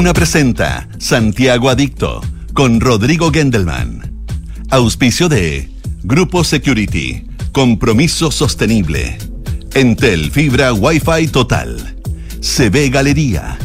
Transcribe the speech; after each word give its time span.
Duna 0.00 0.14
presenta 0.14 0.88
Santiago 0.96 1.68
Adicto 1.68 2.22
con 2.54 2.80
Rodrigo 2.80 3.30
Gendelman. 3.30 4.24
Auspicio 4.70 5.28
de 5.28 5.68
Grupo 6.04 6.42
Security. 6.42 7.26
Compromiso 7.52 8.30
sostenible. 8.30 9.18
Entel 9.74 10.30
Fibra 10.30 10.72
Wi-Fi 10.72 11.28
Total. 11.28 11.96
CB 12.40 12.90
Galería. 12.90 13.58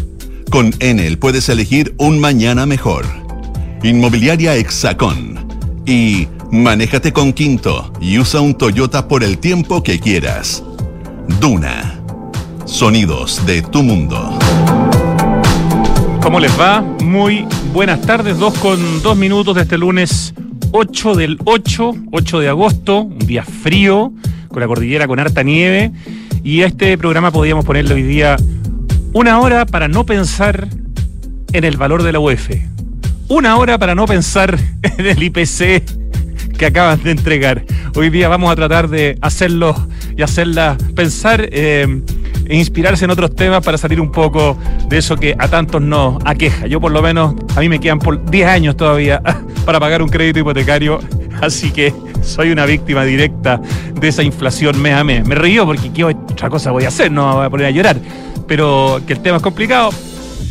Con 0.49 0.73
Enel 0.79 1.19
puedes 1.19 1.47
elegir 1.47 1.95
un 1.99 2.19
mañana 2.19 2.65
mejor. 2.65 3.05
Inmobiliaria 3.81 4.57
Hexacón. 4.57 5.47
Y 5.85 6.27
manéjate 6.51 7.13
con 7.13 7.31
Quinto 7.31 7.93
y 8.01 8.19
usa 8.19 8.41
un 8.41 8.55
Toyota 8.57 9.07
por 9.07 9.23
el 9.23 9.37
tiempo 9.37 9.81
que 9.83 10.01
quieras. 10.01 10.65
Duna. 11.39 11.97
Sonidos 12.65 13.45
de 13.45 13.61
tu 13.61 13.81
mundo. 13.81 14.37
¿Cómo 16.25 16.39
les 16.39 16.59
va? 16.59 16.81
Muy 16.81 17.45
buenas 17.71 18.01
tardes, 18.01 18.39
dos 18.39 18.57
con 18.57 19.03
dos 19.03 19.15
minutos 19.15 19.53
de 19.53 19.61
este 19.61 19.77
lunes 19.77 20.33
8 20.71 21.13
del 21.13 21.37
8, 21.45 21.93
8 22.11 22.39
de 22.39 22.49
agosto, 22.49 23.01
un 23.01 23.19
día 23.19 23.43
frío, 23.43 24.11
con 24.47 24.59
la 24.59 24.65
cordillera 24.65 25.05
con 25.05 25.19
harta 25.19 25.43
nieve. 25.43 25.91
Y 26.43 26.63
a 26.63 26.65
este 26.65 26.97
programa 26.97 27.29
podríamos 27.29 27.63
ponerle 27.63 27.93
hoy 27.93 28.01
día 28.01 28.37
una 29.13 29.39
hora 29.39 29.67
para 29.67 29.87
no 29.87 30.07
pensar 30.07 30.67
en 31.53 31.63
el 31.63 31.77
valor 31.77 32.01
de 32.01 32.11
la 32.11 32.19
UEF. 32.19 32.49
Una 33.27 33.57
hora 33.57 33.77
para 33.77 33.93
no 33.93 34.07
pensar 34.07 34.57
en 34.81 35.05
el 35.05 35.21
IPC 35.21 36.57
que 36.57 36.65
acaban 36.65 37.03
de 37.03 37.11
entregar. 37.11 37.63
Hoy 37.95 38.09
día 38.09 38.29
vamos 38.29 38.51
a 38.51 38.55
tratar 38.55 38.89
de 38.89 39.15
hacerlo 39.21 39.75
y 40.17 40.23
hacerla 40.23 40.75
pensar. 40.95 41.47
Eh, 41.51 42.01
e 42.47 42.57
inspirarse 42.57 43.05
en 43.05 43.11
otros 43.11 43.35
temas 43.35 43.63
para 43.63 43.77
salir 43.77 43.99
un 43.99 44.11
poco 44.11 44.57
de 44.87 44.97
eso 44.97 45.15
que 45.15 45.35
a 45.37 45.47
tantos 45.47 45.81
nos 45.81 46.17
aqueja. 46.25 46.67
Yo 46.67 46.79
por 46.79 46.91
lo 46.91 47.01
menos, 47.01 47.35
a 47.55 47.59
mí 47.59 47.69
me 47.69 47.79
quedan 47.79 47.99
por 47.99 48.23
10 48.29 48.47
años 48.47 48.77
todavía 48.77 49.21
para 49.65 49.79
pagar 49.79 50.01
un 50.01 50.09
crédito 50.09 50.39
hipotecario, 50.39 50.99
así 51.41 51.71
que 51.71 51.93
soy 52.21 52.51
una 52.51 52.65
víctima 52.65 53.03
directa 53.03 53.61
de 53.93 54.07
esa 54.07 54.23
inflación 54.23 54.81
mes 54.81 54.93
a 54.93 55.03
mes. 55.03 55.25
Me 55.25 55.35
río 55.35 55.65
porque 55.65 55.91
qué 55.91 56.03
otra 56.03 56.49
cosa 56.49 56.71
voy 56.71 56.85
a 56.85 56.89
hacer, 56.89 57.11
no 57.11 57.27
me 57.27 57.35
voy 57.35 57.45
a 57.45 57.49
poner 57.49 57.67
a 57.67 57.71
llorar, 57.71 57.97
pero 58.47 59.01
que 59.05 59.13
el 59.13 59.19
tema 59.19 59.37
es 59.37 59.43
complicado, 59.43 59.91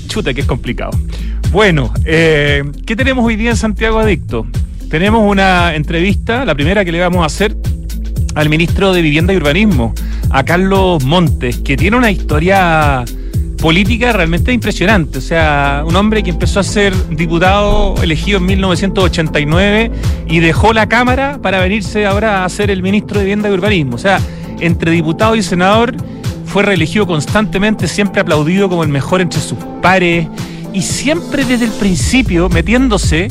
chuta 0.09 0.33
que 0.33 0.41
es 0.41 0.47
complicado. 0.47 0.93
Bueno, 1.51 1.93
eh, 2.05 2.65
¿qué 2.85 2.97
tenemos 2.97 3.25
hoy 3.25 3.37
día 3.37 3.51
en 3.51 3.57
Santiago 3.57 3.99
Adicto? 3.99 4.47
Tenemos 4.91 5.23
una 5.29 5.75
entrevista, 5.75 6.45
la 6.45 6.55
primera 6.55 6.85
que 6.85 6.93
le 6.93 7.01
vamos 7.01 7.23
a 7.23 7.27
hacer 7.27 7.57
al 8.35 8.49
ministro 8.49 8.93
de 8.93 9.03
Vivienda 9.03 9.33
y 9.33 9.37
Urbanismo, 9.37 9.95
a 10.31 10.45
Carlos 10.45 11.05
Montes, 11.05 11.59
que 11.59 11.77
tiene 11.77 11.97
una 11.97 12.11
historia 12.11 13.05
política 13.65 14.13
realmente 14.13 14.53
impresionante. 14.53 15.19
O 15.19 15.23
sea, 15.23 15.85
un 15.87 15.97
hombre 15.97 16.23
que 16.23 16.31
empezó 16.31 16.61
a 16.61 16.63
ser 16.63 16.93
diputado 17.11 17.95
elegido 18.03 18.39
en 18.39 18.47
1989 18.47 19.91
y 20.29 20.41
dejó 20.41 20.73
la 20.73 20.87
Cámara 20.89 21.39
para 21.41 21.61
venirse 21.61 22.05
ahora 22.05 22.45
a 22.45 22.49
ser 22.49 22.71
el 22.71 22.83
ministro 22.83 23.19
de 23.19 23.25
Vivienda 23.25 23.49
y 23.49 23.53
Urbanismo. 23.53 23.97
O 23.97 23.99
sea, 23.99 24.21
entre 24.61 24.91
diputado 24.91 25.35
y 25.35 25.43
senador 25.43 25.95
fue 26.45 26.63
reelegido 26.63 27.07
constantemente, 27.07 27.89
siempre 27.89 28.21
aplaudido 28.21 28.69
como 28.69 28.83
el 28.83 28.91
mejor 28.91 29.21
entre 29.21 29.41
sus 29.41 29.59
pares 29.81 30.29
y 30.73 30.83
siempre 30.83 31.45
desde 31.45 31.65
el 31.65 31.73
principio 31.73 32.49
metiéndose 32.49 33.29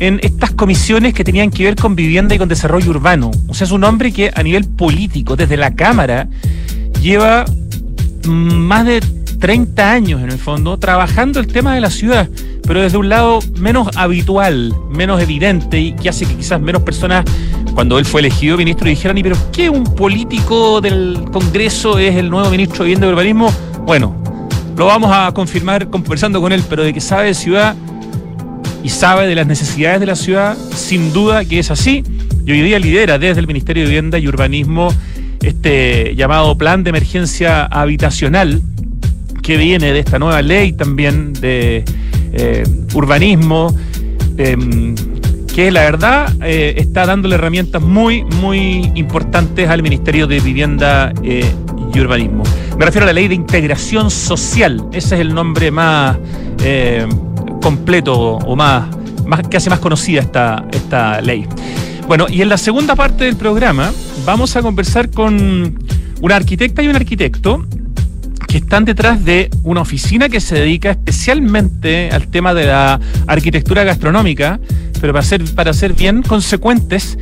en 0.00 0.18
estas 0.22 0.50
comisiones 0.50 1.14
que 1.14 1.22
tenían 1.22 1.50
que 1.50 1.64
ver 1.64 1.76
con 1.76 1.94
vivienda 1.94 2.34
y 2.34 2.38
con 2.38 2.48
desarrollo 2.48 2.90
urbano. 2.90 3.30
O 3.46 3.54
sea, 3.54 3.66
es 3.66 3.70
un 3.70 3.84
hombre 3.84 4.12
que 4.12 4.32
a 4.34 4.42
nivel 4.42 4.64
político, 4.64 5.36
desde 5.36 5.56
la 5.56 5.74
Cámara, 5.74 6.26
lleva 7.00 7.44
más 8.26 8.86
de 8.86 9.00
30 9.38 9.92
años 9.92 10.22
en 10.22 10.30
el 10.30 10.38
fondo 10.38 10.78
trabajando 10.78 11.38
el 11.38 11.46
tema 11.46 11.74
de 11.74 11.80
la 11.80 11.90
ciudad, 11.90 12.28
pero 12.66 12.80
desde 12.80 12.96
un 12.96 13.08
lado 13.10 13.40
menos 13.58 13.88
habitual, 13.96 14.74
menos 14.90 15.20
evidente 15.20 15.78
y 15.78 15.92
que 15.92 16.08
hace 16.08 16.26
que 16.26 16.34
quizás 16.34 16.60
menos 16.60 16.82
personas, 16.82 17.24
cuando 17.74 17.98
él 17.98 18.04
fue 18.04 18.20
elegido 18.20 18.56
ministro, 18.56 18.88
dijeran, 18.88 19.18
¿y 19.18 19.22
pero 19.22 19.36
qué 19.52 19.68
un 19.68 19.84
político 19.84 20.80
del 20.80 21.24
Congreso 21.30 21.98
es 21.98 22.16
el 22.16 22.30
nuevo 22.30 22.50
ministro 22.50 22.84
de 22.84 22.84
Vivienda 22.84 23.06
y 23.06 23.10
Urbanismo? 23.10 23.52
Bueno, 23.86 24.14
lo 24.76 24.86
vamos 24.86 25.10
a 25.12 25.30
confirmar 25.32 25.90
conversando 25.90 26.40
con 26.40 26.52
él, 26.52 26.62
pero 26.68 26.84
de 26.84 26.92
que 26.94 27.00
sabe 27.00 27.26
de 27.26 27.34
ciudad 27.34 27.74
y 28.82 28.88
sabe 28.88 29.26
de 29.26 29.34
las 29.34 29.46
necesidades 29.46 30.00
de 30.00 30.06
la 30.06 30.16
ciudad, 30.16 30.56
sin 30.74 31.12
duda 31.12 31.44
que 31.44 31.58
es 31.58 31.70
así. 31.70 32.02
Y 32.46 32.52
hoy 32.52 32.62
día 32.62 32.78
lidera 32.78 33.18
desde 33.18 33.40
el 33.40 33.46
Ministerio 33.46 33.82
de 33.82 33.88
Vivienda 33.88 34.18
y 34.18 34.26
Urbanismo 34.26 34.92
este 35.42 36.14
llamado 36.16 36.56
Plan 36.56 36.84
de 36.84 36.90
Emergencia 36.90 37.64
Habitacional, 37.64 38.60
que 39.42 39.56
viene 39.56 39.92
de 39.92 40.00
esta 40.00 40.18
nueva 40.18 40.42
ley 40.42 40.72
también 40.72 41.32
de 41.32 41.84
eh, 42.32 42.64
urbanismo, 42.94 43.74
em, 44.36 44.94
que 45.54 45.70
la 45.70 45.82
verdad 45.82 46.32
eh, 46.42 46.74
está 46.76 47.06
dándole 47.06 47.34
herramientas 47.34 47.82
muy, 47.82 48.22
muy 48.24 48.90
importantes 48.94 49.68
al 49.68 49.82
Ministerio 49.82 50.26
de 50.26 50.40
Vivienda 50.40 51.12
eh, 51.22 51.44
y 51.92 51.98
Urbanismo. 52.00 52.42
Me 52.78 52.84
refiero 52.84 53.04
a 53.04 53.08
la 53.08 53.12
ley 53.12 53.28
de 53.28 53.34
integración 53.34 54.10
social, 54.10 54.84
ese 54.92 55.16
es 55.16 55.20
el 55.20 55.34
nombre 55.34 55.70
más 55.70 56.18
completo 57.60 58.14
o 58.14 58.56
más, 58.56 58.88
más 59.26 59.40
que 59.48 59.70
más 59.70 59.78
conocida 59.78 60.20
esta, 60.20 60.64
esta 60.72 61.20
ley. 61.20 61.46
Bueno, 62.06 62.26
y 62.28 62.42
en 62.42 62.48
la 62.48 62.58
segunda 62.58 62.96
parte 62.96 63.24
del 63.24 63.36
programa 63.36 63.92
vamos 64.24 64.56
a 64.56 64.62
conversar 64.62 65.10
con 65.10 65.78
una 66.20 66.36
arquitecta 66.36 66.82
y 66.82 66.88
un 66.88 66.96
arquitecto 66.96 67.64
que 68.48 68.58
están 68.58 68.84
detrás 68.84 69.24
de 69.24 69.48
una 69.62 69.82
oficina 69.82 70.28
que 70.28 70.40
se 70.40 70.56
dedica 70.56 70.90
especialmente 70.90 72.10
al 72.10 72.26
tema 72.26 72.52
de 72.52 72.66
la 72.66 72.98
arquitectura 73.28 73.84
gastronómica, 73.84 74.58
pero 75.00 75.12
para 75.12 75.24
ser, 75.24 75.44
para 75.54 75.72
ser 75.72 75.92
bien 75.92 76.22
consecuentes, 76.22 77.16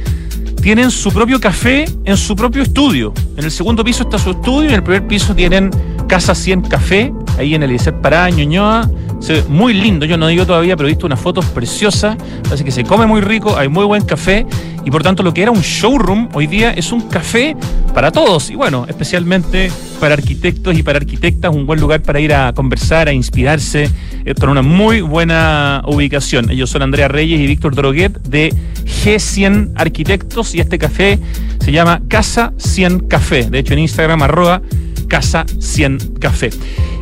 tienen 0.63 0.91
su 0.91 1.13
propio 1.13 1.39
café 1.39 1.85
en 2.05 2.17
su 2.17 2.35
propio 2.35 2.63
estudio. 2.63 3.13
En 3.37 3.45
el 3.45 3.51
segundo 3.51 3.85
piso 3.85 4.05
está 4.05 4.19
su 4.19 4.31
estudio 4.31 4.65
y 4.65 4.69
en 4.69 4.75
el 4.77 4.83
primer 4.83 5.07
piso 5.07 5.35
tienen 5.35 5.71
Casa 6.09 6.35
100 6.35 6.63
Café, 6.63 7.13
ahí 7.39 7.55
en 7.55 7.63
el 7.63 7.71
Eliezer 7.71 7.95
Pará, 8.01 8.29
Ñuñoa, 8.31 8.91
se 9.21 9.35
ve 9.35 9.45
muy 9.49 9.75
lindo, 9.75 10.07
yo 10.07 10.17
no 10.17 10.29
digo 10.29 10.47
todavía, 10.47 10.77
pero 10.77 10.89
he 10.89 10.93
visto 10.93 11.07
unas 11.07 11.21
fotos 11.21 11.45
preciosas, 11.47 12.17
así 12.51 12.65
que 12.65 12.71
se 12.71 12.85
come 12.85 13.07
muy 13.07 13.21
rico, 13.21 13.57
hay 13.57 13.69
muy 13.69 13.85
buen 13.85 14.05
café. 14.05 14.47
Y 14.85 14.91
por 14.91 15.03
tanto 15.03 15.23
lo 15.23 15.35
que 15.35 15.43
era 15.43 15.51
un 15.51 15.61
showroom 15.61 16.31
hoy 16.33 16.47
día 16.47 16.71
es 16.71 16.93
un 16.93 17.03
café 17.03 17.55
para 17.93 18.11
todos. 18.11 18.49
Y 18.49 18.55
bueno, 18.55 18.87
especialmente 18.89 19.71
para 20.01 20.15
arquitectos 20.15 20.79
y 20.79 20.83
para 20.83 20.99
arquitectas, 20.99 21.55
un 21.55 21.67
buen 21.67 21.79
lugar 21.79 22.01
para 22.01 22.21
ir 22.21 22.33
a 22.33 22.55
conversar, 22.55 23.09
a 23.09 23.13
inspirarse, 23.13 23.91
esto 24.25 24.45
en 24.45 24.51
una 24.51 24.63
muy 24.63 25.03
buena 25.03 25.83
ubicación. 25.85 26.51
Ellos 26.51 26.71
son 26.71 26.83
Andrea 26.83 27.09
Reyes 27.09 27.39
y 27.39 27.47
Víctor 27.47 27.75
Droguet 27.75 28.19
de 28.23 28.55
G100 28.85 29.73
Arquitectos 29.75 30.55
y 30.55 30.61
este 30.61 30.79
café 30.79 31.19
se 31.61 31.73
llama 31.73 32.01
Casa 32.09 32.53
100 32.57 33.09
Café, 33.09 33.51
de 33.51 33.59
hecho 33.59 33.75
en 33.75 33.81
Instagram 33.81 34.23
arroba 34.23 34.63
Casa 35.09 35.45
100 35.59 36.19
Café. 36.21 36.51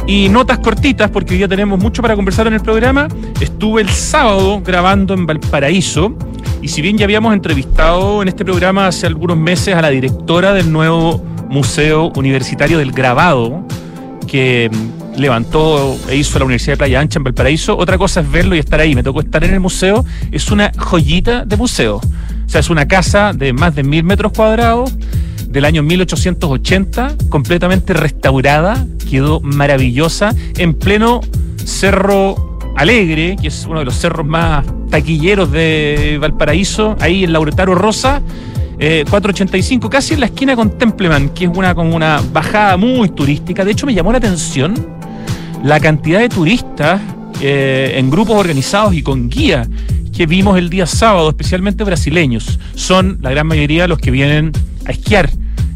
Y 0.06 0.28
notas 0.28 0.58
cortitas, 0.60 1.10
porque 1.10 1.34
hoy 1.34 1.40
ya 1.40 1.48
tenemos 1.48 1.78
mucho 1.78 2.00
para 2.00 2.14
conversar 2.14 2.46
en 2.46 2.54
el 2.54 2.60
programa. 2.60 3.08
Estuve 3.40 3.82
el 3.82 3.88
sábado 3.90 4.62
grabando 4.64 5.14
en 5.14 5.26
Valparaíso. 5.26 6.16
Y 6.62 6.68
si 6.68 6.80
bien 6.80 6.96
ya 6.96 7.04
habíamos 7.04 7.34
entrevistado 7.34 8.22
en 8.22 8.28
este 8.28 8.44
programa 8.44 8.86
hace 8.86 9.06
algunos 9.06 9.36
meses 9.36 9.74
a 9.74 9.82
la 9.82 9.90
directora 9.90 10.52
del 10.54 10.72
nuevo 10.72 11.22
Museo 11.48 12.12
Universitario 12.16 12.78
del 12.78 12.92
Grabado, 12.92 13.66
que 14.26 14.70
levantó 15.16 15.96
e 16.08 16.16
hizo 16.16 16.38
la 16.38 16.44
Universidad 16.44 16.74
de 16.74 16.78
Playa 16.78 17.00
Ancha 17.00 17.18
en 17.18 17.24
Valparaíso, 17.24 17.76
otra 17.76 17.98
cosa 17.98 18.20
es 18.20 18.30
verlo 18.30 18.54
y 18.54 18.60
estar 18.60 18.80
ahí. 18.80 18.94
Me 18.94 19.02
tocó 19.02 19.20
estar 19.20 19.42
en 19.44 19.54
el 19.54 19.60
museo. 19.60 20.04
Es 20.30 20.50
una 20.50 20.72
joyita 20.76 21.44
de 21.44 21.56
museo. 21.56 21.96
O 21.96 22.48
sea, 22.48 22.60
es 22.60 22.70
una 22.70 22.86
casa 22.86 23.32
de 23.32 23.52
más 23.52 23.74
de 23.74 23.82
mil 23.82 24.04
metros 24.04 24.32
cuadrados 24.32 24.94
del 25.56 25.64
año 25.64 25.82
1880, 25.82 27.16
completamente 27.30 27.94
restaurada, 27.94 28.86
quedó 29.08 29.40
maravillosa, 29.40 30.34
en 30.58 30.74
pleno 30.74 31.22
Cerro 31.56 32.58
Alegre, 32.76 33.36
que 33.40 33.48
es 33.48 33.64
uno 33.66 33.78
de 33.78 33.86
los 33.86 33.94
cerros 33.94 34.26
más 34.26 34.66
taquilleros 34.90 35.50
de 35.50 36.18
Valparaíso, 36.20 36.94
ahí 37.00 37.24
en 37.24 37.32
Lauretaro 37.32 37.74
Rosa. 37.74 38.20
485, 38.78 39.86
eh, 39.86 39.90
casi 39.90 40.12
en 40.12 40.20
la 40.20 40.26
esquina 40.26 40.54
con 40.54 40.76
Templeman, 40.76 41.30
que 41.30 41.46
es 41.46 41.50
una, 41.56 41.74
como 41.74 41.96
una 41.96 42.20
bajada 42.34 42.76
muy 42.76 43.08
turística. 43.08 43.64
De 43.64 43.70
hecho, 43.70 43.86
me 43.86 43.94
llamó 43.94 44.12
la 44.12 44.18
atención 44.18 44.74
la 45.64 45.80
cantidad 45.80 46.20
de 46.20 46.28
turistas 46.28 47.00
eh, 47.40 47.94
en 47.96 48.10
grupos 48.10 48.36
organizados 48.36 48.92
y 48.92 49.02
con 49.02 49.30
guía 49.30 49.66
que 50.14 50.26
vimos 50.26 50.58
el 50.58 50.68
día 50.68 50.84
sábado, 50.84 51.30
especialmente 51.30 51.82
brasileños. 51.82 52.60
Son 52.74 53.16
la 53.22 53.30
gran 53.30 53.46
mayoría 53.46 53.88
los 53.88 53.98
que 53.98 54.10
vienen 54.10 54.52
a 54.84 54.90
esquiar 54.90 55.30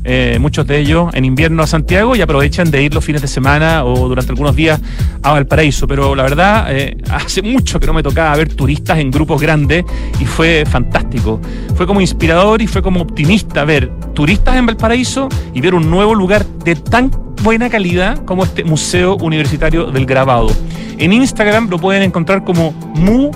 eh, 0.05 0.39
muchos 0.41 0.67
de 0.67 0.79
ellos 0.79 1.13
en 1.15 1.25
invierno 1.25 1.63
a 1.63 1.67
Santiago 1.67 2.17
y 2.17 2.23
aprovechan 2.23 2.71
de 2.71 2.83
ir 2.83 2.95
los 2.95 3.05
fines 3.05 3.21
de 3.21 3.29
semana 3.29 3.85
o 3.85 4.09
durante 4.09 4.33
algunos 4.33 4.57
días 4.57 4.81
a 5.23 5.33
Valparaíso. 5.33 5.87
Pero 5.87 6.15
la 6.15 6.23
verdad, 6.23 6.67
eh, 6.71 6.97
hace 7.11 7.43
mucho 7.43 7.79
que 7.79 7.87
no 7.87 7.93
me 7.93 8.03
tocaba 8.03 8.35
ver 8.37 8.55
turistas 8.55 8.99
en 8.99 9.11
grupos 9.11 9.41
grandes 9.41 9.85
y 10.19 10.25
fue 10.25 10.65
fantástico. 10.67 11.41
Fue 11.75 11.87
como 11.87 12.01
inspirador 12.01 12.63
y 12.63 12.67
fue 12.67 12.83
como 12.83 13.01
optimista 13.01 13.65
ver 13.65 13.91
turistas 14.15 14.57
en 14.57 14.67
Valparaíso 14.67 15.29
y 15.55 15.61
ver 15.61 15.75
un 15.75 15.91
nuevo 15.91 16.15
lugar 16.15 16.45
de 16.65 16.77
tan 16.77 17.11
buena 17.43 17.71
calidad 17.71 18.25
como 18.25 18.45
este 18.45 18.65
Museo 18.65 19.17
Universitario 19.17 19.87
del 19.87 20.07
Grabado. 20.07 20.51
En 20.99 21.13
Instagram 21.13 21.69
lo 21.71 21.79
pueden 21.79 22.03
encontrar 22.03 22.45
como 22.45 22.73
MU 22.95 23.31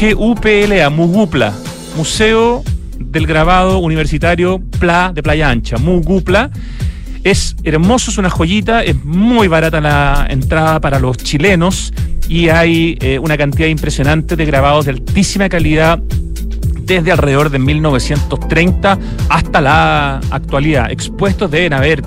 GUPLA, 0.00 0.88
MUGUPLA, 0.88 1.52
Museo 1.96 2.62
del 3.00 3.26
Grabado 3.26 3.78
Universitario 3.78 4.60
PLA 4.78 5.12
de 5.12 5.22
Playa 5.22 5.50
Ancha, 5.50 5.78
MUGUPLA. 5.78 6.50
Es 7.24 7.56
hermoso, 7.64 8.10
es 8.10 8.18
una 8.18 8.30
joyita, 8.30 8.82
es 8.82 9.04
muy 9.04 9.48
barata 9.48 9.80
la 9.80 10.26
entrada 10.30 10.80
para 10.80 10.98
los 10.98 11.16
chilenos 11.16 11.92
y 12.28 12.48
hay 12.48 12.96
eh, 13.00 13.18
una 13.18 13.36
cantidad 13.36 13.68
impresionante 13.68 14.36
de 14.36 14.44
grabados 14.46 14.84
de 14.84 14.92
altísima 14.92 15.48
calidad 15.48 15.98
desde 16.84 17.12
alrededor 17.12 17.50
de 17.50 17.58
1930 17.58 18.98
hasta 19.28 19.60
la 19.60 20.20
actualidad. 20.30 20.90
Expuestos 20.90 21.50
deben 21.50 21.72
haber, 21.72 22.02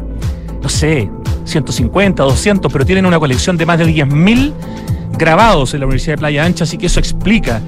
no 0.62 0.70
sé, 0.70 1.10
150, 1.46 2.24
200, 2.24 2.72
pero 2.72 2.86
tienen 2.86 3.06
una 3.06 3.20
colección 3.20 3.58
de 3.58 3.66
más 3.66 3.80
de 3.80 3.86
10.000 3.86 4.54
grabados 5.18 5.74
en 5.74 5.82
la 5.82 5.86
Universidad 5.86 6.14
de 6.14 6.20
Playa 6.20 6.46
Ancha, 6.46 6.64
así 6.64 6.78
que 6.78 6.88
eso 6.88 7.00
explica 7.00 7.62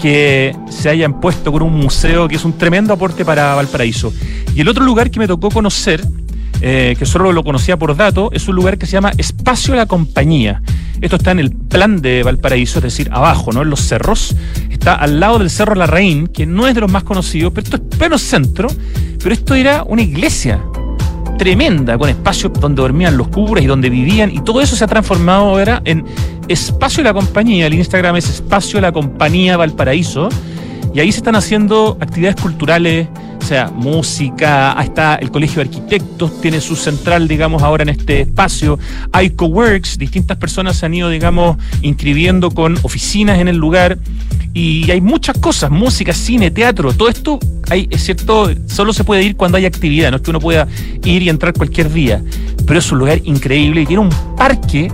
que 0.00 0.56
se 0.68 0.88
hayan 0.88 1.20
puesto 1.20 1.52
con 1.52 1.62
un 1.62 1.74
museo 1.74 2.28
que 2.28 2.36
es 2.36 2.44
un 2.44 2.56
tremendo 2.56 2.92
aporte 2.94 3.24
para 3.24 3.54
Valparaíso. 3.54 4.12
Y 4.54 4.60
el 4.60 4.68
otro 4.68 4.84
lugar 4.84 5.10
que 5.10 5.18
me 5.18 5.26
tocó 5.26 5.50
conocer, 5.50 6.04
eh, 6.60 6.96
que 6.98 7.06
solo 7.06 7.32
lo 7.32 7.44
conocía 7.44 7.78
por 7.78 7.94
dato, 7.96 8.30
es 8.32 8.48
un 8.48 8.56
lugar 8.56 8.78
que 8.78 8.86
se 8.86 8.92
llama 8.92 9.12
Espacio 9.16 9.74
La 9.74 9.86
Compañía. 9.86 10.62
Esto 11.00 11.16
está 11.16 11.30
en 11.30 11.38
el 11.38 11.52
plan 11.52 12.02
de 12.02 12.22
Valparaíso, 12.22 12.78
es 12.78 12.84
decir, 12.84 13.08
abajo, 13.12 13.52
¿no? 13.52 13.62
En 13.62 13.70
los 13.70 13.80
cerros. 13.80 14.36
Está 14.70 14.94
al 14.94 15.18
lado 15.20 15.38
del 15.38 15.50
Cerro 15.50 15.74
Larraín, 15.74 16.26
que 16.26 16.44
no 16.46 16.66
es 16.66 16.74
de 16.74 16.82
los 16.82 16.90
más 16.90 17.04
conocidos, 17.04 17.52
pero 17.54 17.64
esto 17.64 17.76
es 17.76 17.98
pleno 17.98 18.18
centro. 18.18 18.68
Pero 19.22 19.34
esto 19.34 19.54
era 19.54 19.82
una 19.84 20.02
iglesia 20.02 20.62
tremenda, 21.40 21.96
con 21.96 22.10
espacios 22.10 22.52
donde 22.52 22.82
dormían 22.82 23.16
los 23.16 23.28
curas 23.28 23.64
y 23.64 23.66
donde 23.66 23.88
vivían, 23.88 24.30
y 24.30 24.40
todo 24.40 24.60
eso 24.60 24.76
se 24.76 24.84
ha 24.84 24.86
transformado 24.86 25.48
ahora 25.48 25.80
en 25.86 26.04
Espacio 26.48 27.02
La 27.02 27.14
Compañía. 27.14 27.66
El 27.66 27.72
Instagram 27.72 28.16
es 28.16 28.28
Espacio 28.28 28.78
La 28.78 28.92
Compañía 28.92 29.56
Valparaíso, 29.56 30.28
y 30.92 31.00
ahí 31.00 31.12
se 31.12 31.18
están 31.18 31.36
haciendo 31.36 31.96
actividades 32.00 32.40
culturales, 32.40 33.08
o 33.40 33.44
sea, 33.44 33.68
música, 33.68 34.76
está 34.82 35.14
el 35.16 35.30
Colegio 35.30 35.62
de 35.62 35.68
Arquitectos, 35.68 36.40
tiene 36.40 36.60
su 36.60 36.76
central, 36.76 37.28
digamos, 37.28 37.62
ahora 37.62 37.84
en 37.84 37.90
este 37.90 38.22
espacio. 38.22 38.78
Hay 39.12 39.30
coworks, 39.30 39.98
distintas 39.98 40.36
personas 40.36 40.76
se 40.76 40.86
han 40.86 40.94
ido, 40.94 41.08
digamos, 41.08 41.56
inscribiendo 41.82 42.50
con 42.50 42.76
oficinas 42.82 43.38
en 43.38 43.48
el 43.48 43.56
lugar. 43.56 43.98
Y 44.52 44.90
hay 44.90 45.00
muchas 45.00 45.38
cosas, 45.38 45.70
música, 45.70 46.12
cine, 46.12 46.50
teatro, 46.50 46.92
todo 46.92 47.08
esto, 47.08 47.38
hay, 47.68 47.86
es 47.88 48.02
cierto, 48.02 48.50
solo 48.66 48.92
se 48.92 49.04
puede 49.04 49.22
ir 49.22 49.36
cuando 49.36 49.58
hay 49.58 49.64
actividad, 49.64 50.10
no 50.10 50.16
es 50.16 50.22
que 50.22 50.30
uno 50.30 50.40
pueda 50.40 50.66
ir 51.04 51.22
y 51.22 51.28
entrar 51.28 51.52
cualquier 51.52 51.92
día, 51.92 52.20
pero 52.66 52.80
es 52.80 52.90
un 52.90 52.98
lugar 52.98 53.20
increíble 53.22 53.82
y 53.82 53.86
tiene 53.86 54.02
un 54.02 54.10
parque 54.36 54.90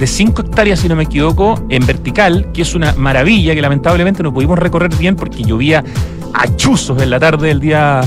de 0.00 0.06
5 0.06 0.42
hectáreas, 0.42 0.80
si 0.80 0.88
no 0.88 0.96
me 0.96 1.02
equivoco, 1.02 1.62
en 1.68 1.86
vertical, 1.86 2.50
que 2.52 2.62
es 2.62 2.74
una 2.74 2.94
maravilla 2.94 3.54
que 3.54 3.60
lamentablemente 3.60 4.22
no 4.22 4.32
pudimos 4.32 4.58
recorrer 4.58 4.96
bien 4.96 5.14
porque 5.14 5.42
llovía 5.44 5.84
a 6.32 6.56
chuzos 6.56 7.02
en 7.02 7.10
la 7.10 7.20
tarde 7.20 7.48
del 7.48 7.60
día, 7.60 8.00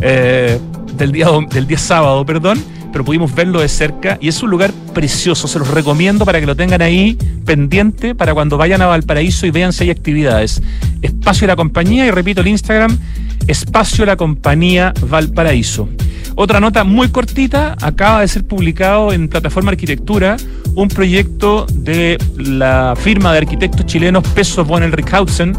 eh, 0.00 0.60
del 0.94 1.10
día, 1.10 1.26
del 1.50 1.66
día 1.66 1.78
sábado, 1.78 2.24
perdón 2.24 2.62
pero 2.92 3.04
pudimos 3.04 3.34
verlo 3.34 3.60
de 3.60 3.68
cerca 3.68 4.18
y 4.20 4.28
es 4.28 4.42
un 4.42 4.50
lugar 4.50 4.70
precioso, 4.92 5.48
se 5.48 5.58
los 5.58 5.68
recomiendo 5.68 6.24
para 6.24 6.38
que 6.38 6.46
lo 6.46 6.54
tengan 6.54 6.82
ahí 6.82 7.16
pendiente 7.44 8.14
para 8.14 8.34
cuando 8.34 8.56
vayan 8.56 8.82
a 8.82 8.86
Valparaíso 8.86 9.46
y 9.46 9.50
vean 9.50 9.72
si 9.72 9.84
hay 9.84 9.90
actividades. 9.90 10.62
Espacio 11.00 11.46
La 11.46 11.56
Compañía 11.56 12.06
y 12.06 12.10
repito 12.10 12.42
el 12.42 12.48
Instagram, 12.48 12.96
Espacio 13.46 14.04
La 14.04 14.16
Compañía 14.16 14.92
Valparaíso. 15.08 15.88
Otra 16.34 16.60
nota 16.60 16.84
muy 16.84 17.08
cortita, 17.08 17.76
acaba 17.80 18.20
de 18.20 18.28
ser 18.28 18.44
publicado 18.44 19.12
en 19.12 19.28
Plataforma 19.28 19.70
Arquitectura 19.70 20.36
un 20.74 20.88
proyecto 20.88 21.66
de 21.72 22.18
la 22.36 22.94
firma 22.96 23.32
de 23.32 23.38
arquitectos 23.38 23.84
chilenos 23.86 24.26
Peso 24.28 24.64
von 24.64 24.90
Rickhausen. 24.90 25.54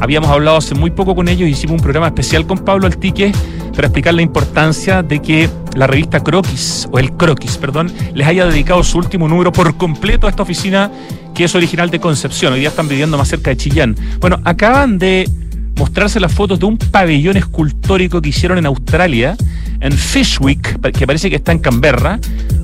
Habíamos 0.00 0.30
hablado 0.30 0.56
hace 0.56 0.74
muy 0.74 0.90
poco 0.90 1.14
con 1.14 1.28
ellos, 1.28 1.48
hicimos 1.48 1.76
un 1.76 1.82
programa 1.82 2.08
especial 2.08 2.46
con 2.46 2.58
Pablo 2.58 2.86
Altique 2.86 3.32
para 3.74 3.88
explicar 3.88 4.14
la 4.14 4.22
importancia 4.22 5.02
de 5.02 5.20
que 5.20 5.48
la 5.74 5.86
revista 5.86 6.20
Croquis, 6.20 6.88
o 6.92 6.98
el 6.98 7.12
Croquis, 7.12 7.56
perdón, 7.56 7.92
les 8.14 8.26
haya 8.26 8.46
dedicado 8.46 8.82
su 8.84 8.98
último 8.98 9.28
número 9.28 9.52
por 9.52 9.76
completo 9.76 10.26
a 10.26 10.30
esta 10.30 10.42
oficina 10.42 10.90
que 11.34 11.44
es 11.44 11.54
original 11.54 11.90
de 11.90 12.00
Concepción. 12.00 12.52
Hoy 12.52 12.60
día 12.60 12.68
están 12.68 12.88
viviendo 12.88 13.18
más 13.18 13.28
cerca 13.28 13.50
de 13.50 13.56
Chillán. 13.56 13.96
Bueno, 14.20 14.40
acaban 14.44 14.98
de 14.98 15.28
mostrarse 15.76 16.20
las 16.20 16.32
fotos 16.32 16.60
de 16.60 16.66
un 16.66 16.78
pabellón 16.78 17.36
escultórico 17.36 18.22
que 18.22 18.28
hicieron 18.28 18.58
en 18.58 18.66
Australia, 18.66 19.36
en 19.80 19.92
Fishwick, 19.92 20.80
que 20.92 21.06
parece 21.06 21.28
que 21.28 21.36
está 21.36 21.52
en 21.52 21.58
Canberra. 21.58 22.20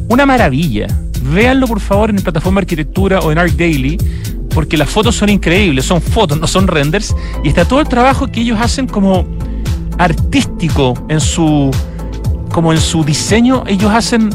Una 0.09 0.27
maravilla. 0.27 0.87
Véanlo 1.23 1.67
por 1.67 1.81
favor 1.81 2.11
en 2.11 2.17
la 2.17 2.23
plataforma 2.23 2.61
Arquitectura 2.61 3.21
o 3.21 3.33
en 3.33 3.39
Art 3.39 3.53
Daily, 3.53 3.99
porque 4.55 4.77
las 4.77 4.91
fotos 4.91 5.17
son 5.17 5.29
increíbles, 5.29 5.85
son 5.85 6.01
fotos, 6.01 6.39
no 6.39 6.47
son 6.47 6.67
renders, 6.67 7.15
y 7.45 7.49
está 7.49 7.65
todo 7.65 7.81
el 7.81 7.89
trabajo 7.89 8.27
que 8.27 8.41
ellos 8.41 8.59
hacen 8.61 8.87
como 8.87 9.27
artístico 9.99 10.95
en 11.09 11.21
su 11.21 11.71
como 12.53 12.73
en 12.73 12.81
su 12.81 13.05
diseño 13.05 13.63
ellos 13.67 13.91
hacen 13.93 14.31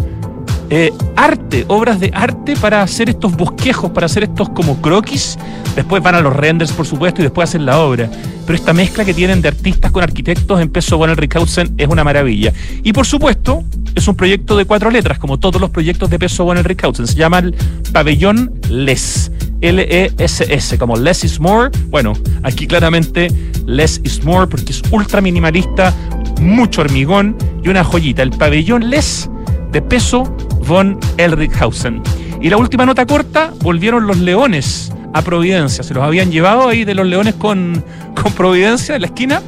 eh, 0.69 0.91
arte, 1.15 1.63
obras 1.67 1.99
de 1.99 2.11
arte 2.13 2.55
para 2.55 2.81
hacer 2.81 3.09
estos 3.09 3.35
bosquejos, 3.35 3.91
para 3.91 4.07
hacer 4.07 4.23
estos 4.23 4.49
como 4.49 4.81
croquis. 4.81 5.37
Después 5.75 6.01
van 6.01 6.15
a 6.15 6.21
los 6.21 6.35
renders, 6.35 6.71
por 6.71 6.87
supuesto, 6.87 7.21
y 7.21 7.23
después 7.23 7.49
hacen 7.49 7.65
la 7.65 7.79
obra. 7.79 8.09
Pero 8.45 8.57
esta 8.57 8.73
mezcla 8.73 9.05
que 9.05 9.13
tienen 9.13 9.41
de 9.41 9.49
artistas 9.49 9.91
con 9.91 10.01
arquitectos 10.01 10.59
en 10.59 10.69
peso 10.69 10.97
con 10.97 11.09
el 11.09 11.17
Rickhausen 11.17 11.75
es 11.77 11.87
una 11.87 12.03
maravilla. 12.03 12.51
Y 12.83 12.93
por 12.93 13.05
supuesto, 13.05 13.63
es 13.93 14.07
un 14.07 14.15
proyecto 14.15 14.57
de 14.57 14.65
cuatro 14.65 14.89
letras, 14.89 15.19
como 15.19 15.37
todos 15.37 15.61
los 15.61 15.69
proyectos 15.69 16.09
de 16.09 16.17
peso 16.17 16.45
con 16.45 16.57
el 16.57 16.63
Rickhausen. 16.63 17.05
Se 17.05 17.15
llama 17.15 17.39
el 17.39 17.55
Pabellón 17.91 18.51
Les. 18.69 19.31
L-E-S-S, 19.65 20.77
como 20.77 20.95
Less 20.95 21.23
is 21.23 21.39
More. 21.39 21.71
Bueno, 21.89 22.13
aquí 22.43 22.67
claramente 22.67 23.31
Less 23.65 23.99
is 24.03 24.23
More 24.23 24.45
porque 24.45 24.71
es 24.71 24.83
ultra 24.91 25.21
minimalista, 25.21 25.93
mucho 26.39 26.81
hormigón 26.81 27.35
y 27.63 27.69
una 27.69 27.83
joyita. 27.83 28.21
El 28.21 28.29
pabellón 28.29 28.91
Les 28.91 29.29
de 29.71 29.81
peso 29.81 30.23
von 30.67 30.99
Elrichhausen. 31.17 32.01
Y 32.41 32.49
la 32.49 32.57
última 32.57 32.85
nota 32.85 33.07
corta, 33.07 33.51
volvieron 33.61 34.05
los 34.05 34.19
leones 34.19 34.91
a 35.13 35.23
Providencia. 35.23 35.83
Se 35.83 35.95
los 35.95 36.03
habían 36.03 36.31
llevado 36.31 36.67
ahí 36.67 36.85
de 36.85 36.93
los 36.93 37.07
leones 37.07 37.33
con, 37.33 37.83
con 38.21 38.33
Providencia 38.33 38.95
en 38.95 39.01
la 39.01 39.07
esquina 39.07 39.41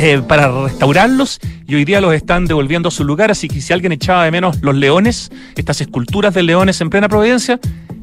eh, 0.00 0.20
para 0.26 0.64
restaurarlos 0.64 1.38
y 1.64 1.76
hoy 1.76 1.84
día 1.84 2.00
los 2.00 2.12
están 2.12 2.46
devolviendo 2.46 2.88
a 2.88 2.90
su 2.90 3.04
lugar. 3.04 3.30
Así 3.30 3.46
que 3.46 3.60
si 3.60 3.72
alguien 3.72 3.92
echaba 3.92 4.24
de 4.24 4.32
menos 4.32 4.60
los 4.62 4.74
leones, 4.74 5.30
estas 5.54 5.80
esculturas 5.80 6.34
de 6.34 6.42
leones 6.42 6.80
en 6.80 6.90
plena 6.90 7.08
Providencia, 7.08 7.60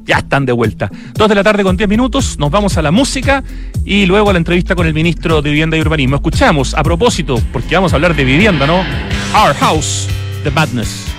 ya 0.10 0.18
están 0.18 0.44
de 0.46 0.52
vuelta. 0.52 0.90
Dos 1.14 1.30
de 1.30 1.36
la 1.36 1.44
tarde 1.44 1.64
con 1.64 1.78
diez 1.78 1.88
minutos, 1.88 2.40
nos 2.40 2.50
vamos 2.50 2.76
a 2.78 2.82
la 2.82 2.90
música 2.90 3.44
y 3.86 4.08
luego 4.08 4.32
a 4.32 4.34
la 4.34 4.40
entrevista 4.40 4.74
con 4.74 4.88
el 4.88 4.94
ministro 4.96 5.44
de 5.44 5.52
Vivienda 5.52 5.78
y 5.78 5.82
Urbanismo. 5.82 6.16
Escuchamos, 6.16 6.74
a 6.74 6.82
propósito, 6.82 7.40
porque 7.54 7.76
vamos 7.76 7.94
a 7.94 7.98
hablar 7.98 8.16
de 8.16 8.24
vivienda, 8.24 8.66
¿no? 8.66 8.80
Our 9.40 9.54
House, 9.54 10.08
The 10.44 10.50
Madness. 10.50 11.19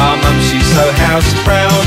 Our 0.00 0.16
mum, 0.16 0.38
she's 0.46 0.66
so 0.74 0.84
house 1.04 1.34
proud. 1.42 1.86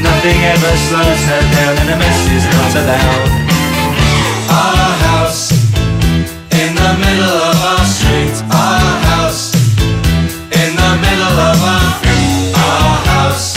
Nothing 0.00 0.40
ever 0.40 0.72
slows 0.88 1.22
her 1.28 1.42
down, 1.52 1.74
and 1.84 1.90
a 1.92 1.96
mess 2.00 2.20
is 2.32 2.44
not 2.48 2.72
allowed. 2.80 3.28
Our 4.48 4.92
house 5.04 5.52
in 6.48 6.70
the 6.72 6.92
middle 7.04 7.38
of 7.50 7.56
our 7.70 7.84
street. 7.84 8.36
Our 8.48 8.92
house 9.12 9.52
in 10.48 10.70
the 10.80 10.92
middle 11.04 11.36
of 11.50 11.58
our 11.60 11.88
our 12.56 12.96
house 13.12 13.56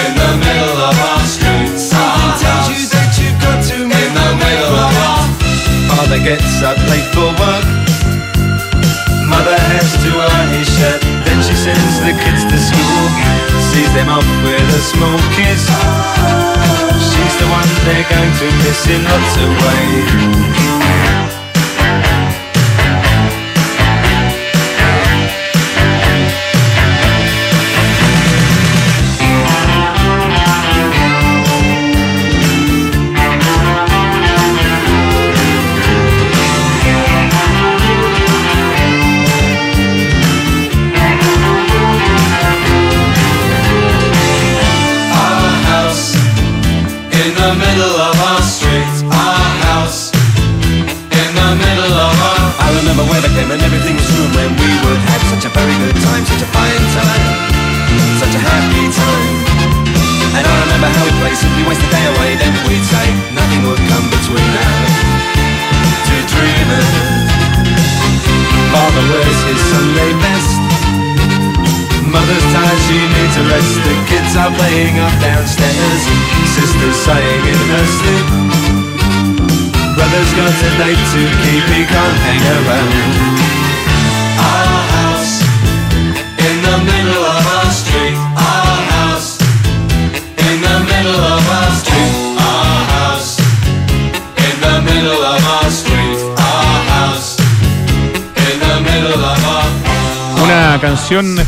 in 0.00 0.10
the 0.16 0.30
middle 0.40 0.76
of 0.88 0.96
our 0.96 1.24
street. 1.28 1.76
Tells 2.40 2.68
you 2.72 2.82
that 2.88 3.10
you've 3.20 3.38
got 3.44 3.60
to 3.68 3.76
in 3.84 4.10
the 4.16 4.28
middle 4.40 4.74
of 4.80 4.92
our 4.96 5.24
t-shirt. 6.24 7.13
Sees 13.60 13.92
them 13.94 14.08
off 14.08 14.26
with 14.44 14.60
a 14.60 14.82
small 14.92 15.18
kiss. 15.36 15.62
She's 16.98 17.36
the 17.40 17.48
one 17.50 17.68
they're 17.84 18.08
going 18.08 18.32
to 18.40 18.46
miss 18.64 18.86
in 18.88 19.02
lots 19.04 19.36
of 19.36 19.50
ways. 19.64 21.43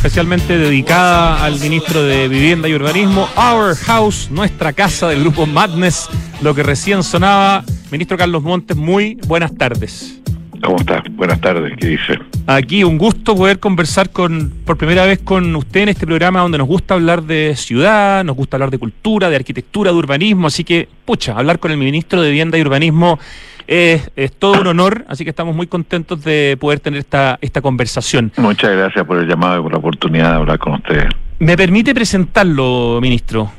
Especialmente 0.07 0.57
dedicada 0.57 1.45
al 1.45 1.59
ministro 1.59 2.03
de 2.03 2.29
Vivienda 2.29 2.69
y 2.69 2.75
Urbanismo, 2.75 3.29
Our 3.37 3.75
House, 3.75 4.29
nuestra 4.31 4.73
casa 4.73 5.09
del 5.09 5.21
grupo 5.21 5.45
Madness, 5.47 6.09
lo 6.41 6.55
que 6.55 6.63
recién 6.63 7.03
sonaba. 7.03 7.65
Ministro 7.97 8.19
Carlos 8.19 8.43
Montes, 8.43 8.77
muy 8.77 9.17
buenas 9.27 9.57
tardes. 9.57 10.21
¿Cómo 10.63 10.77
estás? 10.77 11.03
Buenas 11.13 11.41
tardes, 11.41 11.73
¿qué 11.79 11.87
dice? 11.87 12.19
Aquí 12.47 12.85
un 12.85 12.99
gusto 12.99 13.35
poder 13.35 13.59
conversar 13.59 14.11
con 14.11 14.53
por 14.67 14.77
primera 14.77 15.07
vez 15.07 15.21
con 15.21 15.57
usted 15.57 15.85
en 15.85 15.89
este 15.89 16.05
programa 16.07 16.41
donde 16.41 16.59
nos 16.59 16.67
gusta 16.67 16.93
hablar 16.93 17.23
de 17.23 17.55
ciudad, 17.57 18.23
nos 18.23 18.37
gusta 18.37 18.59
hablar 18.59 18.71
de 18.71 18.77
cultura, 18.77 19.31
de 19.31 19.37
arquitectura, 19.37 19.93
de 19.93 19.97
urbanismo, 19.97 20.47
así 20.47 20.63
que, 20.63 20.91
pucha, 21.07 21.39
hablar 21.39 21.59
con 21.59 21.71
el 21.71 21.79
ministro 21.79 22.21
de 22.21 22.29
Vivienda 22.29 22.59
y 22.59 22.61
Urbanismo 22.61 23.19
es, 23.67 24.11
todo 24.39 24.61
un 24.61 24.67
honor, 24.67 25.07
así 25.09 25.25
que 25.25 25.31
estamos 25.31 25.57
muy 25.57 25.67
contentos 25.67 26.23
de 26.23 26.59
poder 26.61 26.81
tener 26.81 27.01
esta, 27.01 27.39
esta 27.41 27.63
conversación. 27.63 28.31
Muchas 28.37 28.73
gracias 28.73 29.07
por 29.07 29.17
el 29.17 29.27
llamado 29.27 29.61
y 29.61 29.63
por 29.63 29.73
la 29.73 29.79
oportunidad 29.79 30.33
de 30.33 30.37
hablar 30.37 30.59
con 30.59 30.75
ustedes. 30.75 31.07
¿Me 31.39 31.57
permite 31.57 31.95
presentarlo, 31.95 32.99
ministro? 33.01 33.51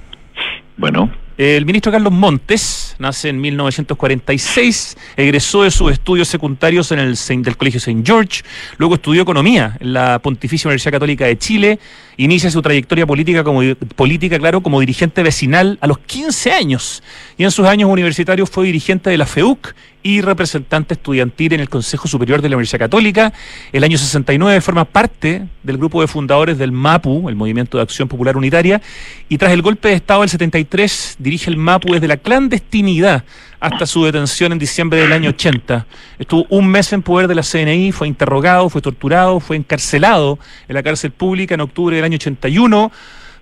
Bueno. 0.77 1.09
El 1.39 1.65
ministro 1.65 1.91
Carlos 1.91 2.13
Montes 2.13 2.86
nace 2.99 3.29
en 3.29 3.39
1946, 3.39 4.97
egresó 5.15 5.63
de 5.63 5.71
sus 5.71 5.91
estudios 5.91 6.27
secundarios 6.27 6.91
en 6.91 6.99
el 6.99 7.57
Colegio 7.57 7.77
St. 7.77 8.01
George, 8.05 8.43
luego 8.77 8.95
estudió 8.95 9.21
economía 9.21 9.77
en 9.79 9.93
la 9.93 10.19
Pontificia 10.19 10.67
Universidad 10.67 10.93
Católica 10.93 11.25
de 11.25 11.37
Chile, 11.37 11.79
inicia 12.17 12.51
su 12.51 12.61
trayectoria 12.61 13.05
política 13.05 13.43
como 13.43 13.61
política, 13.95 14.37
claro, 14.39 14.61
como 14.61 14.79
dirigente 14.79 15.23
vecinal 15.23 15.77
a 15.81 15.87
los 15.87 15.99
15 15.99 16.51
años 16.51 17.03
y 17.37 17.43
en 17.43 17.51
sus 17.51 17.65
años 17.67 17.89
universitarios 17.89 18.49
fue 18.49 18.65
dirigente 18.65 19.09
de 19.09 19.17
la 19.17 19.25
FEUC 19.25 19.73
y 20.03 20.21
representante 20.21 20.93
estudiantil 20.93 21.53
en 21.53 21.59
el 21.59 21.69
Consejo 21.69 22.07
Superior 22.07 22.41
de 22.41 22.49
la 22.49 22.55
Universidad 22.55 22.79
Católica. 22.79 23.33
El 23.71 23.83
año 23.83 23.97
69 23.97 24.61
forma 24.61 24.85
parte 24.85 25.47
del 25.63 25.77
grupo 25.77 26.01
de 26.01 26.07
fundadores 26.07 26.57
del 26.57 26.71
MAPU, 26.71 27.29
el 27.29 27.35
Movimiento 27.35 27.77
de 27.77 27.83
Acción 27.83 28.07
Popular 28.07 28.37
Unitaria, 28.37 28.81
y 29.27 29.37
tras 29.37 29.51
el 29.51 29.61
golpe 29.61 29.89
de 29.89 29.95
Estado 29.95 30.21
del 30.21 30.29
73 30.29 31.17
dirige 31.19 31.49
el 31.49 31.57
MAPU 31.57 31.93
desde 31.93 32.07
la 32.07 32.17
clandestinidad 32.17 33.23
hasta 33.59 33.85
su 33.85 34.05
detención 34.05 34.51
en 34.51 34.59
diciembre 34.59 35.01
del 35.01 35.11
año 35.11 35.31
80. 35.31 35.85
Estuvo 36.19 36.45
un 36.49 36.67
mes 36.67 36.93
en 36.93 37.01
poder 37.01 37.27
de 37.27 37.35
la 37.35 37.43
CNI, 37.43 37.91
fue 37.91 38.07
interrogado, 38.07 38.69
fue 38.69 38.81
torturado, 38.81 39.39
fue 39.39 39.57
encarcelado 39.57 40.39
en 40.67 40.75
la 40.75 40.83
cárcel 40.83 41.11
pública 41.11 41.55
en 41.55 41.61
octubre 41.61 41.95
del 41.95 42.05
año 42.05 42.15
81 42.15 42.91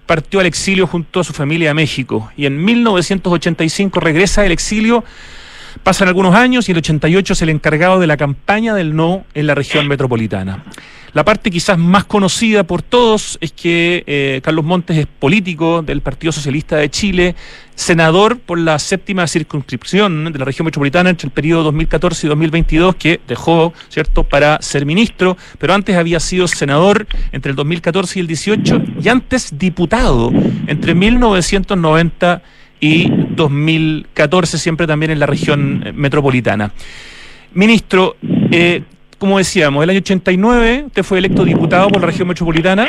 partió 0.06 0.40
al 0.40 0.46
exilio 0.46 0.88
junto 0.88 1.20
a 1.20 1.24
su 1.24 1.34
familia 1.34 1.72
a 1.72 1.74
México 1.74 2.32
y 2.38 2.46
en 2.46 2.64
1985 2.64 4.00
regresa 4.00 4.44
del 4.44 4.52
exilio 4.52 5.04
Pasan 5.84 6.08
algunos 6.08 6.36
años 6.36 6.68
y 6.68 6.72
el 6.72 6.80
88 6.80 7.34
es 7.34 7.42
el 7.42 7.50
encargado 7.50 8.00
de 8.00 8.08
la 8.08 8.18
campaña 8.18 8.74
del 8.74 8.96
no 8.96 9.26
en 9.34 9.48
la 9.48 9.56
región 9.56 9.88
metropolitana. 9.88 10.64
La 11.16 11.24
parte 11.24 11.50
quizás 11.50 11.78
más 11.78 12.04
conocida 12.04 12.66
por 12.66 12.82
todos 12.82 13.38
es 13.40 13.54
que 13.54 14.04
eh, 14.06 14.42
Carlos 14.44 14.66
Montes 14.66 14.98
es 14.98 15.08
político 15.08 15.82
del 15.82 16.02
Partido 16.02 16.34
Socialista 16.34 16.76
de 16.76 16.90
Chile, 16.90 17.36
senador 17.74 18.38
por 18.40 18.60
la 18.60 18.78
séptima 18.80 19.26
circunscripción 19.26 20.34
de 20.34 20.38
la 20.38 20.44
región 20.44 20.66
metropolitana 20.66 21.10
entre 21.10 21.28
el 21.28 21.32
periodo 21.32 21.64
2014 21.64 22.28
y 22.28 22.30
2022, 22.30 22.96
que 22.96 23.22
dejó, 23.30 23.72
¿cierto?, 23.88 24.24
para 24.24 24.62
ser 24.62 24.86
ministro, 24.86 25.38
pero 25.58 25.74
antes 25.74 25.96
había 25.96 26.20
sido 26.20 26.50
senador 26.50 27.08
entre 27.32 27.52
el 27.52 27.56
2014 27.56 28.20
y 28.20 28.22
el 28.22 28.28
18 28.28 28.82
y 29.02 29.08
antes 29.08 29.58
diputado 29.58 30.34
entre 30.68 30.96
1990 30.96 32.42
y 32.42 32.55
2014, 32.82 34.58
siempre 34.58 34.88
también 34.88 35.12
en 35.12 35.20
la 35.20 35.26
región 35.26 35.84
eh, 35.86 35.92
metropolitana. 35.94 36.72
Ministro, 37.54 38.18
eh, 38.52 38.84
como 39.18 39.38
decíamos, 39.38 39.84
el 39.84 39.90
año 39.90 40.00
89 40.00 40.84
usted 40.88 41.04
fue 41.04 41.20
electo 41.20 41.46
diputado 41.46 41.88
por 41.90 42.02
la 42.02 42.08
región 42.08 42.28
metropolitana, 42.28 42.88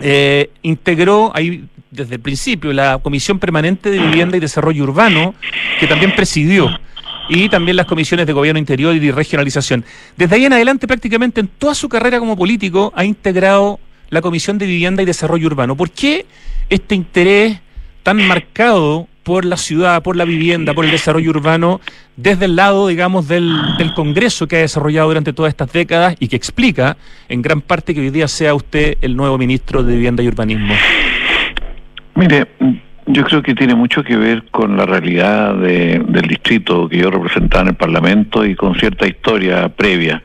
eh, 0.00 0.50
integró 0.62 1.30
ahí 1.34 1.64
desde 1.90 2.14
el 2.14 2.20
principio 2.20 2.72
la 2.72 2.98
Comisión 2.98 3.38
Permanente 3.38 3.90
de 3.90 3.98
Vivienda 3.98 4.36
y 4.36 4.40
Desarrollo 4.40 4.84
Urbano, 4.84 5.34
que 5.78 5.86
también 5.86 6.14
presidió, 6.14 6.70
y 7.28 7.48
también 7.48 7.76
las 7.76 7.86
comisiones 7.86 8.26
de 8.26 8.32
Gobierno 8.32 8.58
Interior 8.58 8.94
y 8.94 8.98
de 8.98 9.12
Regionalización. 9.12 9.84
Desde 10.16 10.36
ahí 10.36 10.44
en 10.46 10.52
adelante, 10.52 10.86
prácticamente 10.86 11.40
en 11.40 11.48
toda 11.48 11.74
su 11.74 11.88
carrera 11.88 12.18
como 12.18 12.36
político, 12.36 12.92
ha 12.96 13.04
integrado 13.04 13.78
la 14.08 14.20
Comisión 14.20 14.58
de 14.58 14.66
Vivienda 14.66 15.02
y 15.02 15.06
Desarrollo 15.06 15.46
Urbano. 15.46 15.76
¿Por 15.76 15.90
qué 15.90 16.26
este 16.68 16.94
interés 16.94 17.58
tan 18.02 18.26
marcado 18.26 19.06
por 19.22 19.44
la 19.44 19.56
ciudad, 19.56 20.02
por 20.02 20.16
la 20.16 20.24
vivienda, 20.24 20.74
por 20.74 20.84
el 20.84 20.90
desarrollo 20.90 21.30
urbano, 21.30 21.80
desde 22.16 22.46
el 22.46 22.56
lado, 22.56 22.88
digamos, 22.88 23.28
del, 23.28 23.52
Congreso 23.94 24.46
que 24.46 24.56
ha 24.56 24.60
desarrollado 24.60 25.08
durante 25.08 25.32
todas 25.32 25.50
estas 25.50 25.72
décadas 25.72 26.16
y 26.18 26.28
que 26.28 26.36
explica 26.36 26.96
en 27.28 27.42
gran 27.42 27.60
parte 27.60 27.94
que 27.94 28.00
hoy 28.00 28.10
día 28.10 28.28
sea 28.28 28.54
usted 28.54 28.96
el 29.02 29.16
nuevo 29.16 29.36
ministro 29.38 29.82
de 29.82 29.94
Vivienda 29.94 30.22
y 30.22 30.28
Urbanismo? 30.28 30.74
Mire, 32.14 32.48
yo 33.06 33.24
creo 33.24 33.42
que 33.42 33.54
tiene 33.54 33.74
mucho 33.74 34.02
que 34.02 34.16
ver 34.16 34.44
con 34.50 34.76
la 34.76 34.86
realidad 34.86 35.54
del 35.54 36.26
distrito 36.28 36.88
que 36.88 36.98
yo 36.98 37.10
representaba 37.10 37.62
en 37.62 37.68
el 37.68 37.74
Parlamento 37.74 38.44
y 38.44 38.54
con 38.54 38.74
cierta 38.74 39.06
historia 39.06 39.68
previa. 39.68 40.22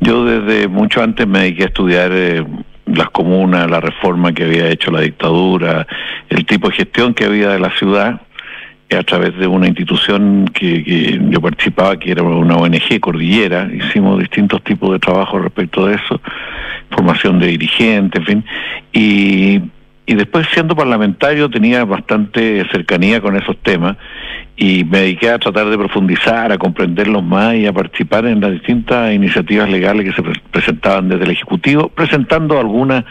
Yo 0.00 0.24
desde 0.24 0.68
mucho 0.68 1.02
antes 1.02 1.26
me 1.26 1.40
dediqué 1.40 1.64
a 1.64 1.66
estudiar 1.66 2.10
eh, 2.12 2.44
las 2.86 3.10
comunas, 3.10 3.68
la 3.68 3.80
reforma 3.80 4.32
que 4.32 4.44
había 4.44 4.68
hecho 4.68 4.90
la 4.90 5.00
dictadura, 5.00 5.86
el 6.28 6.46
tipo 6.46 6.68
de 6.68 6.76
gestión 6.76 7.14
que 7.14 7.24
había 7.24 7.50
de 7.50 7.58
la 7.58 7.70
ciudad 7.70 8.20
a 8.94 9.02
través 9.02 9.36
de 9.36 9.46
una 9.48 9.66
institución 9.66 10.48
que, 10.54 11.20
yo 11.28 11.40
participaba, 11.40 11.98
que 11.98 12.12
era 12.12 12.22
una 12.22 12.56
ONG 12.56 13.00
Cordillera, 13.00 13.68
hicimos 13.72 14.20
distintos 14.20 14.62
tipos 14.62 14.92
de 14.92 15.00
trabajo 15.00 15.38
respecto 15.40 15.86
de 15.86 15.96
eso, 15.96 16.20
formación 16.90 17.40
de 17.40 17.48
dirigentes, 17.48 18.20
en 18.20 18.26
fin, 18.26 18.44
y, 18.92 19.60
y 20.06 20.14
después 20.14 20.46
siendo 20.52 20.76
parlamentario 20.76 21.50
tenía 21.50 21.84
bastante 21.84 22.64
cercanía 22.70 23.20
con 23.20 23.36
esos 23.36 23.56
temas 23.58 23.96
y 24.56 24.84
me 24.84 25.00
dediqué 25.00 25.30
a 25.30 25.38
tratar 25.38 25.68
de 25.68 25.76
profundizar, 25.76 26.50
a 26.50 26.56
comprenderlos 26.56 27.22
más 27.22 27.54
y 27.54 27.66
a 27.66 27.72
participar 27.72 28.24
en 28.24 28.40
las 28.40 28.52
distintas 28.52 29.12
iniciativas 29.12 29.68
legales 29.68 30.06
que 30.06 30.22
se 30.22 30.40
presentaban 30.50 31.08
desde 31.08 31.24
el 31.24 31.30
Ejecutivo, 31.32 31.88
presentando 31.88 32.58
algunas 32.58 33.04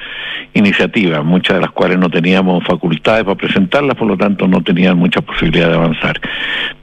iniciativas, 0.54 1.24
muchas 1.24 1.58
de 1.58 1.62
las 1.62 1.72
cuales 1.72 2.00
no 2.00 2.10
teníamos 2.10 2.64
facultades 2.66 3.24
para 3.24 3.36
presentarlas, 3.36 3.96
por 3.96 4.08
lo 4.08 4.18
tanto 4.18 4.48
no 4.48 4.62
tenían 4.64 4.98
mucha 4.98 5.22
posibilidad 5.22 5.70
de 5.70 5.75
avanzar. 5.75 6.20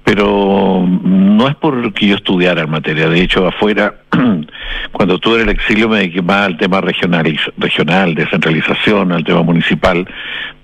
Pero 0.05 0.87
no 0.87 1.49
es 1.49 1.57
porque 1.57 2.07
yo 2.07 2.17
estudiara 2.17 2.63
en 2.63 2.71
materia, 2.71 3.09
de 3.09 3.21
hecho 3.21 3.47
afuera 3.47 3.95
Cuando 4.93 5.15
estuve 5.15 5.37
en 5.37 5.49
el 5.49 5.55
exilio 5.55 5.89
me 5.89 5.99
dediqué 5.99 6.23
más 6.23 6.47
al 6.47 6.57
tema 6.57 6.81
regional, 6.81 7.39
regional, 7.57 8.15
descentralización, 8.15 9.13
al 9.13 9.25
tema 9.25 9.43
municipal, 9.43 10.07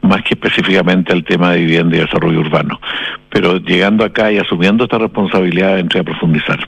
más 0.02 0.22
que 0.22 0.34
específicamente 0.34 1.12
al 1.12 1.24
tema 1.24 1.52
de 1.52 1.60
vivienda 1.60 1.96
y 1.96 2.00
desarrollo 2.00 2.40
urbano. 2.40 2.80
Pero 3.30 3.58
llegando 3.58 4.04
acá 4.04 4.32
y 4.32 4.38
asumiendo 4.38 4.84
esta 4.84 4.98
responsabilidad 4.98 5.78
entré 5.78 6.00
a 6.00 6.04
profundizar. 6.04 6.58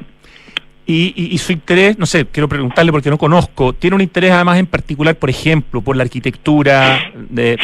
Y, 0.92 1.38
su 1.38 1.52
interés, 1.52 1.96
no 1.98 2.06
sé, 2.06 2.26
quiero 2.26 2.48
preguntarle 2.48 2.90
porque 2.90 3.10
no 3.10 3.18
conozco, 3.18 3.72
¿tiene 3.72 3.94
un 3.94 4.02
interés 4.02 4.32
además 4.32 4.58
en 4.58 4.66
particular, 4.66 5.14
por 5.14 5.30
ejemplo, 5.30 5.80
por 5.82 5.94
la 5.94 6.02
arquitectura, 6.02 7.12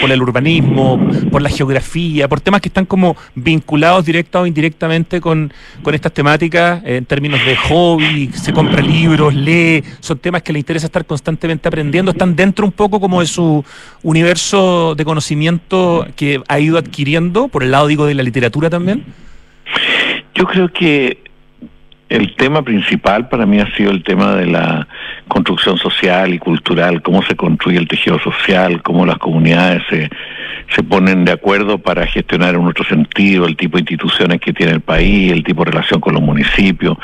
por 0.00 0.12
el 0.12 0.22
urbanismo, 0.22 1.00
por 1.32 1.42
la 1.42 1.48
geografía, 1.48 2.28
por 2.28 2.40
temas 2.40 2.60
que 2.60 2.68
están 2.68 2.86
como 2.86 3.16
vinculados 3.34 4.04
directa 4.04 4.40
o 4.40 4.46
indirectamente 4.46 5.20
con, 5.20 5.52
estas 5.92 6.12
temáticas 6.12 6.80
en 6.84 7.04
términos 7.04 7.44
de 7.44 7.56
hobby, 7.56 8.30
se 8.32 8.52
compra 8.52 8.80
libros, 8.80 9.34
lee, 9.34 9.82
son 9.98 10.18
temas 10.18 10.42
que 10.42 10.52
le 10.52 10.60
interesa 10.60 10.86
estar 10.86 11.04
constantemente 11.04 11.66
aprendiendo, 11.66 12.12
están 12.12 12.36
dentro 12.36 12.64
un 12.64 12.72
poco 12.72 13.00
como 13.00 13.20
de 13.20 13.26
su 13.26 13.64
universo 14.04 14.94
de 14.94 15.04
conocimiento 15.04 16.06
que 16.14 16.40
ha 16.46 16.60
ido 16.60 16.78
adquiriendo, 16.78 17.48
por 17.48 17.64
el 17.64 17.72
lado 17.72 17.88
digo 17.88 18.06
de 18.06 18.14
la 18.14 18.22
literatura 18.22 18.70
también? 18.70 19.04
Yo 20.36 20.44
creo 20.44 20.68
que 20.68 21.25
el 22.08 22.36
tema 22.36 22.62
principal 22.62 23.28
para 23.28 23.46
mí 23.46 23.58
ha 23.60 23.74
sido 23.74 23.90
el 23.90 24.04
tema 24.04 24.36
de 24.36 24.46
la 24.46 24.86
construcción 25.26 25.76
social 25.76 26.32
y 26.32 26.38
cultural, 26.38 27.02
cómo 27.02 27.22
se 27.22 27.34
construye 27.34 27.78
el 27.78 27.88
tejido 27.88 28.18
social, 28.20 28.82
cómo 28.82 29.04
las 29.04 29.18
comunidades 29.18 29.82
se, 29.90 30.08
se 30.74 30.82
ponen 30.84 31.24
de 31.24 31.32
acuerdo 31.32 31.78
para 31.78 32.06
gestionar 32.06 32.54
en 32.54 32.64
otro 32.64 32.84
sentido 32.84 33.46
el 33.46 33.56
tipo 33.56 33.76
de 33.76 33.82
instituciones 33.82 34.40
que 34.40 34.52
tiene 34.52 34.72
el 34.72 34.80
país, 34.80 35.32
el 35.32 35.42
tipo 35.42 35.64
de 35.64 35.72
relación 35.72 36.00
con 36.00 36.14
los 36.14 36.22
municipios. 36.22 36.96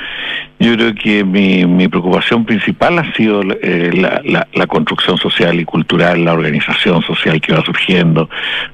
Yo 0.61 0.75
creo 0.75 0.95
que 0.95 1.25
mi, 1.25 1.67
mi 1.67 1.89
preocupación 1.89 2.45
principal 2.45 2.97
ha 3.01 3.13
sido 3.15 3.43
eh, 3.61 3.91
la, 3.95 4.47
la, 4.53 4.67
construcción 4.69 5.19
social 5.19 5.59
y 5.59 5.65
cultural, 5.65 6.25
la 6.25 6.33
organización 6.33 7.03
social 7.03 7.41
que 7.41 7.53
va 7.53 7.65
surgiendo. 7.65 8.31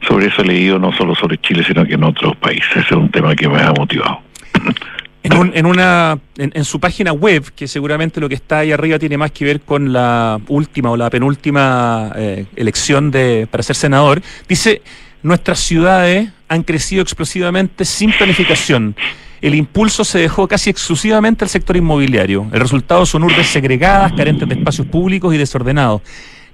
Sobre 0.06 0.26
eso 0.26 0.42
he 0.42 0.46
leído 0.46 0.78
no 0.78 0.92
solo 0.92 1.14
sobre 1.14 1.38
Chile, 1.38 1.64
sino 1.66 1.86
que 1.86 1.94
en 1.94 2.04
otros 2.04 2.36
países. 2.36 2.70
Ese 2.72 2.80
es 2.80 2.92
un 2.92 3.10
tema 3.10 3.34
que 3.34 3.48
me 3.48 3.62
ha 3.62 3.72
motivado. 3.72 4.20
En, 5.22 5.66
una, 5.66 6.18
en, 6.36 6.64
su 6.64 6.80
página 6.80 7.12
web, 7.12 7.52
que 7.54 7.68
seguramente 7.68 8.20
lo 8.20 8.28
que 8.28 8.36
está 8.36 8.60
ahí 8.60 8.72
arriba 8.72 8.98
tiene 8.98 9.18
más 9.18 9.32
que 9.32 9.44
ver 9.44 9.60
con 9.60 9.92
la 9.92 10.40
última 10.48 10.90
o 10.90 10.96
la 10.96 11.10
penúltima 11.10 12.12
eh, 12.16 12.46
elección 12.56 13.10
de, 13.10 13.48
para 13.50 13.62
ser 13.62 13.76
senador, 13.76 14.22
dice, 14.48 14.80
nuestras 15.22 15.58
ciudades 15.58 16.30
han 16.48 16.62
crecido 16.62 17.02
explosivamente 17.02 17.84
sin 17.84 18.12
planificación. 18.12 18.94
El 19.40 19.54
impulso 19.54 20.04
se 20.04 20.18
dejó 20.18 20.48
casi 20.48 20.70
exclusivamente 20.70 21.44
al 21.44 21.48
sector 21.48 21.76
inmobiliario. 21.76 22.46
El 22.52 22.60
resultado 22.60 23.06
son 23.06 23.24
urbes 23.24 23.46
segregadas, 23.48 24.12
carentes 24.12 24.48
de 24.48 24.54
espacios 24.54 24.86
públicos 24.86 25.32
y 25.34 25.38
desordenados. 25.38 26.02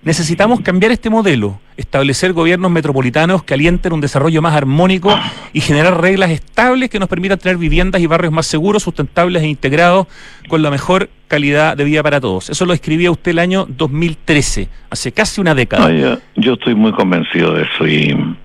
Necesitamos 0.05 0.61
cambiar 0.61 0.93
este 0.93 1.09
modelo, 1.09 1.59
establecer 1.79 2.35
gobiernos 2.35 2.71
metropolitanos 2.71 3.43
que 3.43 3.55
alienten 3.55 3.95
un 3.95 4.03
desarrollo 4.03 4.43
más 4.43 4.55
armónico 4.55 5.19
y 5.55 5.63
generar 5.63 5.99
reglas 5.99 6.31
estables 6.31 6.91
que 6.91 6.99
nos 6.99 7.09
permitan 7.09 7.39
tener 7.39 7.57
viviendas 7.57 8.03
y 8.03 8.07
barrios 8.07 8.31
más 8.31 8.47
seguros, 8.47 8.83
sustentables 8.83 9.43
e 9.43 9.49
integrados 9.49 10.07
con 10.49 10.63
la 10.63 10.71
mejor 10.71 11.09
calidad 11.27 11.75
de 11.75 11.85
vida 11.85 12.03
para 12.03 12.21
todos. 12.21 12.51
Eso 12.51 12.67
lo 12.67 12.75
escribía 12.75 13.11
usted 13.11 13.31
el 13.31 13.39
año 13.39 13.67
2013, 13.67 14.69
hace 14.91 15.13
casi 15.13 15.41
una 15.41 15.55
década. 15.55 15.91
yo, 16.37 16.53
estoy 16.53 16.75
muy 16.75 16.93
convencido 16.93 17.55
de 17.55 17.63
eso 17.63 17.87
y 17.87 18.37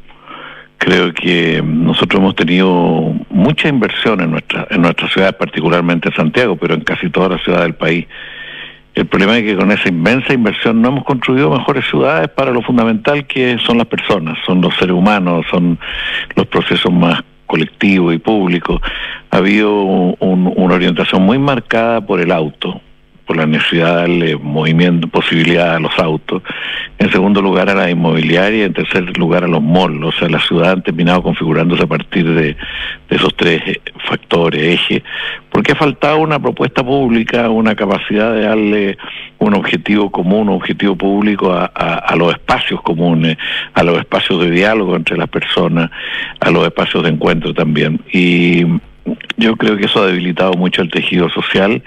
creo 0.78 1.14
que 1.14 1.62
nosotros 1.62 2.22
hemos 2.22 2.36
tenido 2.36 3.14
mucha 3.30 3.68
inversión 3.68 4.22
en 4.22 4.32
nuestra, 4.32 4.66
en 4.70 4.82
nuestra 4.82 5.10
ciudad, 5.10 5.38
particularmente 5.38 6.08
en 6.08 6.16
Santiago, 6.16 6.56
pero 6.56 6.74
en 6.74 6.82
casi 6.82 7.10
toda 7.10 7.28
la 7.28 7.38
ciudad 7.40 7.64
del 7.64 7.76
país 7.76 8.08
el 8.96 9.06
problema 9.06 9.38
es 9.38 9.44
que 9.44 9.56
con 9.56 9.72
esa 9.72 9.88
inmensa 9.88 10.34
inversión 10.34 10.82
no 10.82 10.90
hemos 10.90 11.06
construido 11.06 11.52
mejores 11.52 11.86
ciudades 11.86 12.28
para 12.30 12.52
lo 12.52 12.62
fundamental 12.62 13.26
que 13.28 13.58
son 13.60 13.78
las 13.78 13.88
personas, 13.88 14.38
son 14.46 14.62
los 14.62 14.76
seres 14.76 14.96
humanos, 14.96 15.46
son 15.50 15.78
los 16.36 16.48
procesos 16.48 16.92
más 16.92 17.24
colectivos 17.46 18.14
y 18.14 18.20
públicos. 18.20 18.80
Ha 19.32 19.38
habido 19.38 19.84
una 19.84 20.76
orientación 20.76 21.24
muy 21.24 21.40
marcada 21.40 22.02
por 22.02 22.20
el 22.20 22.32
auto, 22.32 22.82
por 23.30 23.38
la 23.38 23.46
necesidad 23.46 23.90
de 23.90 24.02
darle 24.02 24.38
movimiento, 24.38 25.08
posibilidad 25.08 25.76
a 25.76 25.80
los 25.80 25.92
autos. 26.00 26.42
En 26.98 27.12
segundo 27.12 27.44
lugar 27.44 27.70
a 27.70 27.76
la 27.76 27.88
inmobiliaria 27.88 28.66
en 28.66 28.74
tercer 28.74 29.16
lugar 29.20 29.44
a 29.44 29.48
los 29.48 29.62
malls. 29.62 30.04
O 30.04 30.12
sea, 30.14 30.28
la 30.30 30.40
ciudad 30.40 30.72
ha 30.72 30.82
terminado 30.82 31.22
configurándose 31.22 31.84
a 31.84 31.86
partir 31.86 32.26
de, 32.26 32.58
esos 33.08 33.36
tres 33.36 33.62
eh, 33.68 33.82
factores, 34.08 34.74
ejes, 34.74 35.04
porque 35.52 35.74
ha 35.74 35.76
faltado 35.76 36.18
una 36.18 36.40
propuesta 36.40 36.84
pública, 36.84 37.52
una 37.52 37.76
capacidad 37.76 38.34
de 38.34 38.42
darle 38.42 38.98
un 39.38 39.54
objetivo 39.54 40.10
común, 40.10 40.50
un 40.50 40.56
objetivo 40.56 40.96
público 40.96 41.54
a, 41.54 42.16
los 42.16 42.34
espacios 42.34 42.82
comunes, 42.82 43.38
a 43.76 43.84
los 43.84 44.00
espacios 44.00 44.42
de 44.42 44.50
diálogo 44.50 44.96
entre 44.96 45.16
las 45.16 45.30
personas, 45.30 45.92
a 46.40 46.50
los 46.50 46.66
espacios 46.66 47.04
de 47.04 47.10
encuentro 47.10 47.54
también. 47.54 48.02
Y 48.12 48.66
yo 49.38 49.56
creo 49.56 49.78
que 49.78 49.86
eso 49.86 50.02
ha 50.02 50.08
debilitado 50.08 50.54
mucho 50.54 50.82
el 50.82 50.90
tejido 50.90 51.30
social 51.30 51.84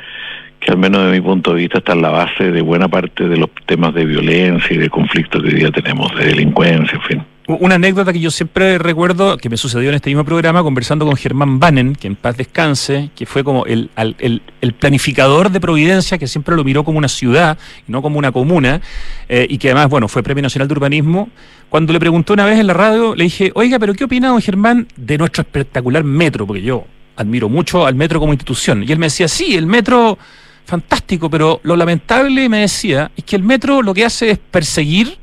que 0.64 0.70
al 0.70 0.78
menos 0.78 1.04
de 1.04 1.12
mi 1.12 1.20
punto 1.20 1.52
de 1.52 1.60
vista 1.60 1.78
está 1.78 1.92
en 1.92 2.02
la 2.02 2.10
base 2.10 2.52
de 2.52 2.62
buena 2.62 2.88
parte 2.88 3.28
de 3.28 3.36
los 3.36 3.50
temas 3.66 3.92
de 3.94 4.04
violencia 4.04 4.74
y 4.74 4.78
de 4.78 4.88
conflictos 4.88 5.42
que 5.42 5.48
hoy 5.48 5.54
día 5.54 5.70
tenemos, 5.70 6.14
de 6.16 6.26
delincuencia, 6.26 6.94
en 6.94 7.02
fin. 7.02 7.24
Una 7.48 7.74
anécdota 7.74 8.12
que 8.12 8.20
yo 8.20 8.30
siempre 8.30 8.78
recuerdo, 8.78 9.36
que 9.36 9.48
me 9.50 9.56
sucedió 9.56 9.88
en 9.88 9.96
este 9.96 10.10
mismo 10.10 10.24
programa, 10.24 10.62
conversando 10.62 11.04
con 11.04 11.16
Germán 11.16 11.58
Bannen, 11.58 11.96
que 11.96 12.06
en 12.06 12.14
paz 12.14 12.36
descanse, 12.36 13.10
que 13.16 13.26
fue 13.26 13.42
como 13.42 13.66
el, 13.66 13.90
el, 13.96 14.72
planificador 14.74 15.50
de 15.50 15.60
Providencia, 15.60 16.18
que 16.18 16.28
siempre 16.28 16.54
lo 16.54 16.62
miró 16.62 16.84
como 16.84 16.98
una 16.98 17.08
ciudad 17.08 17.58
no 17.88 18.00
como 18.00 18.20
una 18.20 18.30
comuna, 18.30 18.80
eh, 19.28 19.46
y 19.50 19.58
que 19.58 19.68
además, 19.68 19.88
bueno, 19.88 20.06
fue 20.06 20.22
Premio 20.22 20.42
Nacional 20.42 20.68
de 20.68 20.74
Urbanismo. 20.74 21.30
Cuando 21.68 21.92
le 21.92 21.98
preguntó 21.98 22.32
una 22.32 22.44
vez 22.44 22.60
en 22.60 22.68
la 22.68 22.74
radio, 22.74 23.16
le 23.16 23.24
dije, 23.24 23.50
oiga, 23.56 23.80
pero 23.80 23.92
¿qué 23.94 24.04
opina 24.04 24.28
don 24.28 24.40
Germán 24.40 24.86
de 24.94 25.18
nuestro 25.18 25.42
espectacular 25.42 26.04
metro? 26.04 26.46
Porque 26.46 26.62
yo 26.62 26.84
admiro 27.16 27.48
mucho 27.48 27.86
al 27.86 27.96
metro 27.96 28.20
como 28.20 28.32
institución. 28.32 28.84
Y 28.86 28.92
él 28.92 29.00
me 29.00 29.06
decía, 29.06 29.26
sí, 29.26 29.56
el 29.56 29.66
metro 29.66 30.16
fantástico, 30.64 31.28
pero 31.28 31.60
lo 31.62 31.76
lamentable, 31.76 32.48
me 32.48 32.58
decía, 32.58 33.10
es 33.16 33.24
que 33.24 33.36
el 33.36 33.42
metro 33.42 33.82
lo 33.82 33.94
que 33.94 34.04
hace 34.04 34.30
es 34.30 34.38
perseguir 34.38 35.18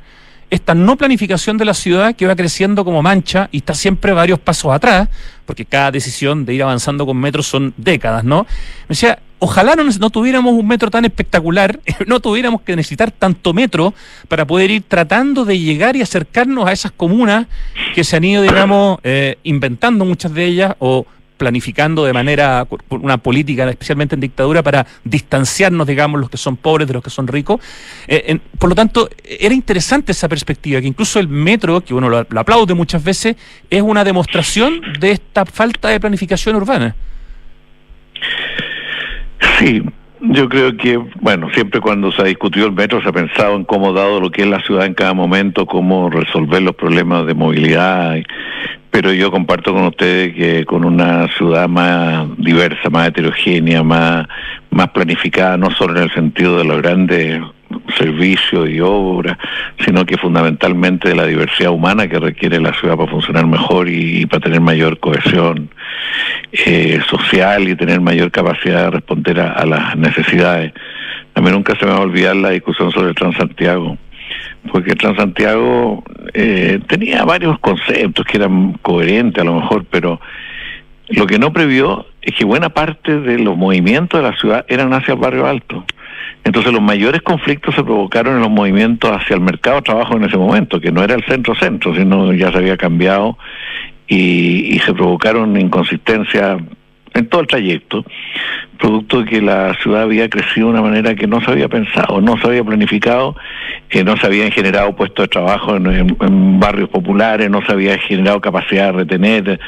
esta 0.50 0.74
no 0.74 0.98
planificación 0.98 1.58
de 1.58 1.66
la 1.66 1.74
ciudad 1.74 2.16
que 2.16 2.26
va 2.26 2.36
creciendo 2.36 2.84
como 2.84 3.02
mancha 3.04 3.50
y 3.52 3.58
está 3.58 3.74
siempre 3.74 4.14
varios 4.14 4.40
pasos 4.40 4.74
atrás, 4.74 5.08
porque 5.46 5.66
cada 5.66 5.92
decisión 5.92 6.46
de 6.46 6.56
ir 6.56 6.64
avanzando 6.64 7.06
con 7.06 7.18
metro 7.18 7.44
son 7.44 7.74
décadas, 7.78 8.24
¿no? 8.24 8.44
Me 8.44 8.90
decía, 8.90 9.20
ojalá 9.40 9.76
no, 9.76 10.10
tuviéramos 10.10 10.54
un 10.54 10.68
metro 10.68 10.90
tan 10.90 11.06
espectacular, 11.06 11.80
no 12.08 12.20
tuviéramos 12.20 12.62
que 12.62 12.76
necesitar 12.76 13.12
tanto 13.12 13.54
metro 13.54 13.94
para 14.28 14.46
poder 14.46 14.72
ir 14.72 14.84
tratando 14.88 15.46
de 15.46 15.60
llegar 15.60 15.96
y 15.96 16.02
acercarnos 16.02 16.68
a 16.68 16.72
esas 16.72 16.92
comunas 16.92 17.48
que 17.94 18.04
se 18.04 18.18
han 18.18 18.24
ido, 18.24 18.42
digamos, 18.42 19.00
eh, 19.04 19.38
inventando 19.44 20.04
muchas 20.04 20.34
de 20.34 20.46
ellas 20.46 20.76
o 20.80 21.06
planificando 21.40 22.04
de 22.04 22.14
manera, 22.14 22.68
una 22.90 23.18
política, 23.18 23.68
especialmente 23.68 24.14
en 24.14 24.22
dictadura, 24.22 24.62
para 24.62 24.86
distanciarnos, 25.04 25.88
digamos, 25.88 26.20
los 26.20 26.30
que 26.30 26.38
son 26.38 26.58
pobres 26.58 26.88
de 26.88 26.94
los 26.94 27.02
que 27.02 27.10
son 27.10 27.28
ricos. 27.28 27.60
Eh, 28.08 28.38
por 28.60 28.70
lo 28.70 28.76
tanto, 28.76 29.10
era 29.24 29.56
interesante 29.56 30.12
esa 30.12 30.28
perspectiva, 30.28 30.82
que 30.82 30.88
incluso 30.88 31.20
el 31.20 31.30
metro, 31.30 31.82
que 31.82 31.94
uno 31.96 32.10
lo, 32.10 32.28
aplaude 32.40 32.76
muchas 32.76 33.04
veces, 33.04 33.38
es 33.70 33.82
una 33.82 34.04
demostración 34.04 34.82
de 35.00 35.12
esta 35.12 35.46
falta 35.46 35.88
de 35.88 36.00
planificación 36.00 36.58
urbana. 36.58 36.96
Sí, 39.58 39.82
yo 40.22 40.50
creo 40.50 40.76
que, 40.76 40.98
bueno, 41.22 41.50
siempre 41.54 41.80
cuando 41.80 42.12
se 42.12 42.22
ha 42.22 42.26
discutido 42.26 42.68
el 42.68 42.74
metro 42.74 43.02
se 43.02 43.10
ha 43.10 43.14
pensado 43.14 43.56
en 43.56 43.64
cómo, 43.64 43.94
dado 43.94 44.20
lo 44.20 44.30
que 44.32 44.42
es 44.44 44.48
la 44.48 44.62
ciudad 44.62 44.86
en 44.86 44.94
cada 44.94 45.14
momento, 45.14 45.66
cómo 45.66 46.10
resolver 46.10 46.62
los 46.62 46.76
problemas 46.76 47.26
de 47.26 47.34
movilidad 47.34 48.18
pero 48.92 49.14
yo 49.14 49.32
comparto 49.32 49.74
con 49.74 49.86
ustedes 49.86 50.34
que 50.36 50.66
con 50.66 50.84
una 50.84 51.28
ciudad 51.38 51.68
más 51.70 52.28
diversa, 52.38 52.90
más 52.90 53.08
heterogénea, 53.10 53.84
más, 53.84 54.28
más 54.72 54.90
planificada, 54.90 55.58
no 55.58 55.72
solo 55.72 55.98
en 55.98 56.04
el 56.04 56.14
sentido 56.14 56.58
de 56.58 56.64
los 56.64 56.82
grandes 56.82 57.40
servicios 57.98 58.70
y 58.70 58.80
obras, 58.80 59.38
sino 59.86 60.06
que 60.06 60.18
fundamentalmente 60.18 61.10
de 61.10 61.16
la 61.16 61.26
diversidad 61.26 61.72
humana 61.72 62.08
que 62.08 62.20
requiere 62.20 62.60
la 62.60 62.74
ciudad 62.74 62.98
para 62.98 63.12
funcionar 63.12 63.46
mejor 63.46 63.90
y, 63.90 64.26
para 64.26 64.42
tener 64.42 64.62
mayor 64.62 65.00
cohesión 65.00 65.70
eh, 66.52 67.00
social 67.10 67.68
y 67.68 67.76
tener 67.76 68.02
mayor 68.02 68.32
capacidad 68.32 68.86
de 68.86 68.92
responder 68.92 69.40
a, 69.40 69.52
a 69.54 69.66
las 69.66 69.96
necesidades. 69.96 70.74
A 71.36 71.42
mí 71.42 71.52
nunca 71.52 71.76
se 71.78 71.86
me 71.86 71.92
va 71.92 71.98
a 71.98 72.02
olvidar 72.02 72.36
la 72.36 72.50
discusión 72.50 72.92
sobre 72.92 73.10
el 73.10 73.16
Transantiago 73.16 73.98
porque 74.72 74.96
Transantiago 74.96 76.04
eh, 76.34 76.80
tenía 76.88 77.24
varios 77.24 77.60
conceptos 77.60 78.26
que 78.26 78.38
eran 78.38 78.74
coherentes 78.82 79.42
a 79.42 79.46
lo 79.46 79.56
mejor, 79.56 79.86
pero 79.90 80.20
lo 81.08 81.26
que 81.26 81.40
no 81.40 81.52
previó 81.54 82.06
es 82.22 82.36
que 82.36 82.46
buena 82.46 82.70
parte 82.70 83.20
de 83.20 83.40
los 83.40 83.58
movimientos 83.58 84.22
de 84.22 84.30
la 84.30 84.38
ciudad 84.38 84.66
eran 84.68 84.94
hacia 84.94 85.14
el 85.14 85.20
barrio 85.20 85.48
alto. 85.48 85.86
Entonces 86.44 86.72
los 86.72 86.82
mayores 86.82 87.22
conflictos 87.22 87.76
se 87.76 87.84
provocaron 87.84 88.36
en 88.36 88.42
los 88.42 88.50
movimientos 88.50 89.12
hacia 89.12 89.36
el 89.36 89.42
mercado 89.42 89.78
de 89.78 89.82
trabajo 89.84 90.16
en 90.16 90.24
ese 90.24 90.38
momento, 90.38 90.80
que 90.80 90.92
no 90.92 91.04
era 91.04 91.16
el 91.16 91.24
centro-centro, 91.26 91.96
sino 91.96 92.34
ya 92.34 92.52
se 92.52 92.58
había 92.58 92.78
cambiado 92.78 93.38
y, 94.08 94.76
y 94.76 94.80
se 94.80 94.94
provocaron 94.94 95.60
inconsistencias 95.60 96.62
en 97.14 97.28
todo 97.28 97.42
el 97.42 97.48
trayecto, 97.48 98.06
producto 98.78 99.22
de 99.22 99.30
que 99.30 99.42
la 99.42 99.74
ciudad 99.82 100.04
había 100.04 100.30
crecido 100.30 100.68
de 100.68 100.74
una 100.74 100.82
manera 100.82 101.16
que 101.16 101.28
no 101.28 101.42
se 101.42 101.52
había 101.52 101.68
pensado, 101.68 102.22
no 102.22 102.38
se 102.40 102.48
había 102.48 102.64
planificado, 102.64 103.36
que 103.90 104.04
no 104.04 104.16
se 104.18 104.26
habían 104.26 104.52
generado 104.52 104.96
puestos 104.96 105.26
de 105.26 105.28
trabajo 105.28 105.76
en, 105.76 106.60
barrios 106.60 106.90
populares, 106.90 107.50
no 107.50 107.62
se 107.66 107.72
había 107.72 107.98
generado 107.98 108.40
capacidad 108.42 108.88
de 108.88 108.92
retener, 108.92 109.60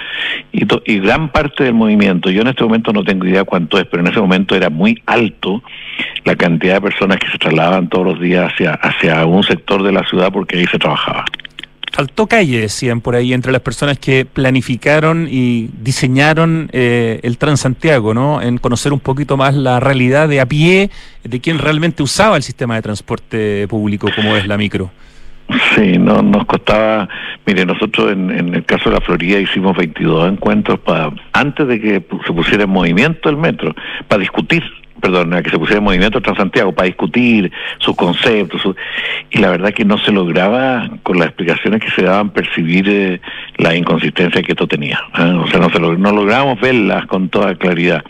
y, 0.52 0.66
y 0.86 1.00
gran 1.00 1.30
parte 1.30 1.64
del 1.64 1.74
movimiento, 1.74 2.30
yo 2.30 2.42
en 2.42 2.48
este 2.48 2.64
momento 2.64 2.94
no 2.94 3.04
tengo 3.04 3.26
idea 3.26 3.44
cuánto 3.44 3.78
es, 3.78 3.86
pero 3.86 4.02
en 4.02 4.12
ese 4.12 4.20
momento 4.20 4.56
era 4.56 4.70
muy 4.70 5.02
alto 5.06 5.64
la 6.24 6.36
cantidad 6.36 6.76
de 6.76 6.82
personas 6.82 7.18
que 7.18 7.30
se 7.30 7.38
trasladaban 7.38 7.90
todos 7.90 8.06
los 8.06 8.20
días 8.20 8.52
hacia, 8.52 8.74
hacia 8.74 9.26
un 9.26 9.44
sector 9.44 9.84
de 9.84 9.92
la 9.92 10.04
ciudad 10.06 10.32
porque 10.32 10.58
ahí 10.58 10.66
se 10.66 10.80
trabajaba. 10.80 11.26
Faltó 11.92 12.26
calle, 12.26 12.62
decían 12.62 13.02
por 13.02 13.16
ahí, 13.16 13.34
entre 13.34 13.52
las 13.52 13.62
personas 13.62 14.00
que 14.00 14.24
planificaron 14.24 15.28
y 15.30 15.70
diseñaron 15.82 16.70
eh, 16.72 17.20
el 17.24 17.38
Transantiago, 17.38 18.14
¿no? 18.14 18.42
En 18.42 18.58
conocer 18.60 18.94
un 18.94 19.02
poquito 19.02 19.36
más 19.36 19.56
la 19.56 19.82
realidad 19.82 20.30
de 20.30 20.40
a 20.40 20.46
pie 20.46 20.90
de 21.24 21.40
quien 21.42 21.60
realmente 21.60 22.02
usaba 22.02 22.38
el 22.38 22.44
sistema 22.44 22.76
de 22.76 22.82
transporte 22.82 23.68
público 23.68 24.10
como 24.16 24.38
es 24.38 24.48
la 24.48 24.58
micro. 24.58 24.90
Sí, 25.76 25.98
no, 25.98 26.22
nos 26.22 26.46
costaba, 26.46 27.10
mire, 27.46 27.66
nosotros 27.66 28.14
en, 28.14 28.32
en 28.32 28.56
el 28.56 28.64
caso 28.64 28.90
de 28.90 28.96
la 28.96 29.02
Florida 29.02 29.38
hicimos 29.38 29.76
22 29.76 30.32
encuentros 30.32 30.80
para 30.80 31.12
antes 31.34 31.68
de 31.68 31.82
que 31.82 32.06
se 32.26 32.34
pusiera 32.34 32.64
en 32.64 32.70
movimiento 32.70 33.30
el 33.30 33.36
metro, 33.36 33.76
para 34.08 34.22
discutir 34.22 34.64
perdón, 35.02 35.34
a 35.34 35.42
que 35.42 35.50
se 35.50 35.58
pusiera 35.58 35.80
en 35.80 35.84
movimiento 35.84 36.22
Transantiago 36.22 36.72
para 36.72 36.86
discutir 36.86 37.52
sus 37.80 37.96
conceptos. 37.96 38.62
y 39.30 39.40
la 39.40 39.50
verdad 39.50 39.74
que 39.74 39.84
no 39.84 39.98
se 39.98 40.12
lograba, 40.12 40.90
con 41.04 41.18
las 41.18 41.28
explicaciones 41.28 41.82
que 41.82 41.92
se 41.92 42.04
daban, 42.04 42.30
percibir 42.30 42.88
eh, 42.88 43.22
la 43.58 43.76
inconsistencia 43.76 44.42
que 44.42 44.54
esto 44.54 44.68
tenía. 44.68 45.00
¿eh? 45.18 45.24
O 45.24 45.48
sea, 45.48 45.60
no, 45.60 45.70
se 45.70 45.80
no 45.80 46.12
logramos 46.12 46.60
verlas 46.62 47.06
con 47.08 47.30
toda 47.30 47.56
claridad 47.56 48.04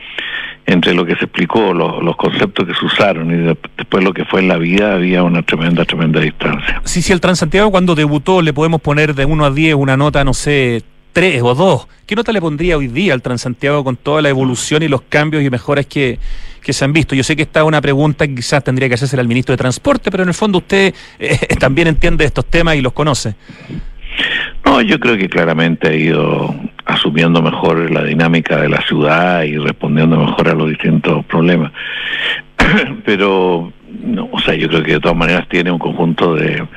entre 0.65 0.93
lo 0.93 1.05
que 1.05 1.15
se 1.15 1.25
explicó, 1.25 1.73
los 1.73 2.15
conceptos 2.15 2.65
que 2.65 2.73
se 2.73 2.85
usaron 2.85 3.31
y 3.31 3.55
después 3.77 4.03
lo 4.03 4.13
que 4.13 4.25
fue 4.25 4.41
en 4.41 4.47
la 4.47 4.57
vida, 4.57 4.93
había 4.93 5.23
una 5.23 5.41
tremenda, 5.41 5.85
tremenda 5.85 6.19
distancia. 6.19 6.81
Sí, 6.85 7.01
sí, 7.01 7.11
el 7.11 7.19
Transantiago 7.19 7.71
cuando 7.71 7.95
debutó 7.95 8.41
le 8.41 8.53
podemos 8.53 8.81
poner 8.81 9.13
de 9.15 9.25
1 9.25 9.45
a 9.45 9.51
10 9.51 9.75
una 9.75 9.97
nota, 9.97 10.23
no 10.23 10.33
sé, 10.33 10.83
tres 11.13 11.41
o 11.41 11.55
dos. 11.55 11.87
¿Qué 12.05 12.15
nota 12.15 12.31
le 12.31 12.41
pondría 12.41 12.77
hoy 12.77 12.87
día 12.87 13.13
al 13.13 13.21
Transantiago 13.21 13.83
con 13.83 13.95
toda 13.95 14.21
la 14.21 14.29
evolución 14.29 14.83
y 14.83 14.87
los 14.87 15.01
cambios 15.03 15.43
y 15.43 15.49
mejoras 15.49 15.85
que, 15.85 16.19
se 16.61 16.85
han 16.85 16.93
visto? 16.93 17.15
Yo 17.15 17.23
sé 17.23 17.35
que 17.35 17.43
esta 17.43 17.61
es 17.61 17.65
una 17.65 17.81
pregunta 17.81 18.27
que 18.27 18.35
quizás 18.35 18.63
tendría 18.63 18.87
que 18.87 18.95
hacerse 18.95 19.19
al 19.19 19.27
ministro 19.27 19.53
de 19.53 19.57
Transporte, 19.57 20.11
pero 20.11 20.23
en 20.23 20.29
el 20.29 20.35
fondo 20.35 20.59
usted 20.59 20.93
eh, 21.19 21.37
también 21.59 21.87
entiende 21.87 22.25
estos 22.25 22.45
temas 22.45 22.75
y 22.75 22.81
los 22.81 22.93
conoce. 22.93 23.35
No, 24.65 24.81
yo 24.81 24.99
creo 24.99 25.17
que 25.17 25.29
claramente 25.29 25.87
ha 25.87 25.95
ido 25.95 26.53
asumiendo 26.85 27.41
mejor 27.41 27.89
la 27.91 28.03
dinámica 28.03 28.57
de 28.61 28.69
la 28.69 28.81
ciudad 28.81 29.43
y 29.43 29.57
respondiendo 29.57 30.17
mejor 30.17 30.49
a 30.49 30.53
los 30.53 30.69
distintos 30.69 31.25
problemas. 31.25 31.71
pero, 33.05 33.71
no, 34.03 34.29
o 34.31 34.39
sea, 34.39 34.53
yo 34.55 34.67
creo 34.67 34.83
que 34.83 34.93
de 34.93 34.99
todas 34.99 35.17
maneras 35.17 35.47
tiene 35.49 35.71
un 35.71 35.79
conjunto 35.79 36.35
de, 36.35 36.67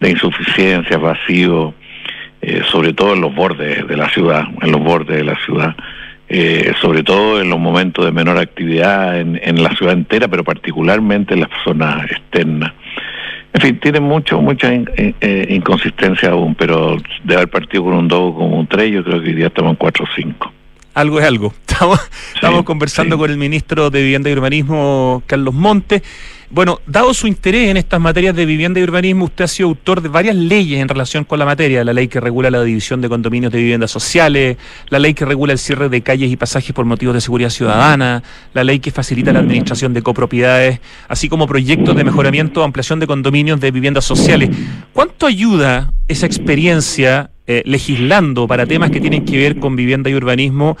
de 0.00 0.10
insuficiencias, 0.10 1.00
vacíos 1.00 1.74
eh, 2.48 2.62
sobre 2.72 2.94
todo 2.94 3.12
en 3.12 3.20
los 3.20 3.34
bordes 3.34 3.86
de 3.86 3.94
la 3.94 4.08
ciudad, 4.08 4.44
en 4.62 4.72
los 4.72 4.80
bordes 4.80 5.18
de 5.18 5.24
la 5.24 5.38
ciudad, 5.44 5.76
eh, 6.30 6.72
sobre 6.80 7.02
todo 7.02 7.42
en 7.42 7.50
los 7.50 7.58
momentos 7.58 8.06
de 8.06 8.10
menor 8.10 8.38
actividad 8.38 9.20
en, 9.20 9.38
en 9.42 9.62
la 9.62 9.76
ciudad 9.76 9.92
entera, 9.92 10.28
pero 10.28 10.44
particularmente 10.44 11.34
en 11.34 11.40
las 11.40 11.50
zonas 11.62 12.10
externas. 12.10 12.72
En 13.52 13.60
fin, 13.60 13.80
tiene 13.80 14.00
mucho, 14.00 14.40
mucha 14.40 14.72
eh, 14.72 15.46
inconsistencia 15.50 16.30
aún, 16.30 16.54
pero 16.54 16.96
de 17.24 17.34
haber 17.34 17.48
partido 17.48 17.84
con 17.84 17.92
un 17.92 18.08
2 18.08 18.18
o 18.18 18.34
con 18.34 18.54
un 18.54 18.66
3, 18.66 18.92
yo 18.92 19.04
creo 19.04 19.20
que 19.20 19.28
hoy 19.28 19.34
día 19.34 19.48
estamos 19.48 19.72
en 19.72 19.76
4 19.76 20.04
o 20.04 20.08
5 20.16 20.52
algo 20.94 21.20
es 21.20 21.26
algo. 21.26 21.54
Estamos, 21.68 22.00
estamos 22.34 22.64
conversando 22.64 23.16
con 23.18 23.30
el 23.30 23.36
ministro 23.36 23.88
de 23.88 24.02
Vivienda 24.02 24.30
y 24.30 24.32
Urbanismo, 24.32 25.22
Carlos 25.26 25.54
Montes. 25.54 26.02
Bueno, 26.50 26.80
dado 26.86 27.12
su 27.12 27.26
interés 27.26 27.68
en 27.68 27.76
estas 27.76 28.00
materias 28.00 28.34
de 28.34 28.46
vivienda 28.46 28.80
y 28.80 28.82
urbanismo, 28.82 29.26
usted 29.26 29.44
ha 29.44 29.48
sido 29.48 29.68
autor 29.68 30.00
de 30.00 30.08
varias 30.08 30.34
leyes 30.34 30.80
en 30.80 30.88
relación 30.88 31.24
con 31.24 31.38
la 31.38 31.44
materia, 31.44 31.84
la 31.84 31.92
ley 31.92 32.08
que 32.08 32.20
regula 32.20 32.50
la 32.50 32.62
división 32.62 33.02
de 33.02 33.08
condominios 33.10 33.52
de 33.52 33.58
viviendas 33.58 33.90
sociales, 33.90 34.56
la 34.88 34.98
ley 34.98 35.12
que 35.12 35.26
regula 35.26 35.52
el 35.52 35.58
cierre 35.58 35.90
de 35.90 36.00
calles 36.00 36.32
y 36.32 36.36
pasajes 36.38 36.72
por 36.72 36.86
motivos 36.86 37.14
de 37.14 37.20
seguridad 37.20 37.50
ciudadana, 37.50 38.22
la 38.54 38.64
ley 38.64 38.78
que 38.78 38.90
facilita 38.90 39.30
la 39.30 39.40
administración 39.40 39.92
de 39.92 40.00
copropiedades, 40.00 40.80
así 41.06 41.28
como 41.28 41.46
proyectos 41.46 41.94
de 41.94 42.02
mejoramiento 42.02 42.62
o 42.62 42.64
ampliación 42.64 42.98
de 42.98 43.06
condominios 43.06 43.60
de 43.60 43.70
viviendas 43.70 44.06
sociales. 44.06 44.48
¿Cuánto 44.94 45.26
ayuda 45.26 45.92
esa 46.08 46.24
experiencia 46.24 47.30
eh, 47.46 47.62
legislando 47.66 48.48
para 48.48 48.64
temas 48.64 48.90
que 48.90 49.02
tienen 49.02 49.26
que 49.26 49.36
ver 49.36 49.58
con 49.58 49.76
vivienda 49.76 50.08
y 50.08 50.14
urbanismo? 50.14 50.78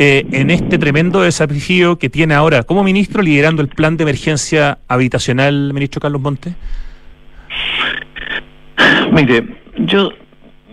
Eh, 0.00 0.24
en 0.30 0.50
este 0.50 0.78
tremendo 0.78 1.22
desafío 1.22 1.98
que 1.98 2.08
tiene 2.08 2.34
ahora 2.34 2.62
como 2.62 2.84
ministro 2.84 3.20
liderando 3.20 3.62
el 3.62 3.68
plan 3.68 3.96
de 3.96 4.04
emergencia 4.04 4.78
habitacional, 4.86 5.74
ministro 5.74 6.00
Carlos 6.00 6.20
Monte? 6.20 6.54
Mire, 9.12 9.44
yo, 9.78 10.12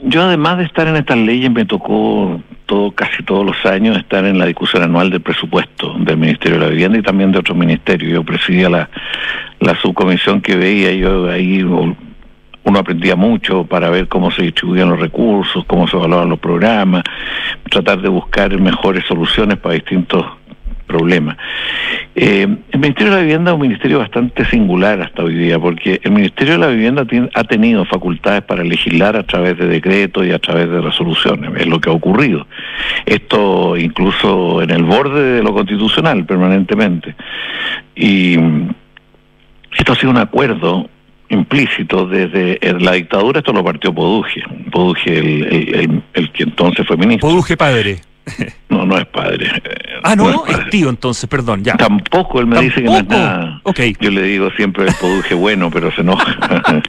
yo 0.03 0.21
además 0.21 0.59
de 0.59 0.65
estar 0.65 0.87
en 0.87 0.97
estas 0.97 1.17
leyes 1.17 1.49
me 1.49 1.65
tocó 1.65 2.39
todo, 2.67 2.91
casi 2.91 3.23
todos 3.23 3.43
los 3.43 3.65
años 3.65 3.97
estar 3.97 4.25
en 4.25 4.37
la 4.37 4.45
discusión 4.45 4.83
anual 4.83 5.09
del 5.09 5.21
presupuesto 5.21 5.95
del 5.99 6.17
Ministerio 6.17 6.59
de 6.59 6.65
la 6.65 6.69
Vivienda 6.69 6.99
y 6.99 7.01
también 7.01 7.31
de 7.31 7.39
otros 7.39 7.57
ministerios. 7.57 8.11
Yo 8.11 8.23
presidía 8.23 8.69
la, 8.69 8.89
la 9.59 9.75
subcomisión 9.81 10.39
que 10.39 10.55
veía, 10.55 10.91
yo 10.93 11.31
ahí 11.31 11.63
uno 12.65 12.79
aprendía 12.79 13.15
mucho 13.15 13.63
para 13.63 13.89
ver 13.89 14.07
cómo 14.07 14.31
se 14.31 14.41
distribuían 14.41 14.89
los 14.89 14.99
recursos, 14.99 15.63
cómo 15.65 15.87
se 15.87 15.95
evaluaban 15.97 16.29
los 16.29 16.39
programas, 16.39 17.03
tratar 17.69 18.01
de 18.01 18.09
buscar 18.09 18.59
mejores 18.59 19.05
soluciones 19.05 19.57
para 19.57 19.75
distintos 19.75 20.25
problemas. 20.87 21.37
Eh, 22.15 22.47
el 22.71 22.79
Ministerio 22.79 23.11
de 23.11 23.17
la 23.17 23.23
Vivienda 23.23 23.51
es 23.51 23.55
un 23.55 23.61
ministerio 23.61 23.99
bastante 23.99 24.45
singular 24.45 25.01
hasta 25.01 25.23
hoy 25.23 25.35
día, 25.35 25.59
porque 25.59 25.99
el 26.03 26.11
Ministerio 26.11 26.53
de 26.53 26.59
la 26.59 26.67
Vivienda 26.67 27.05
ha 27.33 27.43
tenido 27.43 27.85
facultades 27.85 28.41
para 28.43 28.63
legislar 28.63 29.15
a 29.15 29.23
través 29.23 29.57
de 29.57 29.67
decretos 29.67 30.25
y 30.25 30.31
a 30.31 30.39
través 30.39 30.69
de 30.69 30.81
resoluciones, 30.81 31.51
es 31.59 31.67
lo 31.67 31.79
que 31.79 31.89
ha 31.89 31.93
ocurrido. 31.93 32.47
Esto 33.05 33.77
incluso 33.77 34.61
en 34.61 34.71
el 34.71 34.83
borde 34.83 35.21
de 35.37 35.43
lo 35.43 35.53
constitucional 35.53 36.25
permanentemente. 36.25 37.15
Y 37.95 38.37
esto 39.77 39.93
ha 39.93 39.95
sido 39.95 40.11
un 40.11 40.17
acuerdo 40.17 40.89
implícito 41.29 42.05
desde 42.07 42.59
la 42.79 42.93
dictadura, 42.93 43.39
esto 43.39 43.53
lo 43.53 43.63
partió 43.63 43.93
Poduje, 43.93 44.41
Poduje 44.71 45.17
el, 45.17 46.03
el, 46.13 46.31
que 46.31 46.43
entonces 46.43 46.85
fue 46.87 46.97
ministro. 46.97 47.29
Poduje 47.29 47.57
padre. 47.57 47.99
No, 48.69 48.85
no 48.85 48.97
es 48.97 49.05
padre. 49.05 49.47
Ah, 50.03 50.15
no, 50.15 50.45
es, 50.47 50.69
tío 50.69 50.89
entonces, 50.89 51.29
perdón, 51.29 51.63
ya. 51.63 51.77
Tampoco, 51.77 52.39
él 52.39 52.47
me 52.47 52.59
dice 52.59 52.81
que 52.81 52.89
no 52.89 52.97
es 52.97 53.07
nada. 53.07 53.61
Okay. 53.63 53.95
Yo 53.99 54.09
le 54.09 54.23
digo 54.23 54.49
siempre 54.51 54.85
el 54.85 54.93
Poduje 54.99 55.35
bueno, 55.35 55.69
pero 55.71 55.91
se 55.91 56.01
enoja. 56.01 56.35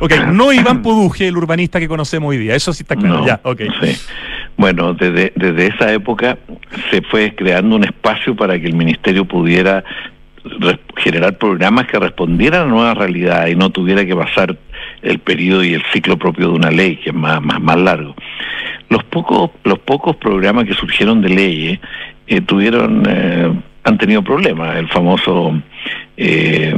ok, 0.00 0.12
no 0.28 0.52
Iván 0.52 0.82
Poduje, 0.82 1.28
el 1.28 1.36
urbanista 1.36 1.80
que 1.80 1.88
conocemos 1.88 2.30
hoy 2.30 2.38
día, 2.38 2.54
eso 2.54 2.72
sí 2.72 2.84
está 2.84 2.96
claro, 2.96 3.26
ya, 3.26 3.40
ok. 3.42 3.60
Sí. 3.82 3.96
Bueno, 4.56 4.94
desde, 4.94 5.32
desde 5.36 5.68
esa 5.68 5.92
época 5.92 6.38
se 6.90 7.02
fue 7.02 7.34
creando 7.34 7.76
un 7.76 7.84
espacio 7.84 8.36
para 8.36 8.58
que 8.60 8.66
el 8.66 8.74
ministerio 8.74 9.24
pudiera 9.24 9.82
generar 10.96 11.36
programas 11.38 11.86
que 11.86 11.98
respondieran 11.98 12.62
a 12.62 12.64
la 12.64 12.70
nueva 12.70 12.94
realidad 12.94 13.46
y 13.46 13.56
no 13.56 13.70
tuviera 13.70 14.04
que 14.04 14.16
pasar 14.16 14.56
el 15.02 15.18
periodo 15.18 15.64
y 15.64 15.74
el 15.74 15.82
ciclo 15.92 16.18
propio 16.18 16.48
de 16.48 16.54
una 16.54 16.70
ley, 16.70 16.96
que 16.96 17.10
es 17.10 17.14
más, 17.14 17.42
más, 17.42 17.60
más 17.60 17.76
largo. 17.76 18.14
Los 18.88 19.04
pocos, 19.04 19.50
los 19.64 19.78
pocos 19.78 20.16
programas 20.16 20.66
que 20.66 20.74
surgieron 20.74 21.20
de 21.20 21.28
leyes 21.28 21.80
eh, 22.26 22.40
tuvieron, 22.40 23.02
eh, 23.08 23.52
han 23.84 23.98
tenido 23.98 24.22
problemas. 24.22 24.76
El 24.76 24.88
famoso 24.88 25.60
eh, 26.16 26.74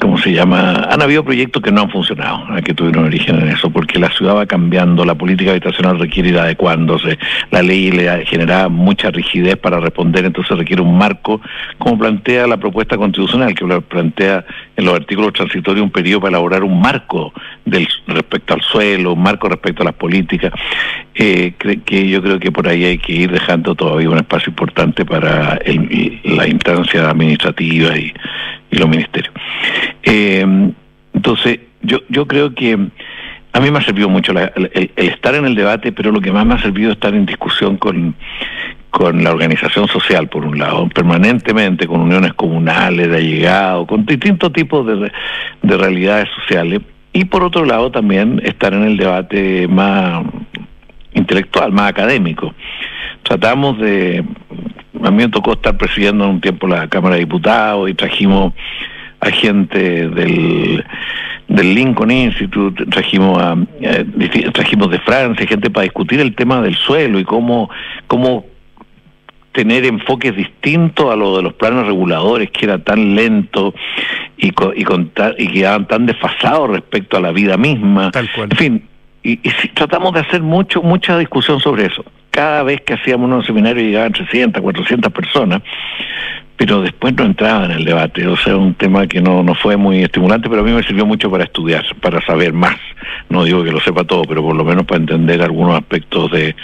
¿cómo 0.00 0.18
se 0.18 0.32
llama? 0.32 0.88
Han 0.90 1.02
habido 1.02 1.24
proyectos 1.24 1.62
que 1.62 1.72
no 1.72 1.82
han 1.82 1.90
funcionado, 1.90 2.44
que 2.62 2.74
tuvieron 2.74 3.04
origen 3.04 3.40
en 3.40 3.48
eso, 3.48 3.70
porque 3.70 3.98
la 3.98 4.10
ciudad 4.10 4.36
va 4.36 4.46
cambiando, 4.46 5.04
la 5.04 5.14
política 5.14 5.50
habitacional 5.50 5.98
requiere 5.98 6.30
ir 6.30 6.38
adecuándose, 6.38 7.18
la 7.50 7.62
ley 7.62 7.90
le 7.90 8.24
genera 8.26 8.68
mucha 8.68 9.10
rigidez 9.10 9.56
para 9.56 9.80
responder, 9.80 10.24
entonces 10.24 10.56
requiere 10.56 10.82
un 10.82 10.96
marco, 10.96 11.40
como 11.78 11.98
plantea 11.98 12.46
la 12.46 12.56
propuesta 12.56 12.96
constitucional, 12.96 13.54
que 13.54 13.64
plantea 13.88 14.44
en 14.76 14.84
los 14.84 14.94
artículos 14.94 15.32
transitorios 15.32 15.84
un 15.84 15.90
periodo 15.90 16.20
para 16.20 16.30
elaborar 16.30 16.62
un 16.62 16.80
marco 16.80 17.32
del 17.64 17.88
respecto 18.06 18.54
al 18.54 18.62
suelo, 18.62 19.14
un 19.14 19.22
marco 19.22 19.48
respecto 19.48 19.82
a 19.82 19.86
las 19.86 19.94
políticas, 19.94 20.52
eh, 21.14 21.54
que 21.84 22.08
yo 22.08 22.22
creo 22.22 22.38
que 22.38 22.52
por 22.52 22.68
ahí 22.68 22.84
hay 22.84 22.98
que 22.98 23.12
ir 23.12 23.30
dejando 23.30 23.74
todavía 23.74 24.10
un 24.10 24.18
espacio 24.18 24.50
importante 24.50 25.04
para 25.04 25.58
la 26.24 26.46
instancia 26.46 27.10
administrativa 27.10 27.96
y, 27.96 28.12
y 28.70 28.76
los 28.76 28.88
ministerios. 28.88 29.32
Eh, 30.02 30.72
entonces, 31.14 31.60
yo, 31.82 32.00
yo 32.08 32.26
creo 32.26 32.54
que 32.54 32.78
a 33.56 33.60
mí 33.60 33.70
me 33.70 33.78
ha 33.78 33.82
servido 33.82 34.10
mucho 34.10 34.32
el, 34.32 34.90
estar 34.96 35.34
en 35.34 35.46
el 35.46 35.54
debate, 35.54 35.90
pero 35.90 36.12
lo 36.12 36.20
que 36.20 36.30
más 36.30 36.44
me 36.44 36.54
ha 36.54 36.62
servido 36.62 36.90
es 36.90 36.96
estar 36.96 37.14
en 37.14 37.24
discusión 37.24 37.78
con, 37.78 38.14
con 38.90 39.24
la 39.24 39.30
organización 39.30 39.88
social, 39.88 40.28
por 40.28 40.44
un 40.44 40.58
lado, 40.58 40.86
permanentemente, 40.90 41.86
con 41.86 42.00
uniones 42.00 42.34
comunales 42.34 43.10
de 43.10 43.16
allegado, 43.16 43.86
con 43.86 44.04
distintos 44.04 44.52
tipos 44.52 44.86
de, 44.86 45.10
de 45.62 45.76
realidades 45.76 46.28
sociales, 46.34 46.82
y 47.14 47.24
por 47.24 47.42
otro 47.42 47.64
lado 47.64 47.90
también 47.90 48.42
estar 48.44 48.74
en 48.74 48.82
el 48.82 48.98
debate 48.98 49.66
más 49.68 50.22
intelectual, 51.14 51.72
más 51.72 51.88
académico. 51.88 52.54
tratamos 53.22 53.78
de, 53.78 54.22
a 55.02 55.10
mí 55.10 55.16
me 55.16 55.28
tocó 55.28 55.52
estar 55.52 55.78
presidiendo 55.78 56.24
en 56.24 56.30
un 56.30 56.40
tiempo 56.42 56.66
la 56.66 56.88
Cámara 56.88 57.14
de 57.14 57.20
Diputados 57.20 57.88
y 57.88 57.94
trajimos 57.94 58.52
a 59.20 59.30
gente 59.30 60.08
del 60.10 60.84
del 61.48 61.74
Lincoln 61.74 62.10
Institute, 62.10 62.86
trajimos 62.86 63.40
a, 63.40 63.56
trajimos 64.52 64.90
de 64.90 64.98
Francia, 65.00 65.46
gente 65.46 65.70
para 65.70 65.84
discutir 65.84 66.20
el 66.20 66.34
tema 66.34 66.60
del 66.60 66.74
suelo 66.74 67.18
y 67.18 67.24
cómo, 67.24 67.70
cómo 68.06 68.44
tener 69.52 69.86
enfoques 69.86 70.36
distintos 70.36 71.10
a 71.10 71.16
lo 71.16 71.36
de 71.36 71.42
los 71.42 71.54
planes 71.54 71.86
reguladores, 71.86 72.50
que 72.50 72.66
era 72.66 72.78
tan 72.78 73.14
lento 73.14 73.74
y, 74.36 74.48
y, 74.48 74.84
y 75.38 75.48
quedaban 75.48 75.86
tan 75.86 76.04
desfasados 76.04 76.70
respecto 76.70 77.16
a 77.16 77.20
la 77.20 77.32
vida 77.32 77.56
misma. 77.56 78.10
En 78.14 78.50
fin, 78.50 78.82
y, 79.22 79.32
y 79.42 79.50
tratamos 79.74 80.12
de 80.14 80.20
hacer 80.20 80.42
mucho 80.42 80.82
mucha 80.82 81.16
discusión 81.16 81.60
sobre 81.60 81.86
eso. 81.86 82.04
Cada 82.30 82.64
vez 82.64 82.82
que 82.82 82.94
hacíamos 82.94 83.30
un 83.30 83.44
seminario 83.44 83.82
llegaban 83.82 84.12
300, 84.12 84.62
400 84.62 85.10
personas, 85.10 85.62
pero 86.56 86.80
después 86.80 87.14
no 87.14 87.24
entraba 87.24 87.66
en 87.66 87.72
el 87.72 87.84
debate, 87.84 88.26
o 88.26 88.36
sea, 88.36 88.56
un 88.56 88.74
tema 88.74 89.06
que 89.06 89.20
no, 89.20 89.42
no 89.42 89.54
fue 89.54 89.76
muy 89.76 90.02
estimulante, 90.02 90.48
pero 90.48 90.62
a 90.62 90.64
mí 90.64 90.72
me 90.72 90.82
sirvió 90.82 91.04
mucho 91.04 91.30
para 91.30 91.44
estudiar, 91.44 91.84
para 92.00 92.24
saber 92.24 92.52
más. 92.52 92.76
No 93.28 93.44
digo 93.44 93.62
que 93.62 93.72
lo 93.72 93.80
sepa 93.80 94.04
todo, 94.04 94.22
pero 94.22 94.42
por 94.42 94.56
lo 94.56 94.64
menos 94.64 94.84
para 94.86 95.00
entender 95.00 95.42
algunos 95.42 95.76
aspectos 95.76 96.30
de, 96.30 96.56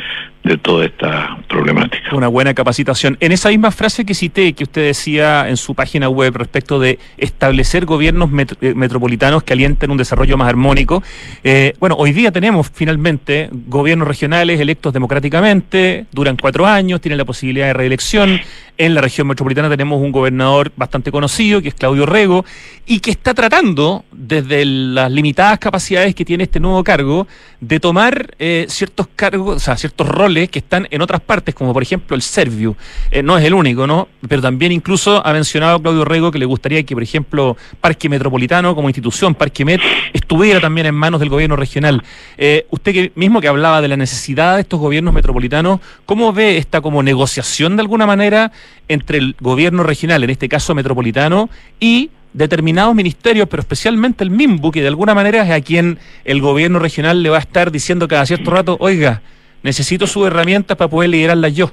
de 0.45 0.59
toda 0.59 0.87
esta 0.87 1.39
problemática. 1.49 2.17
Una 2.17 2.29
buena 2.29 2.53
capacitación. 2.53 3.17
En 3.21 3.33
esa 3.33 3.49
misma 3.51 3.71
frase 3.71 4.05
que 4.05 4.15
cité, 4.15 4.53
que 4.55 4.65
usted 4.65 4.87
decía 4.87 5.49
en 5.49 5.57
su 5.57 5.75
página 5.75 6.09
web 6.09 6.37
respecto 6.37 6.81
de 6.81 6.99
establecer 7.17 7.85
gobiernos 7.85 8.31
eh, 8.61 8.75
metropolitanos 8.75 9.45
que 9.45 9.53
alienten 9.53 9.91
un 9.91 9.99
desarrollo 9.99 10.37
más 10.37 10.49
armónico, 10.49 11.03
eh, 11.45 11.75
bueno, 11.79 11.95
hoy 11.97 12.13
día 12.13 12.33
tenemos 12.33 12.71
finalmente 12.73 13.51
gobiernos 13.53 14.09
regionales 14.09 14.59
electos 14.59 14.93
democráticamente, 14.93 16.07
duran 16.11 16.37
cuatro 16.37 16.67
años, 16.67 17.01
tienen 17.01 17.19
la 17.19 17.25
posibilidad 17.25 17.67
de 17.67 17.75
reelección. 17.75 18.41
En 18.79 18.95
la 18.95 19.03
región 19.03 19.29
metropolitana 19.29 19.69
tenemos 19.69 20.01
un 20.01 20.11
gobernador 20.11 20.73
bastante 20.75 21.13
conocido, 21.13 21.61
que 21.61 21.69
es 21.69 21.75
Claudio 21.75 22.07
Rego, 22.07 22.45
y 22.87 23.01
que 23.01 23.11
está 23.11 23.35
tratando, 23.35 24.05
desde 24.11 24.65
las 24.65 25.13
limitadas 25.13 25.59
capacidades 25.59 26.15
que 26.15 26.25
tiene 26.25 26.45
este 26.45 26.59
nuevo 26.59 26.83
cargo, 26.83 27.29
de 27.61 27.79
tomar 27.79 28.35
eh, 28.39 28.67
ciertos 28.69 29.09
cargos, 29.15 29.57
o 29.57 29.61
sea, 29.61 29.77
ciertos 29.77 30.09
roles 30.09 30.32
que 30.51 30.59
están 30.59 30.89
en 30.91 31.03
otras 31.03 31.21
partes, 31.21 31.55
como 31.55 31.73
por 31.73 31.83
ejemplo 31.83 32.17
el 32.17 32.23
Serviu. 32.23 32.77
Eh, 33.11 33.23
no 33.23 33.39
es 33.39 33.45
el 33.45 33.55
único, 33.55 33.87
¿no? 33.87 34.09
Pero 34.29 34.43
también 34.43 34.73
incluso 34.73 35.25
ha 35.25 35.33
mencionado 35.33 35.81
Claudio 35.81 36.05
Rego 36.05 36.31
que 36.31 36.39
le 36.39 36.47
gustaría 36.47 36.83
que, 36.83 36.95
por 36.95 37.03
ejemplo, 37.03 37.57
Parque 37.81 38.09
Metropolitano 38.09 38.75
como 38.75 38.89
institución, 38.89 39.35
Parque 39.35 39.65
Met, 39.65 39.81
estuviera 40.13 40.61
también 40.61 40.87
en 40.87 40.95
manos 40.95 41.21
del 41.21 41.29
gobierno 41.29 41.57
regional. 41.57 42.03
Eh, 42.39 42.67
usted 42.71 42.93
que, 42.93 43.13
mismo 43.15 43.41
que 43.41 43.49
hablaba 43.49 43.81
de 43.81 43.89
la 43.89 43.97
necesidad 43.97 44.57
de 44.57 44.63
estos 44.63 44.81
gobiernos 44.81 45.15
metropolitanos, 45.15 45.81
¿cómo 46.07 46.33
ve 46.33 46.57
esta 46.57 46.81
como 46.81 47.03
negociación 47.03 47.77
de 47.77 47.83
alguna 47.83 48.07
manera 48.07 48.53
entre 48.89 49.19
el 49.19 49.37
gobierno 49.41 49.83
regional, 49.83 50.25
en 50.25 50.31
este 50.31 50.49
caso 50.49 50.75
metropolitano, 50.75 51.49
y 51.79 52.11
determinados 52.33 52.95
ministerios, 52.95 53.49
pero 53.49 53.61
especialmente 53.61 54.25
el 54.25 54.31
MIMBU, 54.31 54.71
que 54.71 54.81
de 54.81 54.89
alguna 54.89 55.15
manera 55.15 55.43
es 55.45 55.51
a 55.51 55.61
quien 55.61 55.99
el 56.25 56.41
gobierno 56.41 56.79
regional 56.79 57.23
le 57.23 57.29
va 57.29 57.37
a 57.37 57.41
estar 57.41 57.71
diciendo 57.71 58.09
cada 58.09 58.25
cierto 58.27 58.51
rato, 58.51 58.77
oiga, 58.81 59.23
necesito 59.63 60.07
sus 60.07 60.27
herramientas 60.27 60.77
para 60.77 60.89
poder 60.91 61.11
liderarlas 61.11 61.55
yo. 61.55 61.71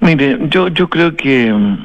Mire, 0.00 0.38
yo, 0.48 0.68
yo 0.68 0.88
creo 0.88 1.16
que 1.16 1.52
mm, 1.52 1.76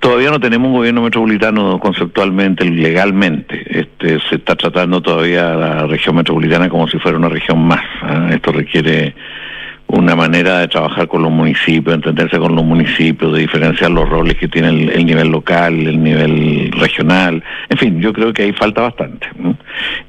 todavía 0.00 0.30
no 0.30 0.40
tenemos 0.40 0.68
un 0.68 0.74
gobierno 0.74 1.02
metropolitano 1.02 1.78
conceptualmente, 1.80 2.64
legalmente. 2.64 3.64
Este, 3.80 4.20
se 4.28 4.36
está 4.36 4.54
tratando 4.54 5.00
todavía 5.00 5.54
la 5.54 5.86
región 5.86 6.16
metropolitana 6.16 6.68
como 6.68 6.88
si 6.88 6.98
fuera 6.98 7.18
una 7.18 7.28
región 7.28 7.66
más. 7.66 7.82
¿ah? 8.02 8.28
Esto 8.32 8.52
requiere 8.52 9.14
una 9.88 10.14
manera 10.14 10.58
de 10.58 10.68
trabajar 10.68 11.08
con 11.08 11.22
los 11.22 11.32
municipios, 11.32 11.94
entenderse 11.94 12.38
con 12.38 12.54
los 12.54 12.64
municipios, 12.64 13.32
de 13.32 13.40
diferenciar 13.40 13.90
los 13.90 14.06
roles 14.08 14.36
que 14.36 14.46
tiene 14.46 14.68
el, 14.68 15.06
nivel 15.06 15.28
local, 15.28 15.74
el 15.74 16.02
nivel 16.02 16.70
regional. 16.72 17.42
En 17.70 17.78
fin, 17.78 18.00
yo 18.00 18.12
creo 18.12 18.32
que 18.34 18.42
ahí 18.42 18.52
falta 18.52 18.82
bastante. 18.82 19.26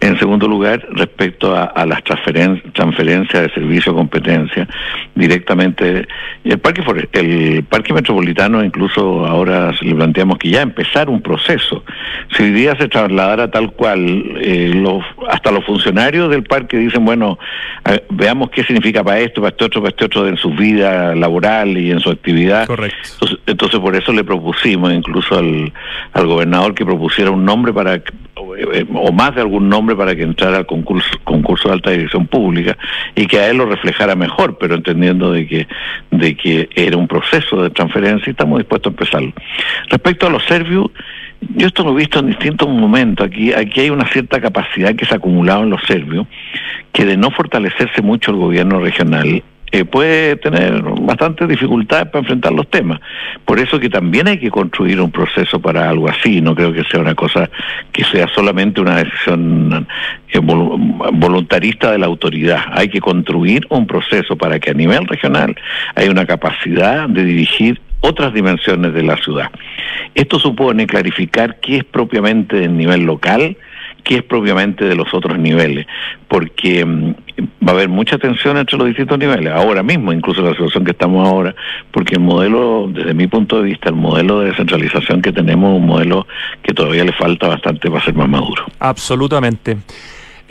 En 0.01 0.19
segundo 0.19 0.49
lugar, 0.49 0.85
respecto 0.91 1.55
a, 1.55 1.85
las 1.85 2.03
transferencias 2.03 3.43
de 3.43 3.53
servicio 3.53 3.95
competencia, 3.95 4.67
directamente, 5.15 6.07
el 6.43 6.59
parque, 6.59 6.83
el 7.13 7.63
parque 7.63 7.93
metropolitano, 7.93 8.63
incluso 8.63 9.25
ahora 9.25 9.71
le 9.81 9.95
planteamos 9.95 10.39
que 10.39 10.49
ya 10.49 10.61
empezar 10.61 11.09
un 11.09 11.21
proceso. 11.21 11.85
Si 12.35 12.43
hoy 12.43 12.51
día 12.51 12.75
se 12.75 12.89
trasladara 12.89 13.49
tal 13.49 13.71
cual, 13.71 14.23
eh, 14.41 14.73
los, 14.75 15.05
hasta 15.29 15.51
los 15.51 15.63
funcionarios 15.63 16.29
del 16.29 16.43
parque 16.43 16.77
dicen, 16.77 17.05
bueno, 17.05 17.39
veamos 18.09 18.49
qué 18.49 18.63
significa 18.63 19.03
para 19.03 19.19
esto, 19.19 19.41
para 19.41 19.51
esto 19.51 19.68
otro, 19.69 19.87
este 19.87 20.05
otro 20.05 20.27
en 20.27 20.37
su 20.37 20.49
vida 20.51 21.15
laboral 21.15 21.77
y 21.77 21.91
en 21.91 21.99
su 21.99 22.09
actividad. 22.09 22.67
Correcto. 22.67 22.97
Entonces, 23.45 23.79
por 23.79 23.95
eso 23.95 24.11
le 24.11 24.23
propusimos 24.23 24.91
incluso 24.91 25.37
al, 25.37 25.71
al 26.13 26.27
gobernador 26.27 26.73
que 26.75 26.85
propusiera 26.85 27.31
un 27.31 27.45
nombre 27.45 27.73
para 27.73 28.01
o 28.93 29.11
más 29.11 29.35
de 29.35 29.41
algún 29.41 29.69
nombre 29.69 29.95
para 29.95 30.15
que 30.15 30.23
entrara 30.23 30.57
al 30.57 30.65
concurso, 30.65 31.09
concurso 31.23 31.67
de 31.69 31.75
alta 31.75 31.91
dirección 31.91 32.27
pública 32.27 32.77
y 33.15 33.27
que 33.27 33.39
a 33.39 33.49
él 33.49 33.57
lo 33.57 33.65
reflejara 33.65 34.15
mejor, 34.15 34.57
pero 34.57 34.75
entendiendo 34.75 35.31
de 35.31 35.47
que, 35.47 35.67
de 36.11 36.35
que 36.35 36.69
era 36.75 36.97
un 36.97 37.07
proceso 37.07 37.61
de 37.61 37.69
transferencia 37.69 38.25
y 38.27 38.31
estamos 38.31 38.59
dispuestos 38.59 38.91
a 38.91 38.93
empezarlo. 38.93 39.33
Respecto 39.89 40.27
a 40.27 40.29
los 40.29 40.43
serbios, 40.45 40.89
yo 41.55 41.67
esto 41.67 41.83
lo 41.83 41.91
he 41.91 41.95
visto 41.95 42.19
en 42.19 42.27
distintos 42.27 42.67
momentos. 42.67 43.25
Aquí, 43.25 43.53
aquí 43.53 43.81
hay 43.81 43.89
una 43.89 44.07
cierta 44.09 44.41
capacidad 44.41 44.95
que 44.95 45.05
se 45.05 45.13
ha 45.13 45.17
acumulado 45.17 45.63
en 45.63 45.69
los 45.69 45.81
serbios, 45.83 46.27
que 46.91 47.05
de 47.05 47.17
no 47.17 47.31
fortalecerse 47.31 48.01
mucho 48.01 48.31
el 48.31 48.37
gobierno 48.37 48.79
regional, 48.79 49.43
eh, 49.71 49.85
puede 49.85 50.35
tener 50.37 50.81
bastantes 51.01 51.47
dificultades 51.47 52.07
para 52.07 52.19
enfrentar 52.19 52.51
los 52.53 52.69
temas. 52.69 52.99
Por 53.45 53.59
eso 53.59 53.79
que 53.79 53.89
también 53.89 54.27
hay 54.27 54.39
que 54.39 54.49
construir 54.49 54.99
un 54.99 55.11
proceso 55.11 55.59
para 55.59 55.89
algo 55.89 56.09
así, 56.09 56.41
no 56.41 56.55
creo 56.55 56.73
que 56.73 56.83
sea 56.85 56.99
una 56.99 57.15
cosa 57.15 57.49
que 57.91 58.03
sea 58.05 58.27
solamente 58.33 58.81
una 58.81 58.97
decisión 58.97 59.87
eh, 60.29 60.39
voluntarista 60.39 61.91
de 61.91 61.99
la 61.99 62.07
autoridad. 62.07 62.61
Hay 62.71 62.89
que 62.89 62.99
construir 62.99 63.65
un 63.69 63.85
proceso 63.85 64.35
para 64.35 64.59
que 64.59 64.71
a 64.71 64.73
nivel 64.73 65.05
regional 65.07 65.55
haya 65.95 66.09
una 66.09 66.25
capacidad 66.25 67.07
de 67.07 67.23
dirigir 67.23 67.79
otras 68.01 68.33
dimensiones 68.33 68.93
de 68.93 69.03
la 69.03 69.17
ciudad. 69.17 69.51
Esto 70.15 70.39
supone 70.39 70.87
clarificar 70.87 71.59
qué 71.59 71.77
es 71.77 71.83
propiamente 71.83 72.55
del 72.55 72.75
nivel 72.77 73.03
local, 73.03 73.57
qué 74.03 74.17
es 74.17 74.23
propiamente 74.23 74.85
de 74.85 74.95
los 74.95 75.13
otros 75.13 75.37
niveles, 75.37 75.85
porque 76.27 76.85
mm, 76.85 77.13
va 77.65 77.71
a 77.71 77.75
haber 77.75 77.89
mucha 77.89 78.17
tensión 78.17 78.57
entre 78.57 78.77
los 78.77 78.87
distintos 78.87 79.17
niveles, 79.17 79.53
ahora 79.53 79.83
mismo, 79.83 80.11
incluso 80.13 80.41
la 80.41 80.51
situación 80.51 80.83
que 80.83 80.91
estamos 80.91 81.27
ahora, 81.27 81.55
porque 81.91 82.15
el 82.15 82.21
modelo, 82.21 82.89
desde 82.91 83.13
mi 83.13 83.27
punto 83.27 83.57
de 83.57 83.63
vista, 83.63 83.89
el 83.89 83.95
modelo 83.95 84.39
de 84.39 84.47
descentralización 84.47 85.21
que 85.21 85.31
tenemos 85.31 85.75
es 85.75 85.81
un 85.81 85.87
modelo 85.87 86.27
que 86.63 86.73
todavía 86.73 87.03
le 87.03 87.13
falta 87.13 87.47
bastante 87.47 87.89
para 87.89 88.03
ser 88.03 88.15
más 88.15 88.29
maduro. 88.29 88.65
Absolutamente. 88.79 89.77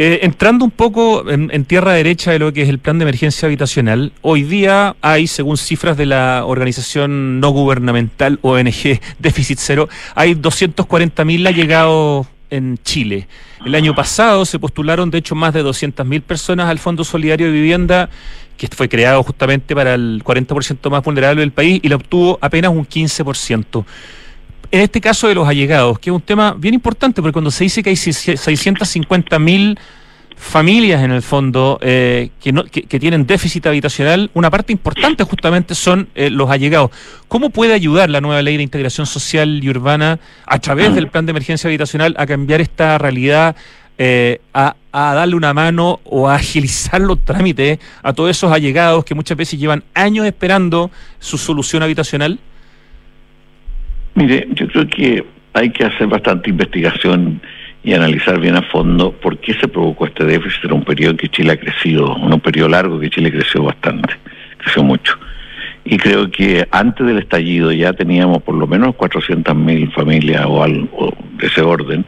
Eh, 0.01 0.21
entrando 0.23 0.65
un 0.65 0.71
poco 0.71 1.29
en, 1.29 1.51
en, 1.53 1.65
tierra 1.65 1.93
derecha 1.93 2.31
de 2.31 2.39
lo 2.39 2.53
que 2.53 2.63
es 2.63 2.69
el 2.69 2.79
plan 2.79 3.01
de 3.01 3.03
emergencia 3.03 3.47
habitacional, 3.47 4.13
hoy 4.23 4.45
día 4.45 4.95
hay, 5.03 5.27
según 5.27 5.57
cifras 5.57 5.97
de 5.97 6.07
la 6.07 6.45
organización 6.47 7.41
no 7.41 7.51
gubernamental 7.51 8.39
ONG 8.43 9.01
Déficit 9.19 9.59
Cero, 9.59 9.89
hay 10.15 10.37
240.000 10.37 11.49
allegados 11.49 12.29
en 12.51 12.79
Chile. 12.85 13.29
El 13.65 13.75
año 13.75 13.95
pasado 13.95 14.45
se 14.45 14.59
postularon, 14.59 15.11
de 15.11 15.19
hecho, 15.19 15.35
más 15.35 15.55
de 15.55 15.65
200.000 15.65 16.23
personas 16.23 16.69
al 16.69 16.79
Fondo 16.79 17.05
Solidario 17.05 17.47
de 17.47 17.53
Vivienda, 17.53 18.09
que 18.57 18.69
fue 18.69 18.89
creado 18.89 19.23
justamente 19.23 19.75
para 19.75 19.95
el 19.95 20.23
40% 20.25 20.91
más 20.91 21.03
vulnerable 21.03 21.41
del 21.41 21.53
país 21.53 21.81
y 21.83 21.89
lo 21.89 21.97
obtuvo 21.97 22.39
apenas 22.41 22.73
un 22.73 22.87
15%. 22.87 23.85
En 24.71 24.81
este 24.81 25.01
caso 25.01 25.29
de 25.29 25.35
los 25.35 25.49
allegados, 25.49 25.99
que 25.99 26.11
es 26.11 26.15
un 26.15 26.21
tema 26.21 26.55
bien 26.59 26.75
importante, 26.75 27.23
porque 27.23 27.33
cuando 27.33 27.51
se 27.51 27.65
dice 27.65 27.83
que 27.83 27.91
hay 27.91 27.97
650.000 27.97 29.79
familias 30.39 31.03
en 31.03 31.11
el 31.11 31.23
fondo 31.23 31.79
eh, 31.83 32.31
que, 32.41 32.53
no, 32.53 32.65
que, 32.65 33.01
tienen 33.01 33.27
déficit 33.27 33.67
habitacional, 33.67 34.31
una 34.35 34.51
parte 34.51 34.73
importante 34.73 35.25
justamente 35.25 35.75
son 35.75 36.09
eh, 36.15 36.31
los 36.31 36.49
allegados. 36.49 36.91
¿Cómo 37.27 37.51
puede 37.51 37.75
ayudar 37.75 38.09
la 38.09 38.21
nueva 38.21 38.41
ley 38.41 38.57
de 38.57 38.63
integración 38.63 39.07
social 39.07 39.63
y 39.63 39.69
urbana 39.69 40.21
a 40.47 40.59
través 40.61 40.95
del 40.95 41.09
plan 41.09 41.27
de 41.27 41.31
emergencia 41.31 41.69
habitacional 41.69 42.15
a 42.19 42.27
cambiar 42.27 42.61
esta 42.61 42.97
realidad, 42.99 43.57
eh, 43.99 44.41
a, 44.55 44.77
a, 44.93 45.15
darle 45.15 45.35
una 45.35 45.53
mano 45.53 46.01
o 46.05 46.29
a 46.29 46.37
agilizar 46.37 47.01
los 47.01 47.25
trámites 47.25 47.81
a 48.03 48.13
todos 48.13 48.31
esos 48.31 48.53
allegados 48.53 49.05
que 49.05 49.17
muchas 49.17 49.37
veces 49.37 49.59
llevan 49.59 49.83
años 49.93 50.25
esperando 50.25 50.91
su 51.19 51.37
solución 51.37 51.83
habitacional? 51.83 52.39
Mire, 54.15 54.49
yo 54.55 54.69
creo 54.69 54.89
que 54.89 55.27
hay 55.53 55.71
que 55.71 55.85
hacer 55.85 56.07
bastante 56.07 56.51
investigación 56.51 57.41
y 57.89 57.95
analizar 57.95 58.39
bien 58.39 58.55
a 58.55 58.61
fondo 58.61 59.13
por 59.13 59.39
qué 59.39 59.55
se 59.55 59.67
provocó 59.67 60.05
este 60.05 60.23
déficit 60.27 60.67
en 60.67 60.73
un 60.75 60.85
periodo 60.85 61.13
en 61.13 61.17
que 61.17 61.31
Chile 61.31 61.53
ha 61.53 61.57
crecido, 61.57 62.15
un 62.17 62.39
periodo 62.39 62.69
largo 62.69 63.01
que 63.01 63.09
Chile 63.09 63.33
creció 63.33 63.63
bastante, 63.63 64.13
creció 64.59 64.83
mucho. 64.83 65.19
Y 65.87 65.97
creo 65.97 66.31
que 66.31 66.69
antes 66.71 67.07
del 67.07 67.17
estallido 67.17 67.73
ya 67.73 67.95
teníamos 67.95 68.43
por 68.43 68.57
lo 68.57 68.67
menos 68.67 68.95
400.000 68.95 69.91
familias 69.95 70.45
o 70.47 70.63
algo 70.63 71.17
de 71.39 71.47
ese 71.47 71.63
orden 71.63 72.05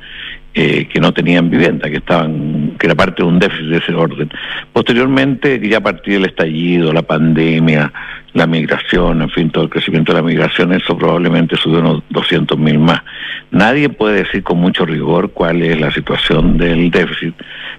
eh, 0.53 0.87
que 0.87 1.01
no 1.01 1.14
tenían 1.14 1.49
vivienda, 1.49 1.88
que 1.88 1.97
estaban, 1.97 2.77
que 2.79 2.87
era 2.87 2.95
parte 2.95 3.23
de 3.23 3.29
un 3.31 3.38
déficit 3.38 3.69
de 3.69 3.79
ese 3.79 3.95
orden. 3.95 4.29
Posteriormente, 4.75 5.59
ya 5.66 5.79
a 5.79 5.81
partir 5.81 6.12
del 6.12 6.27
estallido, 6.27 6.93
la 6.93 7.01
pandemia, 7.01 7.90
la 8.33 8.47
migración, 8.47 9.23
en 9.23 9.31
fin, 9.31 9.51
todo 9.51 9.64
el 9.64 9.71
crecimiento 9.71 10.12
de 10.12 10.21
la 10.21 10.27
migración, 10.27 10.73
eso 10.73 10.97
probablemente 10.97 11.57
subió 11.57 11.81
unos 11.81 12.03
200 12.11 12.59
mil 12.59 12.79
más. 12.79 13.03
Nadie 13.51 13.88
puede 13.88 14.23
decir 14.23 14.43
con 14.43 14.59
mucho 14.59 14.87
rigor 14.87 15.33
cuál 15.33 15.62
es 15.62 15.81
la 15.81 15.90
situación 15.90 16.57
del 16.57 16.90
déficit, 16.90 17.35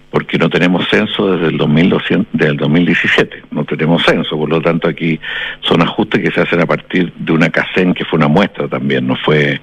porque 0.09 0.37
no 0.37 0.49
tenemos 0.49 0.87
censo 0.89 1.33
desde 1.33 1.47
el 1.47 1.57
2200, 1.57 2.27
del 2.33 2.57
2017, 2.57 3.43
no 3.51 3.63
tenemos 3.63 4.03
censo, 4.03 4.37
por 4.37 4.49
lo 4.49 4.61
tanto 4.61 4.89
aquí 4.89 5.19
son 5.61 5.81
ajustes 5.81 6.21
que 6.21 6.31
se 6.31 6.41
hacen 6.41 6.61
a 6.61 6.65
partir 6.65 7.13
de 7.15 7.31
una 7.31 7.49
CACEN 7.49 7.93
que 7.93 8.03
fue 8.03 8.17
una 8.17 8.27
muestra 8.27 8.67
también, 8.67 9.07
no 9.07 9.15
fue 9.15 9.61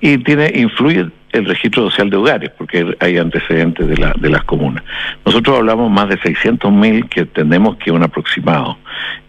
y 0.00 0.16
tiene 0.18 0.50
influye 0.54 1.06
el 1.32 1.46
registro 1.46 1.90
social 1.90 2.10
de 2.10 2.16
hogares, 2.16 2.50
porque 2.56 2.94
hay 3.00 3.18
antecedentes 3.18 3.86
de, 3.88 3.96
la, 3.96 4.14
de 4.18 4.30
las 4.30 4.44
comunas. 4.44 4.84
Nosotros 5.24 5.58
hablamos 5.58 5.90
más 5.90 6.08
de 6.08 6.18
600.000 6.18 7.08
que 7.08 7.20
entendemos 7.20 7.76
que 7.76 7.90
un 7.90 8.02
aproximado, 8.02 8.78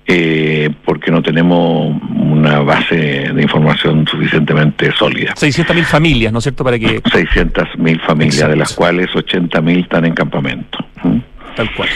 eh, 0.06 0.70
porque 0.84 1.12
no 1.12 1.22
tenemos 1.22 1.96
una 2.14 2.60
base 2.60 2.96
de 3.34 3.42
información 3.42 4.06
suficientemente 4.06 4.92
sólida. 4.92 5.34
600.000 5.34 5.84
familias, 5.86 6.34
¿no 6.34 6.40
es 6.40 6.44
cierto? 6.44 6.64
Para 6.64 6.78
que 6.78 7.02
600.000 7.04 8.02
familias, 8.02 8.36
Exacto. 8.36 8.52
de 8.52 8.58
las 8.58 8.74
cuales 8.74 9.10
80.000 9.12 9.82
están 9.82 10.06
en 10.06 10.14
campamento. 10.14 10.80
¿Mm? 11.04 11.18
Tal 11.56 11.74
cual. 11.74 11.90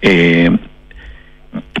Eh, 0.00 0.50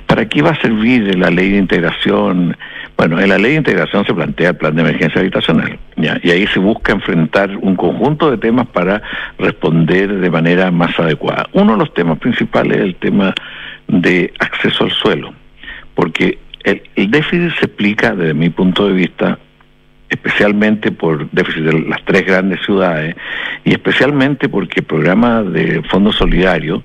¿Para 0.06 0.28
qué 0.28 0.42
va 0.42 0.50
a 0.50 0.60
servir 0.60 1.18
la 1.18 1.30
ley 1.30 1.50
de 1.50 1.58
integración? 1.58 2.56
Bueno, 2.96 3.20
en 3.20 3.28
la 3.28 3.38
ley 3.38 3.52
de 3.52 3.58
integración 3.58 4.06
se 4.06 4.14
plantea 4.14 4.50
el 4.50 4.56
plan 4.56 4.76
de 4.76 4.82
emergencia 4.82 5.20
habitacional, 5.20 5.78
¿ya? 5.96 6.18
y 6.22 6.30
ahí 6.30 6.46
se 6.46 6.60
busca 6.60 6.92
enfrentar 6.92 7.56
un 7.56 7.74
conjunto 7.74 8.30
de 8.30 8.38
temas 8.38 8.68
para 8.68 9.02
responder 9.38 10.20
de 10.20 10.30
manera 10.30 10.70
más 10.70 10.98
adecuada. 10.98 11.48
Uno 11.52 11.72
de 11.72 11.78
los 11.78 11.92
temas 11.92 12.18
principales 12.18 12.78
es 12.78 12.84
el 12.84 12.94
tema 12.94 13.34
de 13.88 14.32
acceso 14.38 14.84
al 14.84 14.92
suelo, 14.92 15.34
porque 15.94 16.38
el, 16.62 17.10
déficit 17.10 17.52
se 17.58 17.66
explica, 17.66 18.14
desde 18.14 18.32
mi 18.32 18.48
punto 18.50 18.86
de 18.86 18.94
vista, 18.94 19.38
especialmente 20.08 20.92
por 20.92 21.28
déficit 21.30 21.64
de 21.64 21.80
las 21.80 22.02
tres 22.04 22.24
grandes 22.24 22.60
ciudades 22.64 23.16
y 23.64 23.72
especialmente 23.72 24.48
porque 24.48 24.80
el 24.80 24.86
programa 24.86 25.42
de 25.42 25.82
Fondo 25.90 26.12
Solidario 26.12 26.82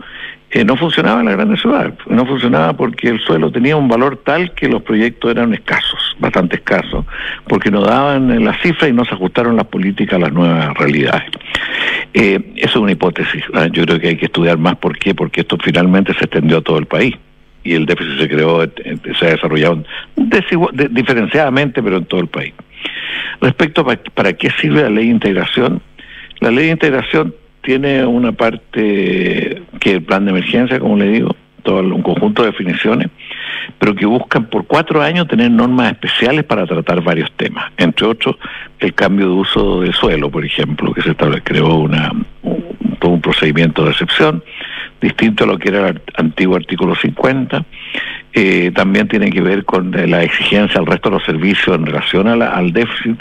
eh, 0.52 0.64
no 0.66 0.76
funcionaba 0.78 1.20
en 1.20 1.28
las 1.28 1.36
grandes 1.36 1.62
ciudades. 1.62 1.94
No 2.08 2.26
funcionaba 2.26 2.74
porque 2.74 3.10
el 3.10 3.20
suelo 3.20 3.52
tenía 3.52 3.76
un 3.76 3.88
valor 3.88 4.18
tal 4.26 4.52
que 4.54 4.68
los 4.68 4.82
proyectos 4.82 5.30
eran 5.32 5.54
escasos, 5.54 6.00
bastante 6.20 6.56
escasos, 6.56 7.06
porque 7.48 7.70
no 7.70 7.82
daban 7.82 8.32
eh, 8.32 8.40
las 8.40 8.60
cifras 8.62 8.90
y 8.90 8.94
no 8.94 9.06
se 9.06 9.14
ajustaron 9.14 9.56
las 9.56 9.68
políticas 9.68 10.16
a 10.16 10.20
las 10.20 10.32
nuevas 10.34 10.74
realidades. 10.76 11.30
Eh, 12.14 12.40
eso 12.56 12.70
es 12.70 12.76
una 12.78 12.92
hipótesis. 12.92 13.44
¿ah? 13.54 13.68
Yo 13.72 13.84
creo 13.86 14.00
que 14.00 14.08
hay 14.10 14.18
que 14.18 14.26
estudiar 14.26 14.58
más 14.58 14.76
por 14.78 14.98
qué, 14.98 15.14
porque 15.14 15.42
esto 15.42 15.58
finalmente 15.64 16.14
se 16.14 16.26
extendió 16.26 16.58
a 16.58 16.62
todo 16.62 16.80
el 16.80 16.88
país 16.88 17.14
y 17.64 17.74
el 17.74 17.86
déficit 17.86 18.18
se 18.20 18.28
creó, 18.30 18.64
eh, 18.64 18.72
se 19.20 19.28
ha 19.28 19.30
desarrollado 19.32 19.84
desigua- 20.16 20.72
de- 20.74 20.88
diferenciadamente, 20.90 21.84
pero 21.84 21.98
en 21.98 22.06
todo 22.06 22.22
el 22.22 22.28
país. 22.28 22.54
Respecto 23.42 23.82
a 23.82 23.86
pa- 23.86 24.00
para 24.16 24.34
qué 24.34 24.50
sirve 24.60 24.82
la 24.82 24.90
ley 24.90 25.06
de 25.06 25.12
integración, 25.12 25.82
la 26.40 26.50
ley 26.52 26.66
de 26.68 26.72
integración 26.72 27.36
tiene 27.62 28.06
una 28.06 28.32
parte 28.32 29.62
que 29.80 29.92
el 29.92 30.04
plan 30.04 30.26
de 30.26 30.32
emergencia, 30.32 30.80
como 30.80 30.98
le 30.98 31.08
digo, 31.08 31.36
todo 31.64 31.80
un 31.82 32.02
conjunto 32.02 32.42
de 32.44 32.52
definiciones, 32.52 33.10
pero 33.78 33.94
que 33.94 34.06
buscan 34.06 34.46
por 34.46 34.66
cuatro 34.66 35.02
años 35.02 35.28
tener 35.28 35.52
normas 35.52 35.92
especiales 35.92 36.44
para 36.46 36.66
tratar 36.66 37.02
varios 37.04 37.32
temas, 37.34 37.72
entre 37.78 38.08
otros 38.08 38.38
el 38.80 38.94
cambio 38.94 39.26
de 39.28 39.34
uso 39.34 39.82
del 39.82 39.94
suelo, 39.94 40.30
por 40.32 40.46
ejemplo, 40.46 40.94
que 40.94 41.02
se 41.02 41.14
creó 41.44 41.76
una, 41.80 42.12
un, 42.44 42.64
todo 43.00 43.12
un 43.12 43.22
procedimiento 43.22 43.84
de 43.84 43.92
excepción, 43.92 44.44
distinto 45.02 45.44
a 45.44 45.48
lo 45.48 45.58
que 45.58 45.70
era 45.70 45.90
el 45.90 46.02
antiguo 46.18 46.56
artículo 46.56 46.96
50. 46.96 47.66
Eh, 48.34 48.72
también 48.74 49.08
tiene 49.08 49.30
que 49.32 49.42
ver 49.42 49.66
con 49.66 49.92
la 49.92 50.24
exigencia 50.24 50.80
al 50.80 50.86
resto 50.86 51.10
de 51.10 51.16
los 51.16 51.26
servicios 51.26 51.76
en 51.76 51.86
relación 51.86 52.28
a 52.28 52.36
la- 52.36 52.52
al 52.52 52.72
déficit. 52.72 53.20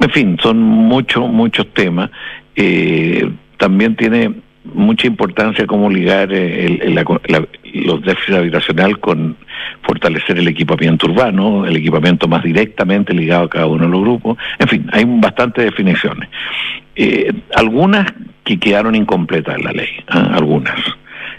En 0.00 0.10
fin, 0.10 0.36
son 0.42 0.58
muchos, 0.60 1.28
muchos 1.28 1.66
temas. 1.74 2.10
Eh, 2.56 3.30
también 3.56 3.96
tiene 3.96 4.32
mucha 4.64 5.06
importancia 5.06 5.66
cómo 5.66 5.90
ligar 5.90 6.32
eh, 6.32 6.66
el- 6.66 6.82
el- 6.82 6.94
la- 6.94 7.04
la- 7.28 7.46
los 7.74 8.02
déficits 8.02 8.36
habitacional 8.36 9.00
con 9.00 9.36
fortalecer 9.82 10.38
el 10.38 10.46
equipamiento 10.48 11.06
urbano, 11.06 11.66
el 11.66 11.76
equipamiento 11.76 12.28
más 12.28 12.42
directamente 12.44 13.12
ligado 13.14 13.44
a 13.44 13.48
cada 13.50 13.66
uno 13.66 13.84
de 13.86 13.90
los 13.90 14.00
grupos. 14.02 14.38
En 14.58 14.68
fin, 14.68 14.86
hay 14.92 15.04
bastantes 15.06 15.64
definiciones. 15.64 16.28
Eh, 16.94 17.32
algunas 17.54 18.06
que 18.44 18.58
quedaron 18.58 18.94
incompletas 18.94 19.56
en 19.56 19.64
la 19.64 19.72
ley, 19.72 19.88
¿ah? 20.08 20.30
algunas. 20.34 20.76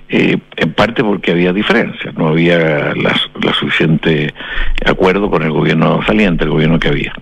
Eh, 0.09 0.37
en 0.57 0.73
parte 0.73 1.03
porque 1.03 1.31
había 1.31 1.53
diferencias, 1.53 2.13
no 2.15 2.27
había 2.29 2.57
la, 2.95 3.15
la 3.41 3.53
suficiente 3.53 4.33
acuerdo 4.85 5.29
con 5.29 5.43
el 5.43 5.51
gobierno 5.51 6.01
saliente, 6.05 6.43
el 6.43 6.49
gobierno 6.51 6.77
que 6.79 6.89
había. 6.89 7.13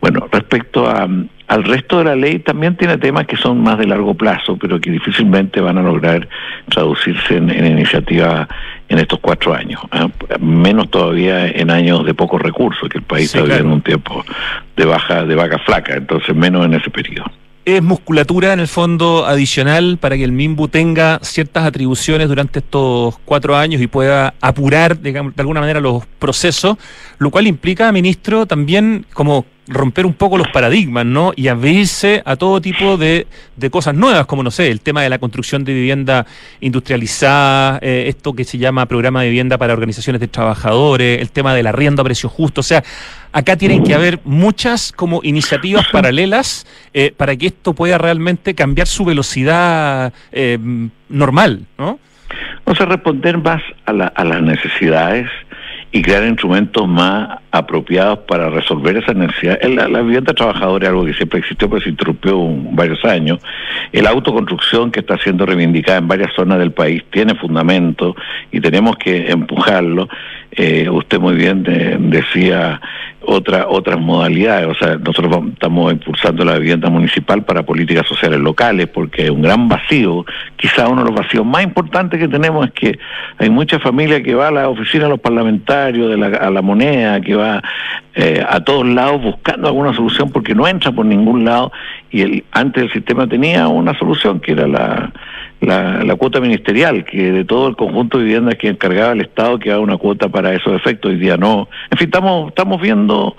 Bueno, 0.00 0.26
respecto 0.30 0.86
a, 0.88 1.08
al 1.50 1.64
resto 1.64 1.98
de 1.98 2.04
la 2.04 2.14
ley, 2.14 2.38
también 2.38 2.76
tiene 2.76 2.96
temas 2.96 3.26
que 3.26 3.36
son 3.36 3.60
más 3.60 3.76
de 3.76 3.84
largo 3.86 4.14
plazo, 4.14 4.56
pero 4.56 4.80
que 4.80 4.88
difícilmente 4.90 5.60
van 5.60 5.78
a 5.78 5.82
lograr 5.82 6.28
traducirse 6.68 7.36
en, 7.38 7.50
en 7.50 7.66
iniciativa 7.66 8.48
en 8.88 8.98
estos 9.00 9.18
cuatro 9.18 9.52
años, 9.52 9.80
¿ah? 9.90 10.08
menos 10.38 10.90
todavía 10.90 11.48
en 11.48 11.70
años 11.72 12.06
de 12.06 12.14
pocos 12.14 12.40
recursos, 12.40 12.88
que 12.88 12.98
el 12.98 13.04
país 13.04 13.30
Sí, 13.30 13.38
está 13.38 13.42
viviendo 13.42 13.64
claro. 13.64 13.74
un 13.74 13.82
tiempo 13.82 14.24
de 14.76 14.84
baja, 14.84 15.24
de 15.24 15.34
vaca 15.34 15.58
flaca, 15.58 15.94
entonces 15.96 16.34
menos 16.36 16.64
en 16.66 16.74
ese 16.74 16.88
periodo. 16.88 17.26
es 17.64 17.82
musculatura 17.82 18.52
en 18.52 18.60
el 18.60 18.68
fondo 18.68 19.26
adicional 19.26 19.98
para 20.00 20.16
que 20.16 20.24
el 20.24 20.32
MIMBU 20.32 20.68
tenga 20.68 21.18
ciertas 21.22 21.64
atribuciones 21.64 22.28
durante 22.28 22.60
estos 22.60 23.18
cuatro 23.24 23.56
años 23.56 23.82
y 23.82 23.88
pueda 23.88 24.34
apurar, 24.40 25.00
digamos, 25.00 25.34
de 25.34 25.42
alguna 25.42 25.60
manera 25.60 25.80
los 25.80 26.06
procesos, 26.18 26.76
lo 27.18 27.30
cual 27.30 27.46
implica, 27.48 27.90
ministro, 27.92 28.46
también 28.46 29.04
como 29.12 29.44
romper 29.72 30.04
un 30.04 30.14
poco 30.14 30.36
los 30.36 30.48
paradigmas, 30.48 31.06
¿no? 31.06 31.32
Y 31.36 31.46
abrirse 31.46 32.22
a 32.24 32.34
todo 32.34 32.60
tipo 32.60 32.96
de, 32.96 33.28
de 33.56 33.70
cosas 33.70 33.94
nuevas, 33.94 34.26
como 34.26 34.42
no 34.42 34.50
sé, 34.50 34.68
el 34.68 34.80
tema 34.80 35.00
de 35.02 35.08
la 35.08 35.18
construcción 35.18 35.62
de 35.64 35.72
vivienda 35.72 36.26
industrializada, 36.60 37.78
eh, 37.80 38.06
esto 38.08 38.32
que 38.32 38.42
se 38.44 38.58
llama 38.58 38.86
programa 38.86 39.22
de 39.22 39.28
vivienda 39.28 39.58
para 39.58 39.72
organizaciones 39.72 40.20
de 40.20 40.26
trabajadores, 40.28 41.20
el 41.20 41.30
tema 41.30 41.54
del 41.54 41.66
arriendo 41.68 42.02
a 42.02 42.04
precio 42.04 42.28
justo, 42.28 42.60
o 42.60 42.64
sea, 42.64 42.82
acá 43.32 43.56
tienen 43.56 43.84
que 43.84 43.94
haber 43.94 44.18
muchas 44.24 44.90
como 44.92 45.20
iniciativas 45.22 45.86
paralelas 45.92 46.66
eh, 46.92 47.12
para 47.16 47.36
que 47.36 47.46
esto 47.46 47.72
pueda 47.72 47.96
realmente 47.98 48.54
cambiar 48.54 48.88
su 48.88 49.04
velocidad 49.04 50.12
eh, 50.32 50.58
normal, 51.08 51.66
¿no? 51.78 51.98
O 52.64 52.74
sea, 52.74 52.86
responder 52.86 53.38
más 53.38 53.62
a, 53.86 53.92
la- 53.92 54.06
a 54.08 54.24
las 54.24 54.42
necesidades 54.42 55.28
y 55.92 56.02
crear 56.02 56.24
instrumentos 56.24 56.86
más 56.86 57.40
apropiados 57.50 58.20
para 58.20 58.48
resolver 58.48 58.96
esas 58.96 59.16
necesidades. 59.16 59.68
La, 59.74 59.88
la 59.88 60.02
vivienda 60.02 60.32
trabajadora 60.32 60.84
es 60.84 60.90
algo 60.90 61.04
que 61.04 61.14
siempre 61.14 61.40
existió, 61.40 61.68
pero 61.68 61.82
se 61.82 61.88
interrumpió 61.90 62.38
un- 62.38 62.76
varios 62.76 63.04
años. 63.04 63.40
La 63.92 64.10
autoconstrucción 64.10 64.92
que 64.92 65.00
está 65.00 65.18
siendo 65.18 65.44
reivindicada 65.46 65.98
en 65.98 66.06
varias 66.06 66.32
zonas 66.34 66.60
del 66.60 66.70
país 66.70 67.02
tiene 67.10 67.34
fundamento 67.34 68.14
y 68.52 68.60
tenemos 68.60 68.96
que 68.98 69.30
empujarlo. 69.30 70.08
Eh, 70.52 70.88
usted 70.90 71.20
muy 71.20 71.34
bien 71.36 71.64
eh, 71.68 71.96
decía 72.00 72.80
otra, 73.22 73.68
otras 73.68 74.00
modalidades, 74.00 74.66
o 74.66 74.74
sea, 74.74 74.96
nosotros 74.96 75.30
vamos- 75.30 75.52
estamos 75.52 75.92
impulsando 75.92 76.44
la 76.44 76.58
vivienda 76.58 76.88
municipal 76.90 77.44
para 77.44 77.62
políticas 77.62 78.06
sociales 78.08 78.40
locales 78.40 78.88
porque 78.88 79.22
hay 79.24 79.28
un 79.30 79.42
gran 79.42 79.68
vacío, 79.68 80.24
quizá 80.56 80.88
uno 80.88 81.04
de 81.04 81.10
los 81.10 81.20
vacíos 81.20 81.46
más 81.46 81.62
importantes 81.62 82.18
que 82.18 82.26
tenemos 82.26 82.66
es 82.66 82.72
que 82.72 82.98
hay 83.38 83.48
mucha 83.50 83.78
familia 83.78 84.22
que 84.22 84.34
va 84.34 84.48
a 84.48 84.50
la 84.50 84.68
oficina 84.68 85.04
de 85.04 85.10
los 85.10 85.20
parlamentarios, 85.20 86.10
de 86.10 86.16
la, 86.16 86.26
a 86.38 86.50
la 86.50 86.62
moneda, 86.62 87.20
que 87.20 87.36
va 87.36 87.62
eh, 88.16 88.42
a 88.48 88.58
todos 88.64 88.84
lados 88.86 89.22
buscando 89.22 89.68
alguna 89.68 89.94
solución 89.94 90.30
porque 90.32 90.54
no 90.54 90.66
entra 90.66 90.90
por 90.90 91.06
ningún 91.06 91.44
lado 91.44 91.70
y 92.10 92.22
el, 92.22 92.44
antes 92.52 92.84
el 92.84 92.92
sistema 92.92 93.28
tenía 93.28 93.68
una 93.68 93.96
solución 93.98 94.40
que 94.40 94.52
era 94.52 94.66
la, 94.66 95.12
la, 95.60 96.02
la 96.04 96.16
cuota 96.16 96.40
ministerial, 96.40 97.04
que 97.04 97.30
de 97.32 97.44
todo 97.44 97.68
el 97.68 97.76
conjunto 97.76 98.18
de 98.18 98.24
viviendas 98.24 98.56
que 98.56 98.68
encargaba 98.68 99.12
el 99.12 99.20
Estado 99.20 99.58
que 99.58 99.74
una 99.74 99.96
cuota 99.96 100.28
para 100.28 100.52
esos 100.54 100.74
efectos, 100.74 101.12
hoy 101.12 101.18
día 101.18 101.36
no. 101.36 101.68
En 101.90 101.98
fin, 101.98 102.08
estamos, 102.08 102.48
estamos 102.48 102.80
viendo 102.80 103.36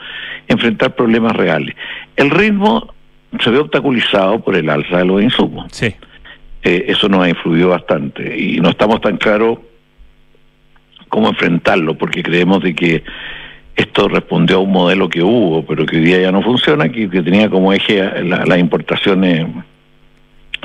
enfrentar 0.47 0.95
problemas 0.95 1.35
reales. 1.35 1.75
El 2.15 2.29
ritmo 2.29 2.93
se 3.39 3.49
ve 3.49 3.59
obstaculizado 3.59 4.39
por 4.39 4.55
el 4.55 4.69
alza 4.69 4.97
de 4.97 5.05
los 5.05 5.21
insumos. 5.21 5.67
Sí. 5.71 5.93
Eh, 6.63 6.85
eso 6.87 7.09
nos 7.09 7.23
ha 7.23 7.29
influido 7.29 7.69
bastante 7.69 8.37
y 8.39 8.59
no 8.59 8.69
estamos 8.69 9.01
tan 9.01 9.17
claros 9.17 9.59
cómo 11.09 11.29
enfrentarlo, 11.29 11.97
porque 11.97 12.23
creemos 12.23 12.61
de 12.63 12.73
que 12.73 13.03
esto 13.81 14.07
respondió 14.07 14.57
a 14.57 14.59
un 14.59 14.71
modelo 14.71 15.09
que 15.09 15.21
hubo, 15.21 15.63
pero 15.65 15.85
que 15.85 15.97
hoy 15.97 16.03
día 16.03 16.21
ya 16.21 16.31
no 16.31 16.41
funciona, 16.41 16.89
que, 16.89 17.07
tenía 17.07 17.49
como 17.49 17.73
eje 17.73 18.23
la- 18.23 18.45
las 18.45 18.57
importaciones 18.59 19.45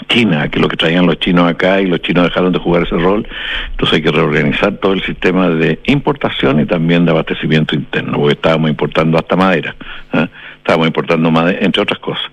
chinas, 0.09 0.51
que 0.51 0.61
lo 0.61 0.69
que 0.69 0.77
traían 0.77 1.07
los 1.07 1.19
chinos 1.19 1.49
acá 1.51 1.81
y 1.81 1.87
los 1.87 2.01
chinos 2.03 2.25
dejaron 2.25 2.53
de 2.53 2.59
jugar 2.59 2.83
ese 2.83 2.97
rol, 2.97 3.27
entonces 3.71 3.97
hay 3.97 4.03
que 4.03 4.13
reorganizar 4.13 4.75
todo 4.77 4.93
el 4.93 5.03
sistema 5.03 5.49
de 5.49 5.79
importación 5.87 6.61
y 6.61 6.67
también 6.67 7.05
de 7.05 7.11
abastecimiento 7.13 7.75
interno, 7.75 8.19
porque 8.19 8.35
estábamos 8.35 8.71
importando 8.71 9.17
hasta 9.19 9.37
madera, 9.37 9.75
¿ah? 10.13 10.29
estábamos 10.59 10.89
importando 10.89 11.31
madera, 11.31 11.59
entre 11.63 11.83
otras 11.83 11.99
cosas. 12.01 12.25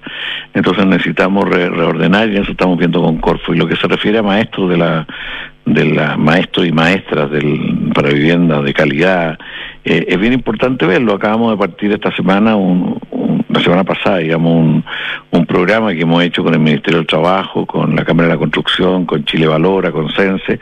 Entonces 0.54 0.86
necesitamos 0.86 1.48
reordenar 1.50 2.30
y 2.30 2.38
eso 2.38 2.52
estamos 2.52 2.78
viendo 2.78 3.02
con 3.02 3.18
Corfo. 3.18 3.54
Y 3.54 3.58
lo 3.58 3.68
que 3.68 3.76
se 3.76 3.88
refiere 3.88 4.18
a 4.20 4.24
maestros 4.24 4.70
de 4.70 4.78
la 4.78 5.08
de 5.66 5.86
la 5.86 6.18
maestros 6.18 6.68
y 6.68 6.72
maestras 6.72 7.32
del, 7.32 7.92
para 7.94 8.10
vivienda 8.10 8.62
de 8.62 8.74
calidad, 8.74 9.40
eh, 9.86 10.06
es 10.08 10.20
bien 10.20 10.34
importante 10.34 10.86
verlo. 10.86 11.14
Acabamos 11.14 11.52
de 11.52 11.58
partir 11.58 11.92
esta 11.92 12.14
semana 12.16 12.56
un, 12.56 13.00
la 13.50 13.62
semana 13.62 13.84
pasada, 13.84 14.18
digamos, 14.18 14.84
un, 15.32 15.46
programa 15.46 15.94
que 15.94 16.02
hemos 16.02 16.24
hecho 16.24 16.44
con 16.44 16.54
el 16.56 16.60
Ministerio 16.60 16.98
del 16.98 17.06
Trabajo, 17.06 17.68
con 17.68 17.96
la 17.96 18.04
Cámara 18.04 18.28
de 18.28 18.34
la 18.34 18.40
Construcción, 18.40 19.06
con 19.06 19.24
Chile 19.26 19.46
Valora, 19.46 19.92
con 19.92 20.12
CENSE, 20.12 20.58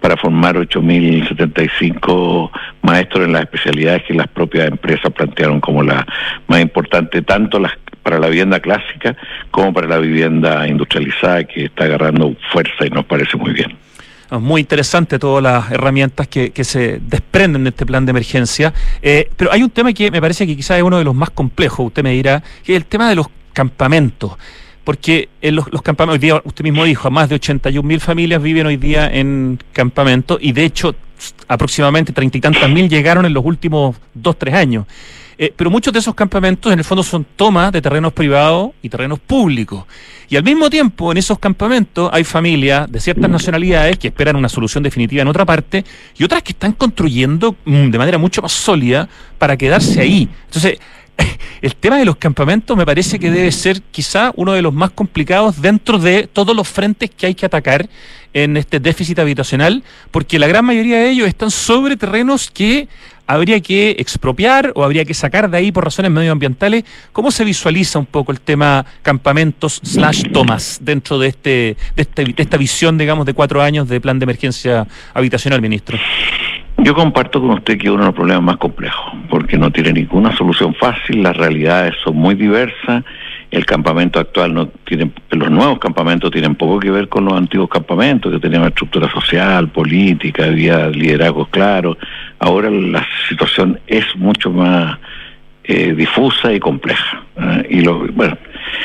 para 0.00 0.16
formar 0.16 0.54
8.075 0.54 2.50
maestros 2.82 3.24
en 3.24 3.32
las 3.32 3.42
especialidades 3.42 4.04
que 4.04 4.14
las 4.14 4.28
propias 4.28 4.68
empresas 4.68 5.12
plantearon 5.12 5.60
como 5.60 5.82
la 5.82 6.06
más 6.46 6.60
importante, 6.60 7.22
tanto 7.22 7.58
las 7.58 7.72
para 8.04 8.20
la 8.20 8.28
vivienda 8.28 8.60
clásica 8.60 9.16
como 9.50 9.72
para 9.72 9.88
la 9.88 9.98
vivienda 9.98 10.68
industrializada 10.68 11.42
que 11.42 11.64
está 11.64 11.86
agarrando 11.86 12.36
fuerza 12.52 12.86
y 12.86 12.90
nos 12.90 13.04
parece 13.04 13.36
muy 13.36 13.52
bien. 13.52 13.76
Muy 14.30 14.60
interesante 14.60 15.18
todas 15.18 15.42
las 15.42 15.70
herramientas 15.70 16.26
que, 16.26 16.52
se 16.64 17.00
desprenden 17.00 17.64
de 17.64 17.70
este 17.70 17.86
plan 17.86 18.04
de 18.04 18.10
emergencia. 18.10 18.74
Eh, 19.00 19.30
pero 19.36 19.52
hay 19.52 19.62
un 19.62 19.70
tema 19.70 19.92
que 19.92 20.10
me 20.10 20.20
parece 20.20 20.46
que 20.46 20.56
quizás 20.56 20.78
es 20.78 20.82
uno 20.82 20.98
de 20.98 21.04
los 21.04 21.14
más 21.14 21.30
complejos, 21.30 21.86
usted 21.86 22.02
me 22.02 22.12
dirá, 22.12 22.42
que 22.64 22.72
es 22.72 22.76
el 22.76 22.86
tema 22.86 23.08
de 23.08 23.14
los 23.14 23.26
campamentos. 23.52 24.32
Porque 24.82 25.28
en 25.40 25.56
los, 25.56 25.66
campamentos, 25.82 26.14
hoy 26.14 26.18
día 26.18 26.40
usted 26.44 26.62
mismo 26.62 26.84
dijo, 26.84 27.10
más 27.10 27.28
de 27.28 27.36
81 27.36 27.86
mil 27.86 28.00
familias 28.00 28.42
viven 28.42 28.66
hoy 28.66 28.76
día 28.76 29.08
en 29.12 29.58
campamentos 29.72 30.38
y 30.40 30.52
de 30.52 30.64
hecho 30.64 30.94
aproximadamente 31.48 32.12
treinta 32.12 32.38
y 32.38 32.40
tantas 32.40 32.68
mil 32.70 32.88
llegaron 32.88 33.24
en 33.26 33.34
los 33.34 33.44
últimos 33.44 33.96
dos, 34.14 34.38
tres 34.38 34.54
años. 34.54 34.86
Eh, 35.38 35.52
pero 35.54 35.70
muchos 35.70 35.92
de 35.92 35.98
esos 35.98 36.14
campamentos 36.14 36.72
en 36.72 36.78
el 36.78 36.84
fondo 36.84 37.02
son 37.02 37.26
tomas 37.36 37.70
de 37.70 37.82
terrenos 37.82 38.12
privados 38.12 38.70
y 38.80 38.88
terrenos 38.88 39.18
públicos. 39.18 39.84
Y 40.28 40.36
al 40.36 40.42
mismo 40.42 40.70
tiempo, 40.70 41.12
en 41.12 41.18
esos 41.18 41.38
campamentos 41.38 42.10
hay 42.12 42.24
familias 42.24 42.90
de 42.90 43.00
ciertas 43.00 43.28
nacionalidades 43.30 43.98
que 43.98 44.08
esperan 44.08 44.36
una 44.36 44.48
solución 44.48 44.82
definitiva 44.82 45.22
en 45.22 45.28
otra 45.28 45.44
parte 45.44 45.84
y 46.16 46.24
otras 46.24 46.42
que 46.42 46.52
están 46.52 46.72
construyendo 46.72 47.54
mm, 47.64 47.90
de 47.90 47.98
manera 47.98 48.18
mucho 48.18 48.40
más 48.40 48.52
sólida 48.52 49.08
para 49.38 49.56
quedarse 49.56 50.00
ahí. 50.00 50.28
Entonces, 50.46 50.78
el 51.62 51.76
tema 51.76 51.98
de 51.98 52.06
los 52.06 52.16
campamentos 52.16 52.76
me 52.76 52.86
parece 52.86 53.18
que 53.18 53.30
debe 53.30 53.52
ser 53.52 53.82
quizá 53.90 54.32
uno 54.36 54.52
de 54.52 54.62
los 54.62 54.72
más 54.72 54.90
complicados 54.90 55.60
dentro 55.60 55.98
de 55.98 56.26
todos 56.26 56.56
los 56.56 56.66
frentes 56.66 57.10
que 57.10 57.26
hay 57.26 57.34
que 57.34 57.46
atacar 57.46 57.88
en 58.32 58.56
este 58.56 58.80
déficit 58.80 59.18
habitacional, 59.18 59.82
porque 60.10 60.38
la 60.38 60.46
gran 60.46 60.64
mayoría 60.64 60.98
de 60.98 61.10
ellos 61.10 61.28
están 61.28 61.50
sobre 61.50 61.96
terrenos 61.96 62.50
que 62.50 62.88
habría 63.26 63.60
que 63.60 63.96
expropiar 63.98 64.72
o 64.74 64.84
habría 64.84 65.04
que 65.04 65.14
sacar 65.14 65.50
de 65.50 65.58
ahí 65.58 65.72
por 65.72 65.84
razones 65.84 66.10
medioambientales. 66.10 66.84
¿Cómo 67.12 67.30
se 67.30 67.44
visualiza 67.44 67.98
un 67.98 68.06
poco 68.06 68.32
el 68.32 68.40
tema 68.40 68.84
campamentos 69.02 69.80
slash 69.82 70.30
tomas 70.32 70.78
dentro 70.82 71.18
de, 71.18 71.28
este, 71.28 71.76
de, 71.94 72.02
este, 72.02 72.34
esta 72.36 72.56
visión, 72.56 72.98
digamos, 72.98 73.26
de 73.26 73.34
cuatro 73.34 73.62
años 73.62 73.88
de 73.88 74.00
plan 74.00 74.18
de 74.18 74.24
emergencia 74.24 74.86
habitacional, 75.14 75.60
ministro? 75.60 75.98
Yo 76.78 76.94
comparto 76.94 77.40
con 77.40 77.50
usted 77.50 77.78
que 77.78 77.90
uno 77.90 78.00
de 78.00 78.06
los 78.06 78.14
problemas 78.14 78.42
más 78.42 78.56
complejos, 78.58 79.12
porque 79.30 79.56
no 79.56 79.70
tiene 79.70 79.92
ninguna 79.92 80.36
solución 80.36 80.74
fácil, 80.74 81.22
las 81.22 81.36
realidades 81.36 81.94
son 82.04 82.16
muy 82.16 82.34
diversas 82.34 83.02
el 83.50 83.64
campamento 83.64 84.18
actual 84.18 84.52
no 84.52 84.68
tiene, 84.84 85.10
los 85.30 85.50
nuevos 85.50 85.78
campamentos 85.78 86.30
tienen 86.30 86.56
poco 86.56 86.80
que 86.80 86.90
ver 86.90 87.08
con 87.08 87.24
los 87.24 87.34
antiguos 87.34 87.68
campamentos, 87.68 88.32
que 88.32 88.40
tenían 88.40 88.64
estructura 88.64 89.10
social, 89.10 89.68
política, 89.68 90.44
había 90.44 90.88
liderazgos 90.88 91.48
claros. 91.48 91.96
Ahora 92.38 92.70
la 92.70 93.06
situación 93.28 93.80
es 93.86 94.04
mucho 94.16 94.50
más 94.50 94.98
eh, 95.64 95.94
difusa 95.94 96.52
y 96.52 96.60
compleja. 96.60 97.22
¿eh? 97.40 97.66
Y 97.70 97.80
lo, 97.80 98.06
bueno, 98.12 98.36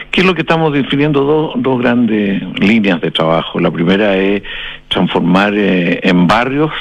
¿qué 0.09 0.21
es 0.21 0.27
lo 0.27 0.33
que 0.33 0.41
estamos 0.41 0.73
definiendo? 0.73 1.23
Dos, 1.23 1.53
dos 1.57 1.79
grandes 1.79 2.41
líneas 2.59 3.01
de 3.01 3.11
trabajo. 3.11 3.59
La 3.59 3.71
primera 3.71 4.15
es 4.15 4.41
transformar 4.87 5.53
eh, 5.55 5.99
en 6.03 6.27
barrios 6.27 6.71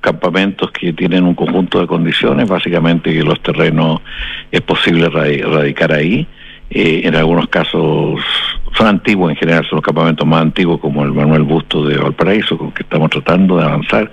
campamentos 0.00 0.70
que 0.70 0.92
tienen 0.92 1.24
un 1.24 1.34
conjunto 1.34 1.80
de 1.80 1.86
condiciones, 1.86 2.48
básicamente 2.48 3.12
que 3.12 3.22
los 3.22 3.40
terrenos 3.42 4.00
es 4.52 4.60
posible 4.60 5.08
radicar 5.08 5.92
ahí 5.92 6.26
eh, 6.70 7.02
en 7.04 7.16
algunos 7.16 7.48
casos 7.48 8.20
son 8.76 8.86
antiguos, 8.88 9.30
en 9.30 9.36
general 9.36 9.64
son 9.68 9.76
los 9.76 9.84
campamentos 9.84 10.26
más 10.26 10.42
antiguos, 10.42 10.80
como 10.80 11.02
el 11.02 11.12
Manuel 11.12 11.42
Busto 11.42 11.84
de 11.84 11.96
Valparaíso, 11.96 12.58
con 12.58 12.72
que 12.72 12.82
estamos 12.82 13.10
tratando 13.10 13.56
de 13.56 13.64
avanzar, 13.64 14.10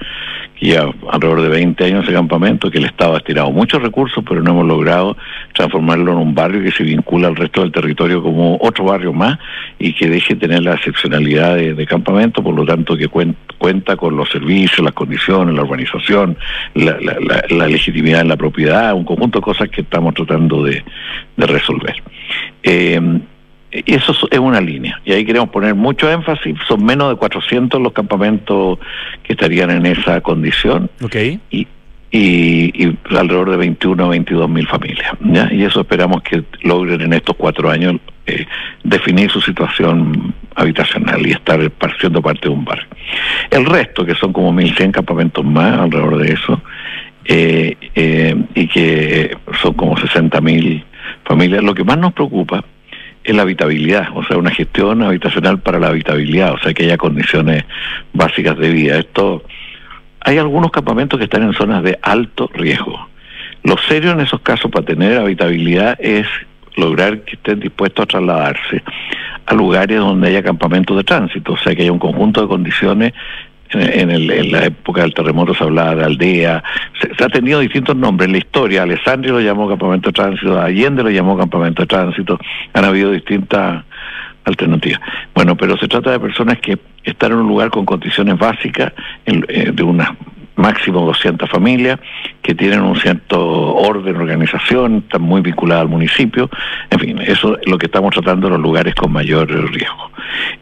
que 0.57 0.67
ya 0.67 0.85
alrededor 1.09 1.41
de 1.41 1.49
20 1.49 1.83
años 1.83 2.03
ese 2.03 2.13
campamento, 2.13 2.71
que 2.71 2.77
el 2.77 2.85
Estado 2.85 3.15
ha 3.15 3.17
estirado 3.17 3.51
muchos 3.51 3.81
recursos, 3.81 4.23
pero 4.27 4.41
no 4.41 4.51
hemos 4.51 4.67
logrado 4.67 5.17
transformarlo 5.53 6.13
en 6.13 6.17
un 6.19 6.35
barrio 6.35 6.63
que 6.63 6.71
se 6.71 6.83
vincula 6.83 7.27
al 7.27 7.35
resto 7.35 7.61
del 7.61 7.71
territorio 7.71 8.23
como 8.23 8.57
otro 8.61 8.85
barrio 8.85 9.11
más 9.11 9.37
y 9.79 9.93
que 9.93 10.07
deje 10.07 10.35
tener 10.35 10.63
la 10.63 10.75
excepcionalidad 10.75 11.55
de, 11.55 11.85
campamento, 11.85 12.41
por 12.41 12.55
lo 12.55 12.65
tanto 12.65 12.95
que 12.95 13.09
cuenta 13.09 13.97
con 13.97 14.15
los 14.15 14.29
servicios, 14.29 14.79
las 14.79 14.93
condiciones, 14.93 15.53
la 15.53 15.63
urbanización, 15.63 16.37
la, 16.75 17.67
legitimidad 17.67 18.21
en 18.21 18.29
la 18.29 18.37
propiedad, 18.37 18.93
un 18.93 19.03
conjunto 19.03 19.39
de 19.39 19.43
cosas 19.43 19.69
que 19.69 19.81
estamos 19.81 20.13
tratando 20.13 20.63
de, 20.63 20.83
resolver. 21.37 22.01
Eh, 22.63 23.01
eso 23.85 24.15
es 24.29 24.39
una 24.39 24.61
línea, 24.61 25.01
y 25.05 25.13
ahí 25.13 25.25
queremos 25.25 25.49
poner 25.49 25.75
mucho 25.75 26.09
énfasis, 26.11 26.55
son 26.67 26.85
menos 26.85 27.09
de 27.09 27.15
400 27.15 27.81
los 27.81 27.93
campamentos 27.93 28.79
que 29.23 29.33
estarían 29.33 29.71
en 29.71 29.85
esa 29.85 30.21
condición, 30.21 30.89
okay. 31.03 31.39
y, 31.49 31.67
y, 32.11 32.97
alrededor 33.09 33.51
de 33.51 33.57
21 33.57 34.05
o 34.05 34.09
22 34.09 34.49
mil 34.49 34.67
familias, 34.67 35.11
y 35.51 35.63
eso 35.63 35.81
esperamos 35.81 36.21
que 36.21 36.43
logren 36.61 37.01
en 37.01 37.13
estos 37.13 37.35
cuatro 37.35 37.69
años 37.69 37.95
eh, 38.25 38.45
definir 38.83 39.29
su 39.29 39.41
situación 39.41 40.33
habitacional 40.55 41.25
y 41.27 41.31
estar 41.31 41.59
siendo 41.99 42.21
parte 42.21 42.47
de 42.47 42.49
un 42.49 42.63
barrio. 42.63 42.87
El 43.49 43.65
resto, 43.65 44.05
que 44.05 44.15
son 44.15 44.31
como 44.31 44.53
1.100 44.53 44.91
campamentos 44.91 45.43
más 45.43 45.79
alrededor 45.79 46.17
de 46.19 46.33
eso, 46.33 46.61
eh, 47.25 47.75
eh, 47.95 48.35
y 48.55 48.67
que 48.67 49.35
son 49.61 49.73
como 49.73 49.97
60 49.97 50.39
mil 50.41 50.83
familias, 51.25 51.63
lo 51.63 51.73
que 51.73 51.83
más 51.83 51.97
nos 51.97 52.13
preocupa 52.13 52.63
es 53.23 53.35
la 53.35 53.43
habitabilidad, 53.43 54.07
o 54.15 54.23
sea, 54.23 54.37
una 54.37 54.51
gestión 54.51 55.01
habitacional 55.01 55.59
para 55.59 55.79
la 55.79 55.87
habitabilidad, 55.87 56.53
o 56.53 56.59
sea, 56.59 56.73
que 56.73 56.83
haya 56.83 56.97
condiciones 56.97 57.63
básicas 58.13 58.57
de 58.57 58.69
vida. 58.69 58.99
Esto, 58.99 59.43
hay 60.19 60.37
algunos 60.37 60.71
campamentos 60.71 61.17
que 61.17 61.25
están 61.25 61.43
en 61.43 61.53
zonas 61.53 61.83
de 61.83 61.97
alto 62.01 62.49
riesgo. 62.53 63.07
Lo 63.63 63.77
serio 63.77 64.11
en 64.11 64.19
esos 64.19 64.41
casos 64.41 64.69
para 64.69 64.85
tener 64.85 65.17
habitabilidad 65.17 65.97
es 65.99 66.27
lograr 66.75 67.21
que 67.21 67.35
estén 67.35 67.59
dispuestos 67.59 68.03
a 68.03 68.07
trasladarse 68.07 68.83
a 69.45 69.53
lugares 69.53 69.99
donde 69.99 70.29
haya 70.29 70.43
campamentos 70.43 70.95
de 70.95 71.03
tránsito, 71.03 71.53
o 71.53 71.57
sea, 71.57 71.75
que 71.75 71.83
haya 71.83 71.91
un 71.91 71.99
conjunto 71.99 72.41
de 72.41 72.47
condiciones 72.47 73.13
en, 73.73 74.11
el, 74.11 74.29
en, 74.31 74.51
la 74.51 74.65
época 74.65 75.01
del 75.01 75.13
terremoto 75.13 75.53
se 75.53 75.63
hablaba 75.63 75.95
de 75.95 76.03
aldea, 76.03 76.63
se, 76.99 77.23
ha 77.23 77.29
tenido 77.29 77.59
distintos 77.59 77.95
nombres 77.95 78.27
en 78.27 78.33
la 78.33 78.37
historia, 78.39 78.83
Alessandri 78.83 79.31
lo 79.31 79.39
llamó 79.39 79.67
campamento 79.67 80.09
de 80.09 80.13
tránsito, 80.13 80.59
Allende 80.59 81.03
lo 81.03 81.09
llamó 81.09 81.37
campamento 81.37 81.83
de 81.83 81.87
tránsito, 81.87 82.39
han 82.73 82.85
habido 82.85 83.11
distintas 83.11 83.83
alternativas. 84.45 84.99
Bueno, 85.33 85.55
pero 85.55 85.77
se 85.77 85.87
trata 85.87 86.11
de 86.11 86.19
personas 86.19 86.59
que 86.59 86.77
están 87.03 87.31
en 87.31 87.39
un 87.39 87.47
lugar 87.47 87.69
con 87.69 87.85
condiciones 87.85 88.37
básicas 88.37 88.93
eh, 89.25 89.71
de 89.73 89.83
una 89.83 90.15
máximo 90.55 91.01
200 91.05 91.49
familias 91.49 91.99
que 92.41 92.53
tienen 92.53 92.81
un 92.81 92.95
cierto 92.95 93.39
orden, 93.75 94.15
organización, 94.15 95.03
están 95.05 95.21
muy 95.21 95.41
vinculadas 95.41 95.83
al 95.83 95.89
municipio. 95.89 96.49
En 96.89 96.99
fin, 96.99 97.19
eso 97.21 97.57
es 97.59 97.67
lo 97.67 97.77
que 97.77 97.87
estamos 97.87 98.13
tratando 98.13 98.47
en 98.47 98.53
los 98.53 98.61
lugares 98.61 98.95
con 98.95 99.11
mayor 99.11 99.49
riesgo. 99.49 100.11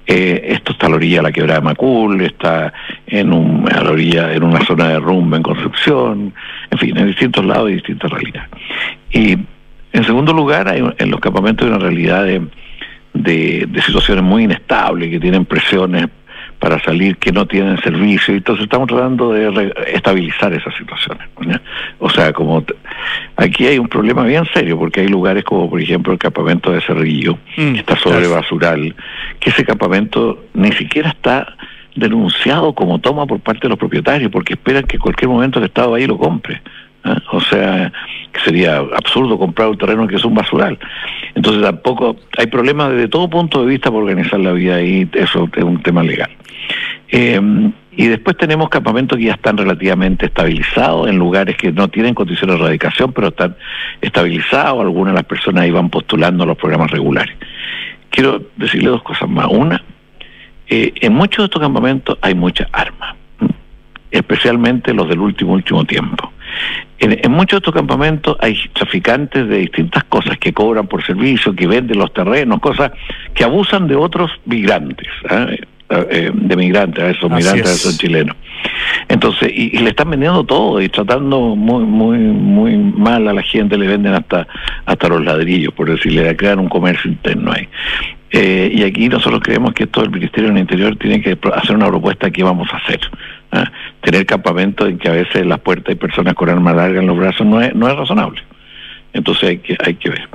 Eh, 0.05 0.41
esto 0.49 0.73
está 0.73 0.87
a 0.87 0.89
la 0.89 0.95
orilla 0.95 1.17
de 1.17 1.23
la 1.23 1.31
quebrada 1.31 1.59
de 1.59 1.65
Macul, 1.65 2.21
está 2.21 2.73
en, 3.07 3.33
un, 3.33 3.67
a 3.71 3.83
la 3.83 3.91
orilla, 3.91 4.33
en 4.33 4.43
una 4.43 4.63
zona 4.65 4.89
de 4.89 4.99
rumba 4.99 5.37
en 5.37 5.43
Concepción, 5.43 6.33
en 6.69 6.77
fin, 6.77 6.97
en 6.97 7.07
distintos 7.07 7.43
lados 7.45 7.69
y 7.69 7.73
distintas 7.73 8.11
realidades. 8.11 8.49
Y 9.11 9.37
en 9.93 10.03
segundo 10.05 10.33
lugar, 10.33 10.67
hay, 10.67 10.83
en 10.97 11.11
los 11.11 11.19
campamentos 11.19 11.65
hay 11.65 11.73
una 11.73 11.83
realidad 11.83 12.23
de, 12.23 12.47
de 13.13 13.81
situaciones 13.81 14.23
muy 14.23 14.43
inestables, 14.43 15.09
que 15.09 15.19
tienen 15.19 15.45
presiones 15.45 16.07
para 16.61 16.79
salir 16.83 17.17
que 17.17 17.31
no 17.31 17.47
tienen 17.47 17.81
servicio. 17.81 18.35
Entonces 18.35 18.65
estamos 18.65 18.87
tratando 18.87 19.33
de 19.33 19.73
estabilizar 19.87 20.53
esas 20.53 20.73
situaciones. 20.75 21.27
O 21.97 22.07
sea, 22.07 22.31
como 22.31 22.63
aquí 23.35 23.65
hay 23.65 23.79
un 23.79 23.87
problema 23.87 24.23
bien 24.23 24.45
serio, 24.53 24.77
porque 24.77 25.01
hay 25.01 25.07
lugares 25.07 25.43
como, 25.43 25.67
por 25.67 25.81
ejemplo, 25.81 26.13
el 26.13 26.19
campamento 26.19 26.71
de 26.71 26.79
Cerrillo, 26.81 27.39
mm, 27.57 27.73
que 27.73 27.79
está 27.79 27.97
sobre 27.97 28.27
basural, 28.27 28.95
que 29.39 29.49
ese 29.49 29.65
campamento 29.65 30.45
ni 30.53 30.71
siquiera 30.73 31.09
está 31.09 31.55
denunciado 31.95 32.73
como 32.73 32.99
toma 32.99 33.25
por 33.25 33.39
parte 33.39 33.61
de 33.63 33.69
los 33.69 33.79
propietarios, 33.79 34.31
porque 34.31 34.53
esperan 34.53 34.83
que 34.83 34.97
en 34.97 35.01
cualquier 35.01 35.29
momento 35.29 35.57
el 35.57 35.65
Estado 35.65 35.95
ahí 35.95 36.05
lo 36.05 36.19
compre. 36.19 36.61
¿Eh? 37.05 37.15
O 37.31 37.41
sea, 37.41 37.91
sería 38.43 38.77
absurdo 38.77 39.37
comprar 39.37 39.69
un 39.69 39.77
terreno 39.77 40.07
que 40.07 40.15
es 40.15 40.25
un 40.25 40.33
basural. 40.33 40.77
Entonces 41.35 41.61
tampoco 41.61 42.15
hay 42.37 42.47
problemas 42.47 42.91
desde 42.91 43.07
todo 43.07 43.29
punto 43.29 43.61
de 43.61 43.67
vista 43.67 43.91
por 43.91 44.03
organizar 44.03 44.39
la 44.39 44.51
vida 44.51 44.75
ahí, 44.75 45.07
eso 45.13 45.49
es 45.55 45.63
un 45.63 45.81
tema 45.81 46.03
legal. 46.03 46.29
Eh, 47.09 47.71
y 47.93 48.07
después 48.07 48.37
tenemos 48.37 48.69
campamentos 48.69 49.17
que 49.17 49.25
ya 49.25 49.33
están 49.33 49.57
relativamente 49.57 50.27
estabilizados 50.27 51.09
en 51.09 51.17
lugares 51.17 51.57
que 51.57 51.71
no 51.71 51.89
tienen 51.89 52.13
condiciones 52.13 52.55
de 52.55 52.63
erradicación, 52.63 53.11
pero 53.11 53.27
están 53.27 53.55
estabilizados. 53.99 54.81
Algunas 54.81 55.13
de 55.13 55.19
las 55.19 55.25
personas 55.25 55.67
iban 55.67 55.89
postulando 55.89 56.43
a 56.43 56.47
los 56.47 56.57
programas 56.57 56.89
regulares. 56.89 57.35
quiero 58.09 58.41
decirle 58.55 58.89
dos 58.89 59.03
cosas 59.03 59.29
más. 59.29 59.47
Una, 59.47 59.83
eh, 60.67 60.93
en 61.01 61.13
muchos 61.13 61.43
de 61.43 61.45
estos 61.45 61.61
campamentos 61.61 62.17
hay 62.21 62.33
muchas 62.33 62.67
armas, 62.71 63.15
especialmente 64.09 64.93
los 64.93 65.09
del 65.09 65.19
último, 65.19 65.53
último 65.53 65.83
tiempo. 65.83 66.31
En, 66.99 67.31
muchos 67.31 67.51
de 67.51 67.57
estos 67.57 67.73
campamentos 67.73 68.37
hay 68.39 68.57
traficantes 68.73 69.47
de 69.47 69.57
distintas 69.57 70.03
cosas 70.05 70.37
que 70.37 70.53
cobran 70.53 70.87
por 70.87 71.03
servicio, 71.03 71.55
que 71.55 71.67
venden 71.67 71.97
los 71.97 72.13
terrenos, 72.13 72.59
cosas 72.59 72.91
que 73.33 73.43
abusan 73.43 73.87
de 73.87 73.95
otros 73.95 74.31
migrantes. 74.45 75.07
¿ah? 75.29 75.47
Eh, 76.09 76.31
de 76.33 76.55
migrantes, 76.55 77.03
a 77.03 77.09
esos 77.09 77.29
migrantes, 77.29 77.67
a 77.69 77.73
esos 77.73 77.97
chilenos. 77.97 78.37
Entonces, 79.09 79.51
y, 79.53 79.77
le 79.77 79.89
están 79.89 80.09
vendiendo 80.09 80.45
todo 80.45 80.79
y 80.79 80.87
tratando 80.87 81.53
muy 81.53 81.83
muy 81.83 82.17
muy 82.17 82.77
mal 82.77 83.27
a 83.27 83.33
la 83.33 83.41
gente, 83.41 83.77
le 83.77 83.87
venden 83.87 84.13
hasta 84.13 84.47
hasta 84.85 85.09
los 85.09 85.21
ladrillos, 85.25 85.73
por 85.73 85.91
decirle, 85.91 86.23
le 86.23 86.37
crean 86.37 86.59
un 86.59 86.69
comercio 86.69 87.11
interno 87.11 87.51
ahí. 87.51 87.67
Eh, 88.31 88.71
y 88.73 88.83
aquí 88.83 89.09
nosotros 89.09 89.41
creemos 89.43 89.73
que 89.73 89.83
esto 89.83 90.01
el 90.01 90.11
Ministerio 90.11 90.49
del 90.49 90.59
Interior 90.59 90.95
tiene 90.95 91.21
que 91.21 91.37
hacer 91.53 91.75
una 91.75 91.87
propuesta 91.87 92.31
que 92.31 92.41
vamos 92.41 92.69
a 92.71 92.77
hacer. 92.77 93.01
¿Ah? 93.51 93.71
Tener 94.01 94.25
campamentos 94.25 94.87
en 94.87 94.97
que 94.97 95.09
a 95.09 95.13
veces 95.13 95.45
las 95.45 95.59
puertas 95.59 95.89
hay 95.89 95.95
personas 95.95 96.33
con 96.33 96.49
armas 96.49 96.75
largas 96.75 97.01
en 97.01 97.07
los 97.07 97.17
brazos 97.17 97.45
no 97.45 97.61
es, 97.61 97.73
no 97.75 97.87
es 97.87 97.95
razonable. 97.95 98.41
Entonces 99.13 99.49
hay 99.49 99.57
que, 99.57 99.77
hay 99.83 99.95
que 99.95 100.09
ver. 100.09 100.29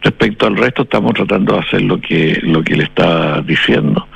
Respecto 0.00 0.46
al 0.46 0.56
resto, 0.56 0.82
estamos 0.82 1.12
tratando 1.14 1.54
de 1.54 1.60
hacer 1.60 1.82
lo 1.82 2.00
que, 2.00 2.38
lo 2.42 2.62
que 2.62 2.76
le 2.76 2.84
estaba 2.84 3.42
diciendo. 3.42 4.06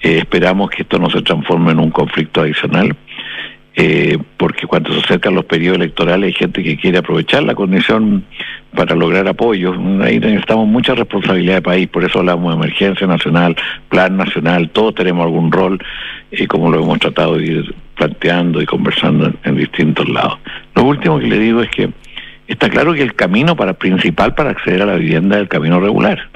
Eh, 0.00 0.18
esperamos 0.18 0.70
que 0.70 0.82
esto 0.82 0.98
no 0.98 1.10
se 1.10 1.22
transforme 1.22 1.72
en 1.72 1.80
un 1.80 1.90
conflicto 1.90 2.42
adicional, 2.42 2.94
eh, 3.74 4.16
porque 4.36 4.66
cuando 4.66 4.92
se 4.92 5.00
acercan 5.00 5.34
los 5.34 5.44
periodos 5.44 5.78
electorales 5.78 6.28
hay 6.28 6.32
gente 6.32 6.62
que 6.62 6.76
quiere 6.76 6.98
aprovechar 6.98 7.42
la 7.42 7.54
condición 7.54 8.24
para 8.74 8.94
lograr 8.94 9.26
apoyo. 9.26 9.74
Ahí 10.02 10.20
necesitamos 10.20 10.68
mucha 10.68 10.94
responsabilidad 10.94 11.56
de 11.56 11.62
país, 11.62 11.88
por 11.88 12.04
eso 12.04 12.20
hablamos 12.20 12.52
de 12.52 12.64
emergencia 12.66 13.06
nacional, 13.06 13.56
plan 13.88 14.16
nacional, 14.16 14.70
todos 14.70 14.94
tenemos 14.94 15.24
algún 15.24 15.50
rol, 15.50 15.82
eh, 16.30 16.46
como 16.46 16.70
lo 16.70 16.82
hemos 16.82 16.98
tratado 17.00 17.36
de 17.36 17.46
ir 17.46 17.74
planteando 17.96 18.62
y 18.62 18.66
conversando 18.66 19.32
en, 19.42 19.56
distintos 19.56 20.08
lados. 20.08 20.38
Lo 20.74 20.84
último 20.84 21.18
que 21.18 21.26
le 21.26 21.38
digo 21.38 21.62
es 21.62 21.70
que 21.70 21.90
está 22.46 22.68
claro 22.68 22.94
que 22.94 23.02
el 23.02 23.14
camino 23.14 23.56
para 23.56 23.74
principal 23.74 24.34
para 24.34 24.50
acceder 24.50 24.82
a 24.82 24.86
la 24.86 24.94
vivienda 24.94 25.36
es 25.36 25.42
el 25.42 25.48
camino 25.48 25.80
regular 25.80 26.28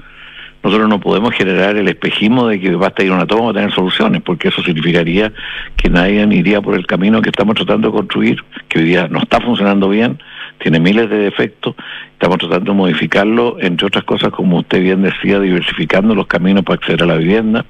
nosotros 0.62 0.88
no 0.88 1.00
podemos 1.00 1.34
generar 1.34 1.76
el 1.76 1.88
espejismo 1.88 2.46
de 2.46 2.60
que 2.60 2.74
basta 2.74 3.02
ir 3.02 3.10
a 3.10 3.14
una 3.14 3.26
toma 3.26 3.50
a 3.50 3.54
tener 3.54 3.72
soluciones, 3.72 4.20
porque 4.22 4.48
eso 4.48 4.62
significaría 4.62 5.32
que 5.76 5.88
nadie 5.88 6.26
iría 6.30 6.60
por 6.60 6.74
el 6.74 6.86
camino 6.86 7.22
que 7.22 7.30
estamos 7.30 7.54
tratando 7.54 7.88
de 7.88 7.94
construir, 7.94 8.44
que 8.68 8.80
hoy 8.80 8.84
día 8.84 9.08
no 9.08 9.20
está 9.20 9.40
funcionando 9.40 9.88
bien, 9.88 10.18
tiene 10.60 10.78
miles 10.78 11.08
de 11.08 11.18
defectos, 11.18 11.74
estamos 12.12 12.38
tratando 12.38 12.72
de 12.72 12.78
modificarlo, 12.78 13.56
entre 13.60 13.86
otras 13.86 14.04
cosas, 14.04 14.30
como 14.30 14.58
usted 14.58 14.80
bien 14.82 15.02
decía, 15.02 15.40
diversificando 15.40 16.14
los 16.14 16.26
caminos 16.26 16.64
para 16.64 16.76
acceder 16.76 17.02
a 17.02 17.06
la 17.06 17.16
vivienda, 17.16 17.64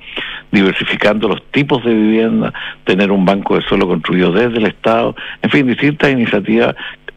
diversificando 0.50 1.28
los 1.28 1.42
tipos 1.52 1.84
de 1.84 1.94
vivienda, 1.94 2.52
tener 2.84 3.12
un 3.12 3.24
banco 3.24 3.54
de 3.54 3.62
suelo 3.62 3.86
construido 3.86 4.32
desde 4.32 4.58
el 4.58 4.66
Estado, 4.66 5.14
en 5.42 5.50
fin, 5.50 5.66
distintas 5.66 6.10
iniciativas, 6.10 6.74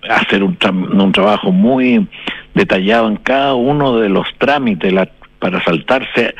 hacer 0.09 0.43
un, 0.43 0.57
un 0.93 1.11
trabajo 1.11 1.51
muy 1.51 2.07
detallado 2.53 3.07
en 3.07 3.15
cada 3.17 3.55
uno 3.55 3.97
de 3.97 4.09
los 4.09 4.27
trámites, 4.37 4.93
la 4.93 5.09
para 5.43 5.61
saltarse. 5.61 6.33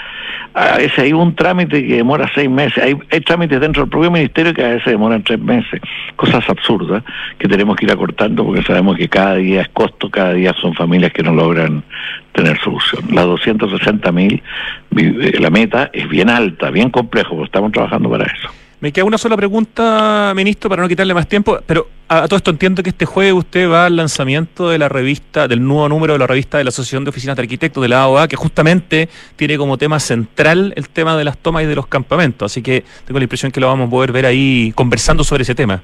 A 0.53 0.77
veces 0.77 0.97
hay 0.97 1.11
un 1.11 1.35
trámite 1.35 1.85
que 1.85 1.95
demora 1.97 2.31
seis 2.33 2.49
meses, 2.49 2.81
hay, 2.81 2.95
hay 3.11 3.19
trámites 3.19 3.59
dentro 3.59 3.81
del 3.81 3.89
propio 3.89 4.09
ministerio 4.09 4.53
que 4.53 4.63
a 4.63 4.69
veces 4.69 4.85
demoran 4.85 5.21
tres 5.21 5.39
meses, 5.39 5.81
cosas 6.15 6.47
absurdas 6.47 7.03
que 7.37 7.49
tenemos 7.49 7.75
que 7.75 7.85
ir 7.85 7.91
acortando 7.91 8.45
porque 8.45 8.61
sabemos 8.61 8.95
que 8.95 9.09
cada 9.09 9.35
día 9.35 9.63
es 9.63 9.69
costo, 9.69 10.09
cada 10.09 10.33
día 10.33 10.53
son 10.61 10.73
familias 10.73 11.11
que 11.11 11.21
no 11.21 11.33
logran 11.33 11.83
tener 12.31 12.57
solución. 12.59 13.03
Las 13.11 13.25
260 13.25 14.11
mil, 14.13 14.41
eh, 14.95 15.33
la 15.37 15.49
meta 15.49 15.89
es 15.91 16.07
bien 16.07 16.29
alta, 16.29 16.69
bien 16.69 16.89
complejo, 16.89 17.31
pero 17.31 17.45
estamos 17.45 17.71
trabajando 17.73 18.09
para 18.09 18.25
eso. 18.25 18.62
Me 18.83 18.91
queda 18.91 19.05
una 19.05 19.17
sola 19.17 19.37
pregunta, 19.37 20.33
ministro, 20.35 20.69
para 20.69 20.81
no 20.81 20.89
quitarle 20.89 21.13
más 21.13 21.25
tiempo, 21.25 21.57
pero 21.65 21.87
a, 22.09 22.27
todo 22.27 22.35
esto 22.35 22.51
entiendo 22.51 22.83
que 22.83 22.89
este 22.89 23.05
jueves 23.05 23.31
usted 23.31 23.71
va 23.71 23.85
al 23.85 23.95
lanzamiento 23.95 24.67
de 24.67 24.77
la 24.77 24.89
revista, 24.89 25.47
del 25.47 25.65
nuevo 25.65 25.87
número 25.87 26.11
de 26.11 26.19
la 26.19 26.27
revista 26.27 26.57
de 26.57 26.65
la 26.65 26.67
Asociación 26.67 27.05
de 27.05 27.11
Oficinas 27.11 27.37
de 27.37 27.43
Arquitectos 27.43 27.81
de 27.81 27.87
la 27.87 28.01
AOA, 28.01 28.27
que 28.27 28.35
justamente 28.35 29.07
tiene 29.37 29.57
como 29.57 29.77
tema 29.77 30.01
central 30.01 30.73
el 30.75 30.89
tema 30.89 31.15
de 31.15 31.23
las 31.23 31.37
tomas 31.37 31.63
y 31.63 31.67
de 31.67 31.75
los 31.75 31.87
campamentos. 31.87 32.51
Así 32.51 32.61
que 32.61 32.83
tengo 33.05 33.19
la 33.19 33.23
impresión 33.23 33.53
que 33.53 33.61
lo 33.61 33.67
vamos 33.67 33.87
a 33.87 33.89
poder 33.89 34.11
ver 34.11 34.25
ahí 34.25 34.73
conversando 34.75 35.23
sobre 35.23 35.43
ese 35.43 35.55
tema. 35.55 35.81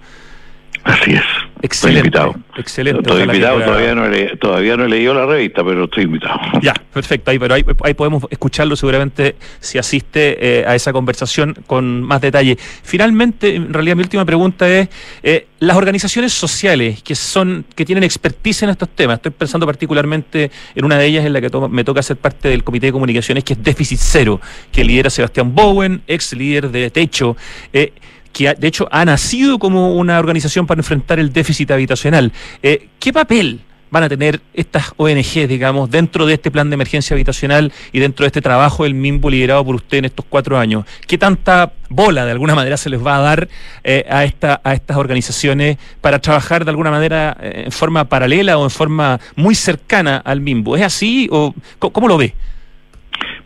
Así 0.84 1.14
es. 1.14 1.24
Excelente. 1.62 2.08
Estoy 2.08 2.22
invitado. 2.22 2.46
Excelente. 2.58 3.02
Estoy 3.02 3.24
invitado, 3.24 3.62
todavía, 3.62 3.96
no 3.96 4.06
he, 4.06 4.38
todavía 4.38 4.78
no 4.78 4.86
he 4.86 4.90
leído 4.90 5.14
la 5.14 5.26
revista, 5.26 5.64
pero 5.64 5.86
estoy 5.86 6.04
invitado. 6.04 6.40
Ya, 6.62 6.74
perfecto. 6.74 7.32
Ahí, 7.32 7.40
pero 7.40 7.54
ahí, 7.54 7.66
ahí 7.84 7.94
podemos 7.94 8.24
escucharlo 8.30 8.76
seguramente 8.76 9.36
si 9.60 9.78
asiste 9.78 10.60
eh, 10.60 10.66
a 10.66 10.76
esa 10.76 10.92
conversación 10.94 11.56
con 11.68 12.02
más 12.02 12.22
detalle. 12.22 12.58
Finalmente, 12.84 13.56
en 13.56 13.74
realidad 13.74 13.96
mi 13.96 14.04
última 14.04 14.26
pregunta 14.26 14.70
es, 14.70 14.90
eh, 15.24 15.48
las 15.60 15.76
organizaciones 15.76 16.34
sociales 16.34 17.02
que 17.04 17.16
son 17.16 17.66
que 17.76 17.86
tienen 17.86 18.04
expertise 18.04 18.64
en 18.64 18.70
estos 18.70 18.90
temas, 18.90 19.18
estoy 19.18 19.32
pensando 19.32 19.66
particularmente 19.66 20.52
en 20.76 20.86
una 20.86 20.98
de 20.98 21.06
ellas 21.06 21.26
en 21.26 21.34
la 21.34 21.42
que 21.42 21.50
me 21.70 21.84
toca 21.84 22.02
ser 22.02 22.18
parte 22.18 22.50
del 22.50 22.64
Comité 22.64 22.88
de 22.88 22.92
Comunicaciones, 22.94 23.44
que 23.44 23.54
es 23.54 23.64
Déficit 23.64 24.00
Cero, 24.02 24.40
que 24.72 24.84
lidera 24.84 25.10
Sebastián 25.10 25.54
Bowen, 25.54 26.02
ex 26.08 26.34
líder 26.34 26.70
de 26.70 26.90
Techo. 26.90 27.36
Eh, 27.74 27.94
que 28.40 28.56
de 28.56 28.68
hecho 28.70 28.88
ha 28.90 29.04
nacido 29.04 29.60
como 29.60 29.96
una 29.96 30.18
organización 30.18 30.66
para 30.66 30.80
enfrentar 30.80 31.20
el 31.20 31.34
déficit 31.34 31.72
habitacional. 31.72 32.32
Eh, 32.64 32.88
¿Qué 32.98 33.12
papel 33.12 33.60
van 33.92 34.04
a 34.04 34.08
tener 34.08 34.40
estas 34.54 34.94
ONG, 34.96 35.46
digamos, 35.46 35.90
dentro 35.92 36.26
de 36.26 36.36
este 36.36 36.50
plan 36.50 36.70
de 36.70 36.76
emergencia 36.76 37.16
habitacional 37.16 37.74
y 37.92 38.00
dentro 38.00 38.24
de 38.24 38.28
este 38.28 38.42
trabajo 38.42 38.86
del 38.86 38.94
MIMBO 38.94 39.30
liderado 39.30 39.66
por 39.66 39.76
usted 39.76 39.98
en 39.98 40.06
estos 40.06 40.26
cuatro 40.30 40.58
años? 40.58 40.86
¿Qué 41.06 41.18
tanta 41.18 41.74
bola 41.90 42.24
de 42.24 42.32
alguna 42.32 42.56
manera 42.56 42.78
se 42.78 42.90
les 42.90 43.06
va 43.06 43.18
a 43.18 43.20
dar 43.20 43.50
eh, 43.84 44.06
a, 44.10 44.24
esta, 44.24 44.62
a 44.64 44.74
estas 44.74 44.96
organizaciones 44.96 45.78
para 46.00 46.20
trabajar 46.20 46.64
de 46.64 46.72
alguna 46.72 46.92
manera 46.92 47.36
eh, 47.42 47.64
en 47.66 47.72
forma 47.74 48.06
paralela 48.06 48.58
o 48.58 48.64
en 48.64 48.70
forma 48.70 49.20
muy 49.36 49.54
cercana 49.54 50.16
al 50.16 50.40
MIMBO? 50.40 50.78
¿Es 50.78 50.84
así 50.84 51.28
o 51.30 51.54
cómo 51.80 52.08
lo 52.08 52.18
ve? 52.18 52.36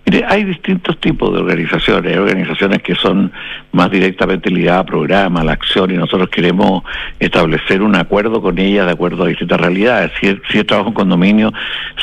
Mire, 0.06 0.26
hay 0.28 0.44
distintos 0.44 1.00
tipos 1.00 1.34
de 1.34 1.40
organizaciones. 1.40 2.12
Hay 2.12 2.18
organizaciones 2.18 2.82
que 2.82 2.94
son 2.94 3.32
más 3.72 3.90
directamente 3.90 4.50
ligadas 4.50 4.82
a 4.82 4.86
programa, 4.86 5.42
a 5.42 5.44
la 5.46 5.54
acción, 5.54 5.92
y 5.92 5.94
nosotros 5.96 6.30
queremos 6.30 6.84
establecer 7.20 7.82
un 7.82 7.96
acuerdo 7.96 8.42
con 8.42 8.60
ellas 8.60 8.86
de 8.86 8.92
acuerdo 8.92 9.24
a 9.24 9.28
distintas 9.28 9.62
realidades. 9.62 10.12
Si 10.20 10.28
es, 10.28 10.36
si 10.52 10.60
es 10.60 10.68
trabajo 10.68 10.90
en 10.90 10.96
condominio, 10.96 11.54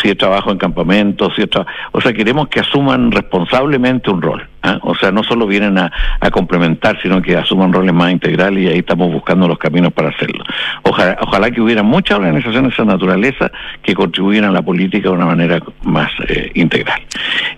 si 0.00 0.08
es 0.08 0.16
trabajo 0.16 0.50
en 0.50 0.58
campamentos, 0.58 1.34
si 1.36 1.42
es 1.42 1.50
o 1.92 2.00
sea, 2.00 2.12
queremos 2.12 2.48
que 2.48 2.60
asuman 2.60 3.10
responsablemente 3.12 4.10
un 4.10 4.22
rol. 4.22 4.49
¿Ah? 4.62 4.78
O 4.82 4.94
sea, 4.94 5.10
no 5.10 5.22
solo 5.22 5.46
vienen 5.46 5.78
a, 5.78 5.90
complementar, 6.30 7.00
sino 7.02 7.20
que 7.20 7.36
asuman 7.36 7.72
roles 7.72 7.92
más 7.92 8.12
integrales 8.12 8.62
y 8.62 8.68
ahí 8.68 8.78
estamos 8.78 9.12
buscando 9.12 9.48
los 9.48 9.58
caminos 9.58 9.92
para 9.92 10.10
hacerlo. 10.10 10.44
Ojalá, 10.84 11.18
ojalá 11.20 11.50
que 11.50 11.60
hubiera 11.60 11.82
muchas 11.82 12.18
organizaciones 12.18 12.70
de 12.70 12.74
esa 12.74 12.84
naturaleza 12.84 13.50
que 13.82 13.94
contribuyeran 13.94 14.50
a 14.50 14.52
la 14.52 14.62
política 14.62 15.08
de 15.08 15.14
una 15.14 15.26
manera 15.26 15.60
más 15.82 16.10
eh, 16.28 16.52
integral 16.54 17.00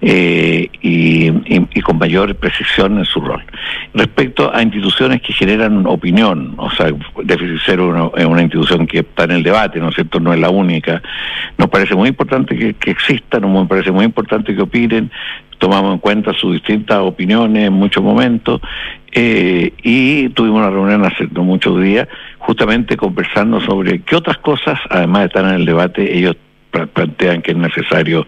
eh, 0.01 0.69
y, 0.81 1.31
con 1.83 1.99
mayor 1.99 2.35
precisión 2.37 2.99
en 2.99 3.05
su 3.05 3.21
rol. 3.21 3.43
Respecto 3.93 4.55
a 4.55 4.63
instituciones 4.63 5.21
que 5.21 5.33
generan 5.33 5.85
opinión, 5.87 6.55
o 6.57 6.71
sea, 6.71 6.87
Déficit 7.25 7.61
Cero 7.67 8.13
es 8.17 8.25
una 8.25 8.43
institución 8.43 8.87
que 8.87 9.01
está 9.01 9.25
en 9.25 9.33
el 9.33 9.43
debate, 9.43 9.81
¿no 9.81 9.89
es 9.89 9.95
cierto? 9.95 10.21
No 10.21 10.33
es 10.33 10.41
la 10.41 10.49
única. 10.49 11.03
Nos 11.59 11.69
parece 11.69 11.95
muy 11.95 12.09
importante 12.09 12.57
que, 12.57 12.75
que 12.75 12.93
existan, 12.93 13.43
nos 13.43 13.69
parece 13.69 13.91
muy 13.91 14.05
importante 14.05 14.55
que 14.55 14.63
opinen, 14.63 15.11
tomamos 15.59 15.95
en 15.95 15.99
cuenta 15.99 16.33
sus 16.35 16.55
distintas 16.55 16.99
opiniones 16.99 17.69
en 17.69 17.73
muchos 17.73 18.03
momentos 18.03 18.61
eh, 19.13 19.73
y 19.83 20.29
tuvimos 20.31 20.61
una 20.61 20.71
reunión 20.71 21.05
hace 21.05 21.27
muchos 21.27 21.81
días 21.81 22.09
justamente 22.39 22.97
conversando 22.97 23.61
sobre 23.61 24.01
qué 24.01 24.17
otras 24.17 24.39
cosas, 24.39 24.79
además 24.91 25.21
de 25.21 25.27
estar 25.27 25.45
en 25.45 25.53
el 25.53 25.65
debate, 25.65 26.17
ellos 26.17 26.37
plantean 26.71 27.43
que 27.43 27.53
es 27.53 27.57
necesario 27.57 28.27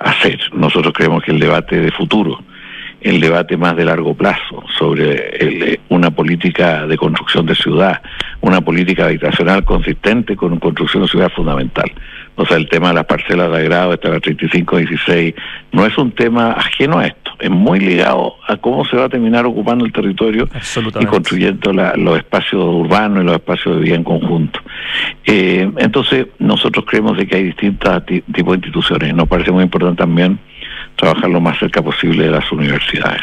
hacer. 0.00 0.38
Nosotros 0.52 0.92
creemos 0.92 1.22
que 1.22 1.30
el 1.30 1.38
debate 1.38 1.80
de 1.80 1.92
futuro, 1.92 2.40
el 3.00 3.20
debate 3.20 3.56
más 3.56 3.76
de 3.76 3.84
largo 3.84 4.14
plazo 4.14 4.64
sobre 4.78 5.78
una 5.88 6.10
política 6.10 6.86
de 6.86 6.96
construcción 6.96 7.46
de 7.46 7.54
ciudad, 7.54 8.02
una 8.40 8.60
política 8.60 9.06
habitacional 9.06 9.64
consistente 9.64 10.36
con 10.36 10.58
construcción 10.58 11.04
de 11.04 11.08
ciudad 11.08 11.30
fundamental. 11.30 11.90
O 12.36 12.44
sea, 12.44 12.56
el 12.56 12.68
tema 12.68 12.88
de 12.88 12.94
las 12.94 13.04
parcelas 13.04 13.50
de 13.50 13.58
agrado, 13.58 13.94
esta 13.94 14.08
la 14.08 14.20
3516, 14.20 15.34
no 15.72 15.86
es 15.86 15.96
un 15.96 16.12
tema 16.12 16.52
ajeno 16.52 16.98
a 16.98 17.06
esto, 17.06 17.30
es 17.38 17.50
muy 17.50 17.78
ligado 17.78 18.34
a 18.48 18.56
cómo 18.56 18.84
se 18.84 18.96
va 18.96 19.04
a 19.04 19.08
terminar 19.08 19.46
ocupando 19.46 19.84
el 19.84 19.92
territorio 19.92 20.48
y 21.00 21.06
construyendo 21.06 21.72
los 21.72 22.18
espacios 22.18 22.64
urbanos 22.64 23.22
y 23.22 23.26
los 23.26 23.36
espacios 23.36 23.76
de 23.76 23.82
vida 23.82 23.94
en 23.94 24.04
conjunto. 24.04 24.60
Eh, 25.24 25.70
entonces, 25.76 26.26
nosotros 26.38 26.84
creemos 26.88 27.16
de 27.16 27.26
que 27.26 27.36
hay 27.36 27.44
distintos 27.44 28.04
tipos 28.06 28.52
de 28.52 28.56
instituciones. 28.56 29.14
Nos 29.14 29.28
parece 29.28 29.52
muy 29.52 29.62
importante 29.62 29.98
también 29.98 30.38
trabajar 30.96 31.30
lo 31.30 31.40
más 31.40 31.58
cerca 31.58 31.82
posible 31.82 32.24
de 32.24 32.30
las 32.30 32.50
universidades. 32.50 33.22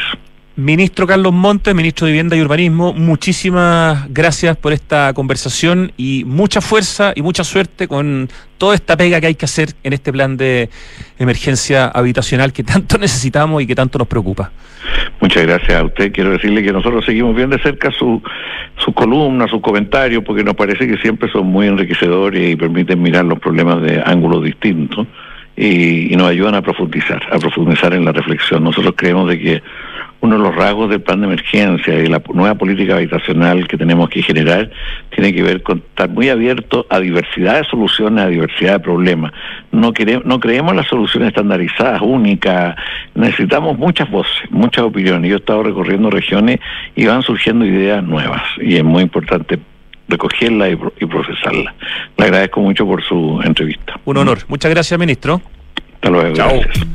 Ministro 0.56 1.06
Carlos 1.06 1.32
Montes, 1.32 1.74
ministro 1.74 2.06
de 2.06 2.12
Vivienda 2.12 2.36
y 2.36 2.42
Urbanismo, 2.42 2.92
muchísimas 2.92 4.12
gracias 4.12 4.54
por 4.54 4.74
esta 4.74 5.14
conversación 5.14 5.92
y 5.96 6.24
mucha 6.26 6.60
fuerza 6.60 7.14
y 7.16 7.22
mucha 7.22 7.42
suerte 7.42 7.88
con 7.88 8.28
toda 8.58 8.74
esta 8.74 8.94
pega 8.94 9.18
que 9.18 9.28
hay 9.28 9.34
que 9.34 9.46
hacer 9.46 9.70
en 9.82 9.94
este 9.94 10.12
plan 10.12 10.36
de 10.36 10.68
emergencia 11.18 11.86
habitacional 11.86 12.52
que 12.52 12.64
tanto 12.64 12.98
necesitamos 13.00 13.62
y 13.62 13.66
que 13.66 13.74
tanto 13.74 13.98
nos 13.98 14.06
preocupa. 14.06 14.52
Muchas 15.22 15.42
gracias 15.46 15.80
a 15.80 15.84
usted. 15.84 16.12
Quiero 16.12 16.32
decirle 16.32 16.62
que 16.62 16.72
nosotros 16.72 17.02
seguimos 17.06 17.34
bien 17.34 17.48
de 17.48 17.58
cerca 17.58 17.90
su, 17.90 18.22
su 18.76 18.92
columna, 18.92 19.48
sus 19.48 19.62
comentarios, 19.62 20.22
porque 20.22 20.44
nos 20.44 20.54
parece 20.54 20.86
que 20.86 20.98
siempre 20.98 21.30
son 21.32 21.46
muy 21.46 21.66
enriquecedores 21.66 22.50
y 22.52 22.56
permiten 22.56 23.00
mirar 23.00 23.24
los 23.24 23.38
problemas 23.38 23.80
de 23.80 24.02
ángulos 24.04 24.44
distintos 24.44 25.06
y, 25.56 26.12
y 26.12 26.16
nos 26.16 26.28
ayudan 26.28 26.56
a 26.56 26.60
profundizar, 26.60 27.22
a 27.32 27.38
profundizar 27.38 27.94
en 27.94 28.04
la 28.04 28.12
reflexión. 28.12 28.62
Nosotros 28.64 28.92
creemos 28.98 29.30
de 29.30 29.38
que 29.38 29.62
uno 30.22 30.36
de 30.36 30.42
los 30.42 30.54
rasgos 30.54 30.88
del 30.88 31.02
plan 31.02 31.20
de 31.20 31.26
emergencia 31.26 31.98
y 31.98 32.06
la 32.06 32.22
nueva 32.32 32.54
política 32.54 32.94
habitacional 32.94 33.66
que 33.66 33.76
tenemos 33.76 34.08
que 34.08 34.22
generar 34.22 34.70
tiene 35.10 35.34
que 35.34 35.42
ver 35.42 35.62
con 35.62 35.78
estar 35.78 36.08
muy 36.08 36.28
abierto 36.28 36.86
a 36.88 37.00
diversidad 37.00 37.58
de 37.58 37.64
soluciones, 37.64 38.24
a 38.24 38.28
diversidad 38.28 38.74
de 38.74 38.80
problemas. 38.80 39.32
No, 39.72 39.92
queremos, 39.92 40.24
no 40.24 40.38
creemos 40.38 40.70
en 40.70 40.76
las 40.76 40.86
soluciones 40.86 41.28
estandarizadas, 41.30 42.00
únicas. 42.02 42.76
Necesitamos 43.16 43.76
muchas 43.76 44.08
voces, 44.10 44.32
muchas 44.50 44.84
opiniones. 44.84 45.28
Yo 45.28 45.36
he 45.36 45.40
estado 45.40 45.64
recorriendo 45.64 46.08
regiones 46.08 46.60
y 46.94 47.04
van 47.04 47.22
surgiendo 47.22 47.66
ideas 47.66 48.02
nuevas 48.04 48.42
y 48.60 48.76
es 48.76 48.84
muy 48.84 49.02
importante 49.02 49.58
recogerla 50.08 50.68
y, 50.70 50.78
y 51.00 51.06
procesarla. 51.06 51.74
Le 52.16 52.24
agradezco 52.24 52.60
mucho 52.60 52.86
por 52.86 53.02
su 53.02 53.40
entrevista. 53.44 53.98
Un 54.04 54.18
honor. 54.18 54.38
Muchas 54.46 54.70
gracias, 54.70 54.98
ministro. 55.00 55.42
Hasta 55.94 56.10
luego. 56.10 56.36
Chao. 56.36 56.60
Gracias. 56.60 56.86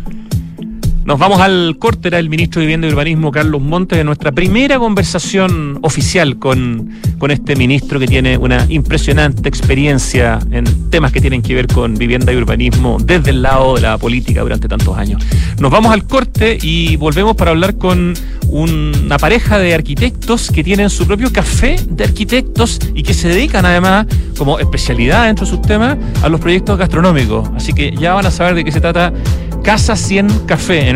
Nos 1.08 1.18
vamos 1.20 1.40
al 1.40 1.78
corte, 1.80 2.10
era 2.10 2.20
el 2.20 2.30
ministro 2.30 2.60
de 2.60 2.66
Vivienda 2.66 2.86
y 2.86 2.92
Urbanismo, 2.92 3.32
Carlos 3.32 3.62
Montes, 3.62 3.98
de 3.98 4.04
nuestra 4.04 4.34
primera 4.34 4.78
conversación 4.78 5.80
oficial 5.82 6.38
con, 6.38 6.90
con 7.18 7.32
este 7.32 7.56
ministro 7.56 7.98
que 7.98 8.08
tiene 8.08 8.38
una 8.38 8.66
impresionante 8.68 9.48
experiencia 9.48 10.38
en 10.52 10.90
temas 10.90 11.14
que 11.14 11.22
tienen 11.22 11.42
que 11.42 11.56
ver 11.56 11.68
con 11.68 11.96
vivienda 11.96 12.34
y 12.34 12.36
urbanismo 12.36 12.98
desde 13.02 13.30
el 13.30 13.42
lado 13.42 13.76
de 13.76 13.84
la 13.84 13.98
política 13.98 14.42
durante 14.42 14.68
tantos 14.68 14.98
años. 14.98 15.24
Nos 15.60 15.72
vamos 15.72 15.94
al 15.94 16.04
corte 16.04 16.58
y 16.62 16.98
volvemos 16.98 17.38
para 17.38 17.52
hablar 17.52 17.78
con 17.78 18.14
una 18.50 19.18
pareja 19.18 19.60
de 19.60 19.74
arquitectos 19.74 20.52
que 20.52 20.62
tienen 20.62 20.90
su 20.90 21.08
propio 21.08 21.32
café 21.32 21.78
de 21.90 22.04
arquitectos 22.04 22.82
y 22.94 23.04
que 23.04 23.14
se 23.14 23.30
dedican 23.30 23.66
además 23.66 24.08
como 24.38 24.60
especialidad 24.60 25.28
dentro 25.28 25.46
de 25.46 25.52
sus 25.52 25.62
temas 25.62 25.98
a 26.22 26.28
los 26.28 26.42
proyectos 26.42 26.78
gastronómicos. 26.78 27.50
Así 27.56 27.72
que 27.72 27.96
ya 27.96 28.14
van 28.14 28.26
a 28.26 28.32
saber 28.32 28.56
de 28.56 28.66
qué 28.66 28.74
se 28.74 28.82
trata 28.82 29.14
Casa 29.68 29.98
100 29.98 30.46
Café 30.46 30.88
en 30.88 30.96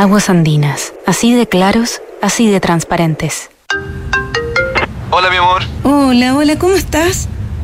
Aguas 0.00 0.30
andinas, 0.30 0.94
así 1.06 1.34
de 1.34 1.48
claros, 1.48 2.00
así 2.22 2.48
de 2.48 2.60
transparentes. 2.60 3.50
Hola, 5.10 5.28
mi 5.28 5.38
amor. 5.38 5.62
Hola, 5.82 6.36
hola, 6.36 6.56
¿cómo 6.56 6.74
estás? 6.74 7.28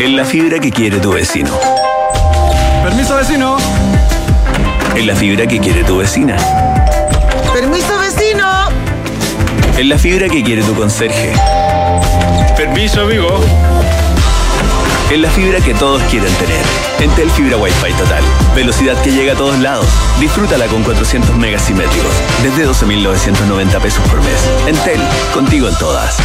En 0.00 0.16
la 0.16 0.24
fibra 0.24 0.58
que 0.58 0.70
quiere 0.70 0.98
tu 0.98 1.12
vecino. 1.12 1.50
Permiso 2.82 3.16
vecino. 3.16 3.58
En 4.94 5.06
la 5.06 5.14
fibra 5.14 5.46
que 5.46 5.60
quiere 5.60 5.84
tu 5.84 5.98
vecina. 5.98 6.38
Permiso 7.52 7.98
vecino. 7.98 8.48
En 9.76 9.90
la 9.90 9.98
fibra 9.98 10.30
que 10.30 10.42
quiere 10.42 10.62
tu 10.62 10.74
conserje. 10.74 11.34
Permiso, 12.56 13.02
amigo. 13.02 13.28
En 15.10 15.20
la 15.20 15.28
fibra 15.28 15.60
que 15.60 15.74
todos 15.74 16.00
quieren 16.04 16.32
tener. 16.32 16.64
Entel 17.00 17.30
Fibra 17.32 17.58
Wi-Fi 17.58 17.92
Total. 17.92 18.24
Velocidad 18.54 18.96
que 19.02 19.12
llega 19.12 19.34
a 19.34 19.36
todos 19.36 19.58
lados. 19.58 19.86
Disfrútala 20.18 20.64
con 20.68 20.82
400 20.82 21.36
megas 21.36 21.60
simétricos. 21.60 22.12
Desde 22.42 22.66
12.990 22.66 23.80
pesos 23.82 24.08
por 24.08 24.22
mes. 24.22 24.48
Entel, 24.66 25.00
contigo 25.34 25.68
en 25.68 25.74
todas. 25.76 26.16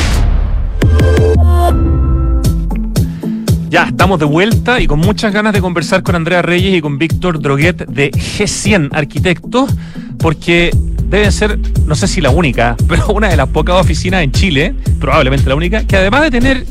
Ya, 3.70 3.86
estamos 3.86 4.20
de 4.20 4.26
vuelta 4.26 4.80
y 4.80 4.88
con 4.88 5.00
muchas 5.00 5.34
ganas 5.34 5.52
de 5.52 5.60
conversar 5.60 6.04
con 6.04 6.16
Andrea 6.16 6.42
Reyes 6.42 6.78
y 6.78 6.82
con 6.82 6.98
Víctor 6.98 7.42
Droguet 7.42 7.86
de 7.88 8.12
G100 8.12 8.90
Arquitectos, 8.94 9.74
porque 10.20 10.70
deben 11.10 11.32
ser, 11.32 11.58
no 11.86 11.96
sé 11.96 12.08
si 12.08 12.22
la 12.22 12.30
única, 12.30 12.76
pero 12.88 13.08
una 13.08 13.28
de 13.28 13.38
las 13.38 13.50
pocas 13.50 13.76
oficinas 13.82 14.24
en 14.24 14.32
Chile, 14.32 14.76
probablemente 15.00 15.50
la 15.50 15.56
única, 15.56 15.86
que 15.86 15.98
además 15.98 16.22
de 16.22 16.32
tener 16.32 16.66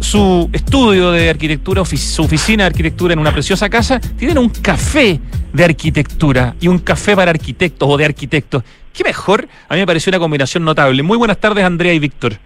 su 0.00 0.48
estudio 0.52 1.10
de 1.10 1.30
arquitectura, 1.30 1.82
su 1.84 2.22
oficina 2.22 2.64
de 2.64 2.68
arquitectura 2.68 3.14
en 3.14 3.18
una 3.18 3.32
preciosa 3.32 3.70
casa, 3.70 3.98
tienen 3.98 4.36
un 4.36 4.50
café 4.50 5.18
de 5.54 5.64
arquitectura 5.64 6.54
y 6.60 6.68
un 6.68 6.78
café 6.78 7.16
para 7.16 7.30
arquitectos 7.30 7.88
o 7.90 7.96
de 7.96 8.04
arquitectos. 8.04 8.62
¿Qué 8.92 9.04
mejor? 9.04 9.48
A 9.68 9.74
mí 9.74 9.80
me 9.80 9.86
pareció 9.86 10.10
una 10.10 10.18
combinación 10.18 10.64
notable. 10.64 11.02
Muy 11.02 11.16
buenas 11.16 11.38
tardes, 11.38 11.64
Andrea 11.64 11.94
y 11.94 11.98
Víctor. 11.98 12.38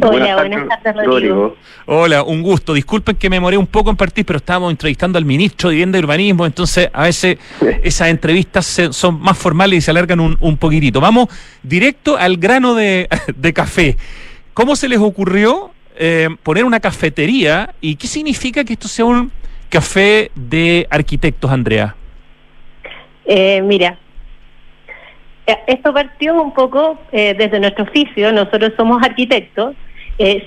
Hola, 0.00 0.36
buenas 0.36 0.68
tardes, 0.82 1.04
Rodrigo. 1.06 1.56
Hola, 1.86 2.22
un 2.22 2.42
gusto. 2.42 2.74
Disculpen 2.74 3.16
que 3.16 3.28
me 3.28 3.36
demoré 3.36 3.56
un 3.56 3.66
poco 3.66 3.90
en 3.90 3.96
partir, 3.96 4.24
pero 4.24 4.38
estábamos 4.38 4.70
entrevistando 4.70 5.18
al 5.18 5.24
ministro 5.24 5.68
de 5.68 5.74
Vivienda 5.74 5.98
y 5.98 6.02
Urbanismo, 6.02 6.46
entonces 6.46 6.88
a 6.92 7.02
veces 7.04 7.38
esas 7.82 8.08
entrevistas 8.08 8.64
se- 8.66 8.92
son 8.92 9.20
más 9.20 9.36
formales 9.38 9.78
y 9.78 9.80
se 9.82 9.90
alargan 9.90 10.20
un, 10.20 10.36
un 10.40 10.56
poquitito. 10.56 11.00
Vamos 11.00 11.28
directo 11.62 12.16
al 12.16 12.36
grano 12.38 12.74
de, 12.74 13.08
de 13.36 13.52
café. 13.52 13.96
¿Cómo 14.54 14.76
se 14.76 14.88
les 14.88 14.98
ocurrió 14.98 15.70
eh, 15.96 16.28
poner 16.42 16.64
una 16.64 16.80
cafetería 16.80 17.74
y 17.80 17.96
qué 17.96 18.06
significa 18.06 18.64
que 18.64 18.72
esto 18.72 18.88
sea 18.88 19.04
un 19.04 19.30
café 19.68 20.30
de 20.34 20.86
arquitectos, 20.90 21.50
Andrea? 21.50 21.94
Eh, 23.24 23.62
mira, 23.62 23.98
esto 25.66 25.92
partió 25.92 26.40
un 26.40 26.52
poco 26.52 26.98
eh, 27.12 27.34
desde 27.36 27.60
nuestro 27.60 27.84
oficio, 27.84 28.32
nosotros 28.32 28.72
somos 28.76 29.02
arquitectos, 29.02 29.74
eh, 30.18 30.44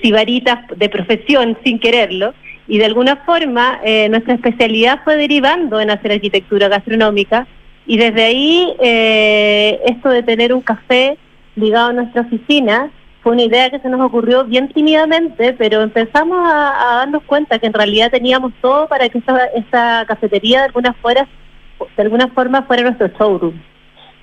de 0.76 0.88
profesión 0.88 1.58
sin 1.64 1.78
quererlo, 1.78 2.34
y 2.68 2.78
de 2.78 2.84
alguna 2.84 3.16
forma 3.16 3.80
eh, 3.84 4.08
nuestra 4.08 4.34
especialidad 4.34 5.00
fue 5.04 5.16
derivando 5.16 5.80
en 5.80 5.90
hacer 5.90 6.12
arquitectura 6.12 6.68
gastronómica, 6.68 7.46
y 7.86 7.96
desde 7.98 8.24
ahí 8.24 8.74
eh, 8.80 9.80
esto 9.86 10.08
de 10.08 10.22
tener 10.22 10.52
un 10.52 10.60
café 10.60 11.18
ligado 11.54 11.90
a 11.90 11.92
nuestra 11.92 12.22
oficina 12.22 12.90
fue 13.22 13.32
una 13.32 13.42
idea 13.42 13.70
que 13.70 13.80
se 13.80 13.88
nos 13.88 14.00
ocurrió 14.00 14.44
bien 14.44 14.68
tímidamente, 14.68 15.52
pero 15.52 15.82
empezamos 15.82 16.38
a, 16.38 16.92
a 16.92 16.96
darnos 16.98 17.22
cuenta 17.24 17.58
que 17.58 17.66
en 17.66 17.72
realidad 17.72 18.10
teníamos 18.10 18.52
todo 18.60 18.86
para 18.88 19.08
que 19.08 19.18
esa, 19.18 19.46
esa 19.46 20.04
cafetería 20.06 20.60
de 20.60 20.66
alguna, 20.66 20.92
fuera, 20.94 21.26
de 21.96 22.02
alguna 22.02 22.28
forma 22.28 22.62
fuera 22.62 22.82
nuestro 22.84 23.08
showroom 23.08 23.54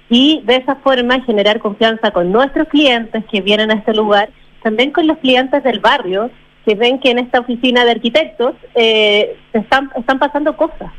y 0.10 0.42
de 0.46 0.58
esa 0.58 0.76
forma 0.76 1.22
generar 1.22 1.60
confianza 1.60 2.12
con 2.12 2.32
nuestros 2.32 2.68
clientes 2.68 3.24
que 3.32 3.42
vienen 3.42 3.72
a 3.72 3.76
este 3.76 3.94
lugar, 3.94 4.30
también 4.62 4.92
con 4.92 5.08
los 5.08 5.18
clientes 5.18 5.64
del 5.64 5.80
barrio 5.80 6.30
que 6.66 6.76
ven 6.76 7.00
que 7.00 7.12
en 7.12 7.20
esta 7.20 7.40
oficina 7.40 7.84
de 7.84 7.92
arquitectos 7.92 8.56
eh, 8.76 9.36
se 9.52 9.60
están, 9.60 9.90
están 9.96 10.20
pasando 10.20 10.56
cosas. 10.56 10.92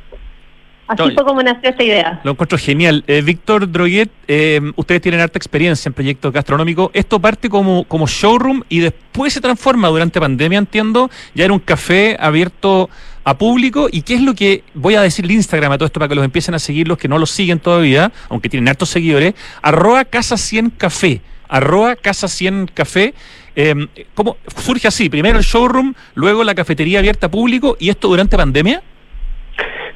Así 0.86 1.02
Oye. 1.02 1.14
fue 1.14 1.24
como 1.24 1.42
nació 1.42 1.70
esta 1.70 1.82
idea. 1.82 2.20
Lo 2.24 2.32
encuentro 2.32 2.58
genial. 2.58 3.04
Eh, 3.06 3.22
Víctor 3.22 3.70
Droguet, 3.70 4.10
eh, 4.28 4.60
ustedes 4.76 5.00
tienen 5.00 5.20
harta 5.22 5.38
experiencia 5.38 5.88
en 5.88 5.94
proyectos 5.94 6.30
gastronómicos. 6.30 6.90
Esto 6.92 7.18
parte 7.20 7.48
como, 7.48 7.84
como 7.84 8.06
showroom 8.06 8.62
y 8.68 8.80
después 8.80 9.32
se 9.32 9.40
transforma 9.40 9.88
durante 9.88 10.20
pandemia, 10.20 10.58
entiendo. 10.58 11.10
Ya 11.34 11.46
era 11.46 11.54
un 11.54 11.60
café 11.60 12.18
abierto 12.20 12.90
a 13.24 13.36
público. 13.38 13.88
¿Y 13.90 14.02
qué 14.02 14.14
es 14.14 14.20
lo 14.22 14.34
que 14.34 14.62
voy 14.74 14.94
a 14.94 15.02
decir 15.02 15.24
el 15.24 15.30
Instagram 15.32 15.72
a 15.72 15.78
todo 15.78 15.86
esto 15.86 15.98
para 16.00 16.08
que 16.08 16.14
los 16.14 16.24
empiecen 16.24 16.54
a 16.54 16.58
seguir 16.58 16.86
los 16.88 16.98
que 16.98 17.08
no 17.08 17.18
los 17.18 17.30
siguen 17.30 17.58
todavía, 17.58 18.12
aunque 18.28 18.48
tienen 18.48 18.68
hartos 18.68 18.88
seguidores? 18.90 19.34
Arroba 19.62 20.04
Casa 20.04 20.36
100 20.36 20.70
Café. 20.70 21.20
Arroba 21.48 21.96
Casa 21.96 22.28
100 22.28 22.70
Café. 22.74 23.14
Eh, 23.56 23.74
¿Cómo 24.14 24.36
surge 24.56 24.88
así? 24.88 25.08
Primero 25.08 25.38
el 25.38 25.44
showroom, 25.44 25.94
luego 26.14 26.42
la 26.44 26.54
cafetería 26.54 26.98
abierta 26.98 27.26
a 27.26 27.30
público 27.30 27.76
y 27.78 27.88
esto 27.88 28.08
durante 28.08 28.36
pandemia. 28.36 28.82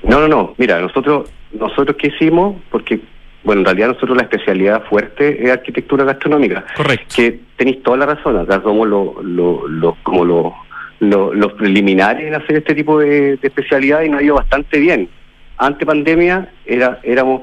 No, 0.02 0.20
no, 0.20 0.28
no. 0.28 0.54
Mira, 0.58 0.80
nosotros, 0.80 1.28
nosotros 1.52 1.96
qué 2.00 2.08
hicimos, 2.08 2.56
porque, 2.70 3.00
bueno, 3.44 3.60
en 3.62 3.64
realidad 3.66 3.88
nosotros 3.88 4.16
la 4.16 4.22
especialidad 4.22 4.84
fuerte 4.88 5.42
es 5.44 5.50
arquitectura 5.50 6.04
gastronómica. 6.04 6.64
Correcto. 6.76 7.14
Que 7.16 7.40
tenéis 7.56 7.82
toda 7.82 7.96
la 7.98 8.06
razón. 8.06 8.38
Acá 8.38 8.60
somos 8.62 8.86
los, 8.88 9.22
los, 9.24 9.68
los- 9.68 9.96
como 10.04 10.24
los, 10.24 10.52
los, 11.00 11.34
los 11.34 11.52
preliminares 11.54 12.26
en 12.26 12.34
hacer 12.34 12.56
este 12.56 12.74
tipo 12.74 12.98
de, 12.98 13.36
de 13.36 13.48
especialidad 13.48 14.02
y 14.02 14.08
nos 14.08 14.20
ha 14.20 14.24
ido 14.24 14.34
bastante 14.34 14.78
bien. 14.78 15.08
Ante 15.56 15.86
pandemia 15.86 16.48
era, 16.66 17.00
éramos, 17.02 17.42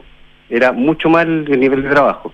era 0.50 0.72
mucho 0.72 1.10
más 1.10 1.26
el, 1.26 1.46
el 1.50 1.60
nivel 1.60 1.84
de 1.84 1.90
trabajo. 1.90 2.34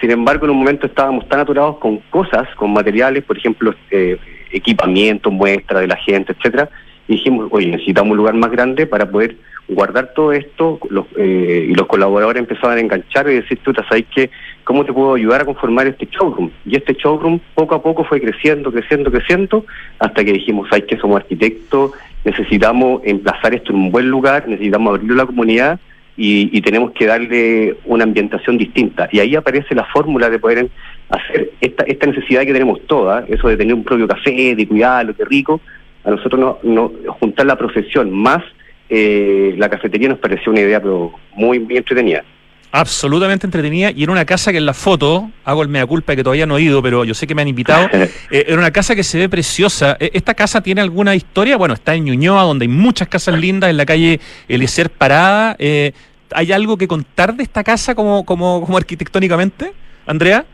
Sin 0.00 0.10
embargo, 0.10 0.44
en 0.44 0.50
un 0.50 0.58
momento 0.58 0.86
estábamos 0.86 1.28
tan 1.28 1.40
aturados 1.40 1.78
con 1.78 1.98
cosas, 2.10 2.46
con 2.56 2.72
materiales, 2.72 3.24
por 3.24 3.38
ejemplo, 3.38 3.74
eh, 3.90 4.18
equipamiento, 4.50 5.30
muestra 5.30 5.80
de 5.80 5.86
la 5.86 5.96
gente, 5.96 6.32
etcétera, 6.32 6.68
dijimos, 7.08 7.48
oye, 7.50 7.68
necesitamos 7.68 8.12
un 8.12 8.18
lugar 8.18 8.34
más 8.34 8.50
grande 8.50 8.86
para 8.86 9.10
poder 9.10 9.36
guardar 9.68 10.12
todo 10.14 10.32
esto, 10.32 10.78
los, 10.90 11.06
eh, 11.16 11.66
y 11.70 11.74
los 11.74 11.86
colaboradores 11.86 12.40
empezaban 12.40 12.78
a 12.78 12.80
enganchar 12.80 13.28
y 13.28 13.34
decir, 13.34 13.58
tú 13.62 13.72
¿sabes 13.88 14.04
qué? 14.14 14.30
¿Cómo 14.64 14.84
te 14.84 14.92
puedo 14.92 15.14
ayudar 15.14 15.42
a 15.42 15.44
conformar 15.44 15.86
este 15.86 16.06
showroom? 16.06 16.50
Y 16.64 16.76
este 16.76 16.94
showroom 16.94 17.40
poco 17.54 17.74
a 17.74 17.82
poco 17.82 18.04
fue 18.04 18.20
creciendo, 18.20 18.70
creciendo, 18.70 19.10
creciendo, 19.10 19.64
hasta 19.98 20.24
que 20.24 20.32
dijimos, 20.32 20.68
¿sabes 20.68 20.84
que 20.84 20.96
Somos 20.96 21.20
arquitectos, 21.20 21.92
necesitamos 22.24 23.02
emplazar 23.04 23.54
esto 23.54 23.72
en 23.72 23.78
un 23.78 23.90
buen 23.90 24.08
lugar, 24.08 24.48
necesitamos 24.48 24.94
abrirlo 24.94 25.14
a 25.14 25.24
la 25.24 25.26
comunidad 25.26 25.80
y, 26.16 26.56
y 26.56 26.60
tenemos 26.62 26.92
que 26.92 27.06
darle 27.06 27.76
una 27.84 28.04
ambientación 28.04 28.56
distinta. 28.58 29.08
Y 29.12 29.20
ahí 29.20 29.36
aparece 29.36 29.74
la 29.74 29.84
fórmula 29.84 30.30
de 30.30 30.38
poder 30.38 30.68
hacer 31.08 31.50
esta, 31.60 31.84
esta 31.84 32.06
necesidad 32.06 32.42
que 32.42 32.52
tenemos 32.52 32.80
todas, 32.86 33.28
eso 33.28 33.48
de 33.48 33.56
tener 33.56 33.74
un 33.74 33.84
propio 33.84 34.08
café, 34.08 34.54
de 34.54 34.66
cuidarlo, 34.66 35.14
qué 35.14 35.24
rico, 35.24 35.60
a 36.06 36.10
nosotros 36.10 36.40
no, 36.40 36.58
no 36.62 36.92
juntar 37.20 37.46
la 37.46 37.56
profesión 37.56 38.10
más 38.10 38.42
eh, 38.88 39.54
la 39.58 39.68
cafetería 39.68 40.08
nos 40.08 40.18
pareció 40.18 40.52
una 40.52 40.60
idea 40.60 40.80
pero 40.80 41.12
muy, 41.34 41.58
muy 41.58 41.76
entretenida. 41.76 42.22
absolutamente 42.70 43.46
entretenida 43.46 43.90
y 43.90 44.04
era 44.04 44.12
una 44.12 44.24
casa 44.24 44.52
que 44.52 44.58
en 44.58 44.66
la 44.66 44.74
foto, 44.74 45.28
hago 45.44 45.62
el 45.62 45.68
mea 45.68 45.84
culpa 45.86 46.14
que 46.14 46.22
todavía 46.22 46.46
no 46.46 46.56
he 46.56 46.62
ido, 46.62 46.80
pero 46.82 47.04
yo 47.04 47.12
sé 47.12 47.26
que 47.26 47.34
me 47.34 47.42
han 47.42 47.48
invitado, 47.48 47.88
eh, 47.92 48.08
era 48.30 48.56
una 48.56 48.70
casa 48.70 48.94
que 48.94 49.02
se 49.02 49.18
ve 49.18 49.28
preciosa. 49.28 49.96
Eh, 49.98 50.10
¿Esta 50.12 50.34
casa 50.34 50.60
tiene 50.60 50.80
alguna 50.80 51.16
historia? 51.16 51.56
Bueno, 51.56 51.74
está 51.74 51.96
en 51.96 52.04
Ñuñoa, 52.04 52.44
donde 52.44 52.64
hay 52.64 52.68
muchas 52.68 53.08
casas 53.08 53.38
lindas, 53.38 53.70
en 53.70 53.76
la 53.76 53.86
calle 53.86 54.20
Eliezer 54.48 54.90
Parada. 54.90 55.56
Eh, 55.58 55.92
¿Hay 56.32 56.52
algo 56.52 56.76
que 56.76 56.86
contar 56.86 57.34
de 57.34 57.42
esta 57.42 57.64
casa 57.64 57.96
como, 57.96 58.24
como, 58.24 58.64
como 58.64 58.76
arquitectónicamente, 58.76 59.72
Andrea? 60.06 60.44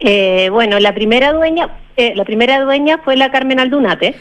Eh, 0.00 0.48
bueno, 0.50 0.78
la 0.80 0.94
primera 0.94 1.32
dueña, 1.32 1.68
eh, 1.96 2.12
la 2.14 2.24
primera 2.24 2.60
dueña 2.60 2.98
fue 2.98 3.16
la 3.16 3.30
Carmen 3.30 3.60
Aldunate. 3.60 4.14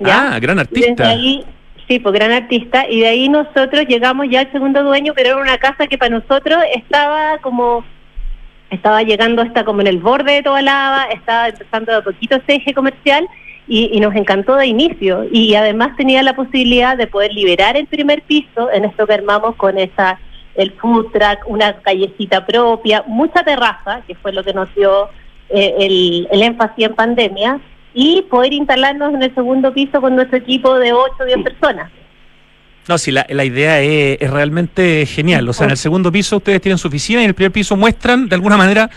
¿Ya? 0.00 0.34
Ah, 0.34 0.38
gran 0.38 0.58
Y 0.58 0.60
artista. 0.60 0.90
Desde 0.90 1.04
ahí, 1.04 1.44
sí, 1.88 1.98
pues 1.98 2.14
gran 2.14 2.32
artista. 2.32 2.88
Y 2.88 3.00
de 3.00 3.08
ahí 3.08 3.28
nosotros 3.28 3.86
llegamos 3.86 4.26
ya 4.30 4.40
al 4.40 4.52
segundo 4.52 4.82
dueño, 4.82 5.12
pero 5.14 5.30
era 5.30 5.38
una 5.38 5.58
casa 5.58 5.86
que 5.86 5.98
para 5.98 6.18
nosotros 6.18 6.58
estaba 6.74 7.38
como, 7.38 7.84
estaba 8.70 9.02
llegando 9.02 9.42
hasta 9.42 9.64
como 9.64 9.80
en 9.80 9.86
el 9.86 9.98
borde 9.98 10.32
de 10.32 10.42
toda 10.42 10.62
lava, 10.62 11.04
estaba 11.12 11.48
empezando 11.48 11.92
de 11.92 11.98
a 11.98 12.02
poquito 12.02 12.36
ese 12.36 12.56
eje 12.56 12.74
comercial 12.74 13.26
y, 13.66 13.90
y 13.92 14.00
nos 14.00 14.14
encantó 14.14 14.56
de 14.56 14.66
inicio. 14.66 15.26
Y 15.30 15.54
además 15.54 15.96
tenía 15.96 16.22
la 16.22 16.34
posibilidad 16.34 16.96
de 16.96 17.06
poder 17.06 17.32
liberar 17.32 17.76
el 17.76 17.86
primer 17.86 18.22
piso 18.22 18.70
en 18.72 18.84
esto 18.84 19.06
que 19.06 19.14
armamos 19.14 19.56
con 19.56 19.78
esa 19.78 20.18
el 20.58 20.72
food 20.72 21.12
truck, 21.12 21.46
una 21.46 21.72
callecita 21.74 22.44
propia, 22.44 23.04
mucha 23.06 23.44
terraza, 23.44 24.02
que 24.06 24.16
fue 24.16 24.32
lo 24.32 24.42
que 24.42 24.52
nos 24.52 24.74
dio 24.74 25.08
eh, 25.50 25.74
el, 25.78 26.28
el 26.32 26.42
énfasis 26.42 26.86
en 26.86 26.94
pandemia, 26.94 27.60
y 28.00 28.22
poder 28.22 28.52
instalarnos 28.52 29.12
en 29.12 29.24
el 29.24 29.34
segundo 29.34 29.74
piso 29.74 30.00
con 30.00 30.14
nuestro 30.14 30.38
equipo 30.38 30.78
de 30.78 30.92
8 30.92 31.14
o 31.18 31.24
10 31.24 31.42
personas. 31.42 31.90
No, 32.86 32.96
sí, 32.96 33.10
la, 33.10 33.26
la 33.28 33.44
idea 33.44 33.80
es, 33.80 34.18
es 34.20 34.30
realmente 34.30 35.04
genial. 35.04 35.48
O 35.48 35.52
sea, 35.52 35.64
en 35.64 35.72
el 35.72 35.76
segundo 35.76 36.12
piso 36.12 36.36
ustedes 36.36 36.60
tienen 36.60 36.78
su 36.78 36.86
oficina 36.86 37.20
y 37.20 37.24
en 37.24 37.30
el 37.30 37.34
primer 37.34 37.50
piso 37.50 37.76
muestran 37.76 38.28
de 38.28 38.36
alguna 38.36 38.56
manera 38.56 38.88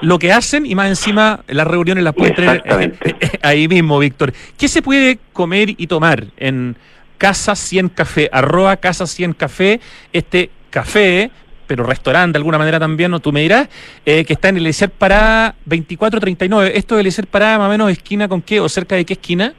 lo 0.00 0.18
que 0.18 0.32
hacen 0.32 0.66
y 0.66 0.74
más 0.74 0.88
encima 0.88 1.44
las 1.46 1.68
reuniones 1.68 2.02
las 2.02 2.14
pueden 2.14 2.34
tener 2.34 2.62
eh, 2.66 2.92
eh, 3.00 3.30
ahí 3.42 3.68
mismo, 3.68 3.96
Víctor. 4.00 4.32
¿Qué 4.56 4.66
se 4.66 4.82
puede 4.82 5.20
comer 5.32 5.76
y 5.78 5.86
tomar 5.86 6.26
en 6.36 6.74
Casa 7.16 7.54
100 7.54 7.90
Café, 7.90 8.28
arroba 8.32 8.76
Casa 8.78 9.06
100 9.06 9.34
Café, 9.34 9.80
este 10.12 10.50
café, 10.70 11.30
pero 11.68 11.84
restaurante 11.84 12.32
de 12.32 12.38
alguna 12.38 12.58
manera 12.58 12.80
también, 12.80 13.10
¿no? 13.12 13.20
tú 13.20 13.30
me 13.30 13.42
dirás, 13.42 13.68
eh, 14.04 14.24
que 14.24 14.32
está 14.32 14.48
en 14.48 14.56
el 14.56 14.62
Eliezer 14.62 14.90
Pará 14.90 15.54
2439. 15.66 16.72
¿Esto 16.74 16.94
de 16.96 17.02
Eliezer 17.02 17.26
Pará 17.28 17.58
más 17.58 17.68
o 17.68 17.70
menos 17.70 17.90
esquina 17.92 18.26
con 18.26 18.42
qué 18.42 18.58
o 18.58 18.68
cerca 18.68 18.96
de 18.96 19.04
qué 19.04 19.12
esquina? 19.12 19.52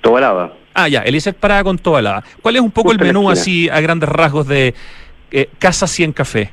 Toda 0.00 0.20
lava. 0.22 0.52
Ah, 0.74 0.88
ya, 0.88 1.02
Eliezer 1.02 1.34
Pará 1.34 1.62
con 1.62 1.78
toda 1.78 2.02
la. 2.02 2.24
¿Cuál 2.42 2.56
es 2.56 2.62
un 2.62 2.70
poco 2.72 2.88
Justo 2.88 3.04
el 3.04 3.06
menú 3.12 3.30
así 3.30 3.68
a 3.68 3.80
grandes 3.80 4.08
rasgos 4.08 4.48
de 4.48 4.74
eh, 5.30 5.48
Casa 5.60 5.86
100 5.86 6.12
Café? 6.12 6.50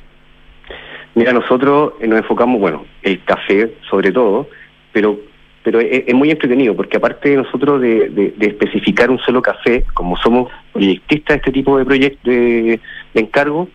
Mira, 1.14 1.32
nosotros 1.32 1.94
eh, 2.00 2.06
nos 2.06 2.18
enfocamos, 2.20 2.58
bueno, 2.60 2.86
el 3.02 3.22
café 3.24 3.74
sobre 3.90 4.12
todo, 4.12 4.48
pero 4.92 5.18
pero 5.64 5.78
es, 5.78 6.04
es 6.08 6.14
muy 6.14 6.28
entretenido 6.30 6.74
porque 6.74 6.96
aparte 6.96 7.28
de 7.30 7.36
nosotros 7.36 7.80
de, 7.80 8.08
de- 8.08 8.34
de 8.36 8.46
especificar 8.46 9.10
un 9.10 9.18
solo 9.20 9.40
café, 9.42 9.84
como 9.94 10.16
somos 10.16 10.50
proyectistas 10.72 11.34
de 11.34 11.36
este 11.36 11.52
tipo 11.52 11.78
de 11.78 11.84
proyectos 11.84 12.24
de, 12.24 12.80
de 13.14 13.20
encargo, 13.20 13.68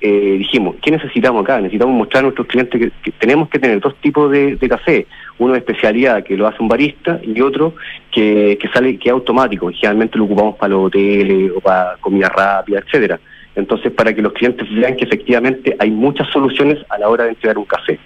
eh, 0.00 0.36
dijimos, 0.38 0.76
¿qué 0.82 0.90
necesitamos 0.90 1.42
acá? 1.42 1.60
Necesitamos 1.60 1.94
mostrar 1.94 2.20
a 2.20 2.22
nuestros 2.24 2.46
clientes 2.46 2.92
que, 3.02 3.12
tenemos 3.12 3.48
que 3.48 3.58
tener 3.58 3.80
dos 3.80 3.94
tipos 3.96 4.30
de, 4.30 4.56
café, 4.68 5.06
uno 5.38 5.52
de 5.52 5.58
especialidad 5.58 6.24
que 6.24 6.36
lo 6.36 6.46
hace 6.46 6.62
un 6.62 6.68
barista 6.68 7.20
y 7.22 7.40
otro 7.40 7.74
que, 8.10 8.56
que 8.60 8.68
sale 8.68 8.98
que 8.98 9.10
es 9.10 9.12
automático, 9.12 9.70
generalmente 9.70 10.16
lo 10.16 10.24
ocupamos 10.24 10.56
para 10.56 10.70
los 10.70 10.86
hoteles 10.86 11.52
o 11.54 11.60
para 11.60 11.96
comida 12.00 12.28
rápida, 12.28 12.78
etcétera. 12.78 13.20
Entonces, 13.56 13.92
para 13.92 14.14
que 14.14 14.22
los 14.22 14.32
clientes 14.32 14.66
vean 14.72 14.96
que 14.96 15.04
efectivamente 15.04 15.76
hay 15.78 15.90
muchas 15.90 16.28
soluciones 16.28 16.78
a 16.88 16.98
la 16.98 17.08
hora 17.08 17.24
de 17.24 17.30
entregar 17.30 17.58
un 17.58 17.64
café. 17.64 17.98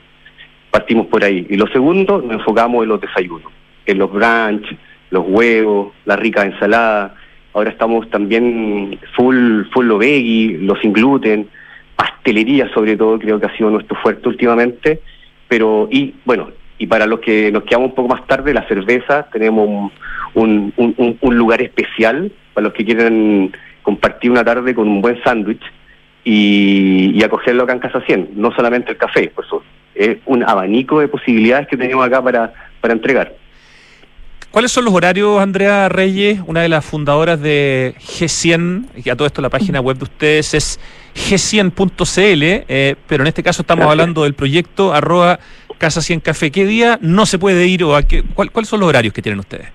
Partimos 0.70 1.06
por 1.06 1.22
ahí. 1.22 1.46
Y 1.48 1.56
lo 1.56 1.66
segundo, 1.68 2.20
nos 2.20 2.32
enfocamos 2.32 2.82
en 2.82 2.88
los 2.88 3.00
desayunos, 3.00 3.52
en 3.86 3.98
los 3.98 4.10
brunch, 4.10 4.76
los 5.10 5.24
huevos, 5.28 5.92
la 6.06 6.16
rica 6.16 6.44
ensalada. 6.44 7.14
Ahora 7.52 7.70
estamos 7.70 8.08
también 8.10 8.98
full, 9.14 9.64
full 9.72 9.86
lo 9.86 9.98
veggie, 9.98 10.58
los 10.58 10.80
sin 10.80 10.92
gluten, 10.92 11.48
pastelería 11.96 12.68
sobre 12.72 12.96
todo, 12.96 13.18
creo 13.18 13.38
que 13.40 13.46
ha 13.46 13.56
sido 13.56 13.70
nuestro 13.70 13.96
fuerte 13.96 14.28
últimamente. 14.28 15.00
Pero, 15.48 15.88
y 15.90 16.14
bueno, 16.24 16.50
y 16.78 16.86
para 16.86 17.06
los 17.06 17.20
que 17.20 17.52
nos 17.52 17.64
quedamos 17.64 17.90
un 17.90 17.94
poco 17.94 18.14
más 18.14 18.26
tarde, 18.26 18.52
la 18.54 18.66
cerveza, 18.66 19.28
tenemos 19.30 19.92
un, 20.34 20.72
un, 20.76 21.16
un- 21.20 21.36
lugar 21.36 21.62
especial 21.62 22.32
para 22.52 22.64
los 22.66 22.72
que 22.74 22.84
quieren 22.84 23.52
compartir 23.82 24.30
una 24.30 24.44
tarde 24.44 24.74
con 24.74 24.88
un 24.88 25.00
buen 25.00 25.22
sándwich 25.22 25.62
y, 26.24 27.12
y 27.14 27.22
acogerlo 27.22 27.64
acá 27.64 27.74
en 27.74 27.78
Casa 27.80 28.00
100, 28.00 28.30
no 28.34 28.50
solamente 28.52 28.92
el 28.92 28.96
café, 28.96 29.28
por 29.34 29.44
eso 29.44 29.62
es 29.94 30.16
un 30.26 30.42
abanico 30.42 30.98
de 31.00 31.08
posibilidades 31.08 31.68
que 31.68 31.76
tenemos 31.76 32.04
acá 32.04 32.22
para, 32.22 32.52
para 32.80 32.94
entregar. 32.94 33.34
¿Cuáles 34.54 34.70
son 34.70 34.84
los 34.84 34.94
horarios, 34.94 35.40
Andrea 35.42 35.88
Reyes, 35.88 36.38
una 36.46 36.60
de 36.62 36.68
las 36.68 36.84
fundadoras 36.84 37.40
de 37.40 37.96
G100? 37.98 38.84
Y 39.04 39.10
a 39.10 39.16
todo 39.16 39.26
esto 39.26 39.42
la 39.42 39.50
página 39.50 39.80
web 39.80 39.96
de 39.96 40.04
ustedes 40.04 40.54
es 40.54 40.80
g100.cl, 41.12 42.64
eh, 42.68 42.94
pero 43.08 43.24
en 43.24 43.26
este 43.26 43.42
caso 43.42 43.62
estamos 43.62 43.80
Gracias. 43.80 43.90
hablando 44.00 44.22
del 44.22 44.34
proyecto 44.34 44.94
arroba 44.94 45.40
Casa 45.78 46.00
100 46.00 46.20
Café. 46.20 46.52
¿Qué 46.52 46.66
día 46.66 47.00
no 47.00 47.26
se 47.26 47.36
puede 47.36 47.66
ir 47.66 47.82
o 47.82 47.96
a 47.96 48.04
qué, 48.04 48.22
cuál- 48.22 48.52
cuáles 48.52 48.68
son 48.68 48.78
los 48.78 48.88
horarios 48.88 49.12
que 49.12 49.22
tienen 49.22 49.40
ustedes? 49.40 49.66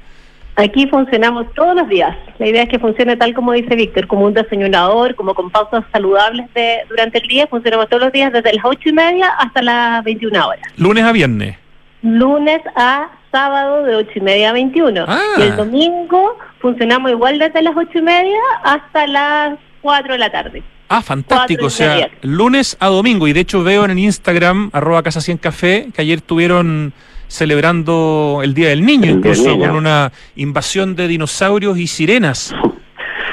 Aquí 0.56 0.88
funcionamos 0.88 1.54
todos 1.56 1.76
los 1.76 1.90
días. 1.90 2.16
La 2.38 2.48
idea 2.48 2.64
es 2.64 2.70
que 2.70 2.80
funcione 2.80 3.18
tal 3.18 3.34
como 3.34 3.52
dice 3.52 3.76
Víctor, 3.76 4.08
como 4.08 4.28
un 4.28 4.34
desayunador, 4.34 5.14
como 5.16 5.34
con 5.36 5.50
pausas 5.50 5.84
saludables 5.92 6.46
de, 6.54 6.78
durante 6.88 7.18
el 7.18 7.28
día. 7.28 7.48
Funcionamos 7.48 7.90
todos 7.90 8.04
los 8.04 8.14
días 8.14 8.32
desde 8.32 8.54
las 8.54 8.64
ocho 8.64 8.88
y 8.88 8.94
media 8.94 9.28
hasta 9.40 9.62
las 9.62 10.02
21 10.06 10.48
horas. 10.48 10.64
Lunes 10.78 11.04
a 11.04 11.12
viernes. 11.12 11.58
Lunes 12.02 12.62
a 12.78 13.10
sábado 13.32 13.84
de 13.84 13.96
ocho 13.96 14.12
y 14.16 14.22
media 14.22 14.50
a 14.50 14.54
21. 14.54 15.06
Ah. 15.08 15.20
Y 15.38 15.42
el 15.44 15.56
domingo 15.56 16.38
funcionamos 16.60 17.12
igual 17.12 17.40
desde 17.40 17.62
las 17.62 17.76
ocho 17.78 18.00
y 18.00 18.02
media 18.02 18.40
hasta 18.64 19.08
las 19.08 19.58
4 19.82 20.14
de 20.14 20.20
la 20.20 20.32
tarde. 20.32 20.64
Ah, 20.90 21.02
fantástico. 21.02 21.68
O 21.68 21.70
sea, 21.70 22.10
lunes 22.24 22.76
a 22.80 22.88
domingo. 22.88 23.28
Y 23.28 23.34
de 23.34 23.42
hecho 23.42 23.64
veo 23.64 23.86
en 23.86 23.92
el 23.92 24.00
Instagram, 24.00 24.72
arroba 24.74 25.04
Casa 25.04 25.22
100 25.22 25.38
Café, 25.38 25.88
que 25.94 26.02
ayer 26.02 26.18
estuvieron 26.18 26.94
celebrando 27.28 28.42
el 28.44 28.54
Día 28.54 28.70
del 28.70 28.86
Niño, 28.86 29.12
El 29.12 29.22
Día 29.22 29.32
del 29.32 29.40
incluso 29.40 29.50
Niño. 29.58 29.68
con 29.68 29.76
una 29.78 30.12
invasión 30.36 30.96
de 30.96 31.08
dinosaurios 31.08 31.78
y 31.78 31.88
sirenas. 31.88 32.54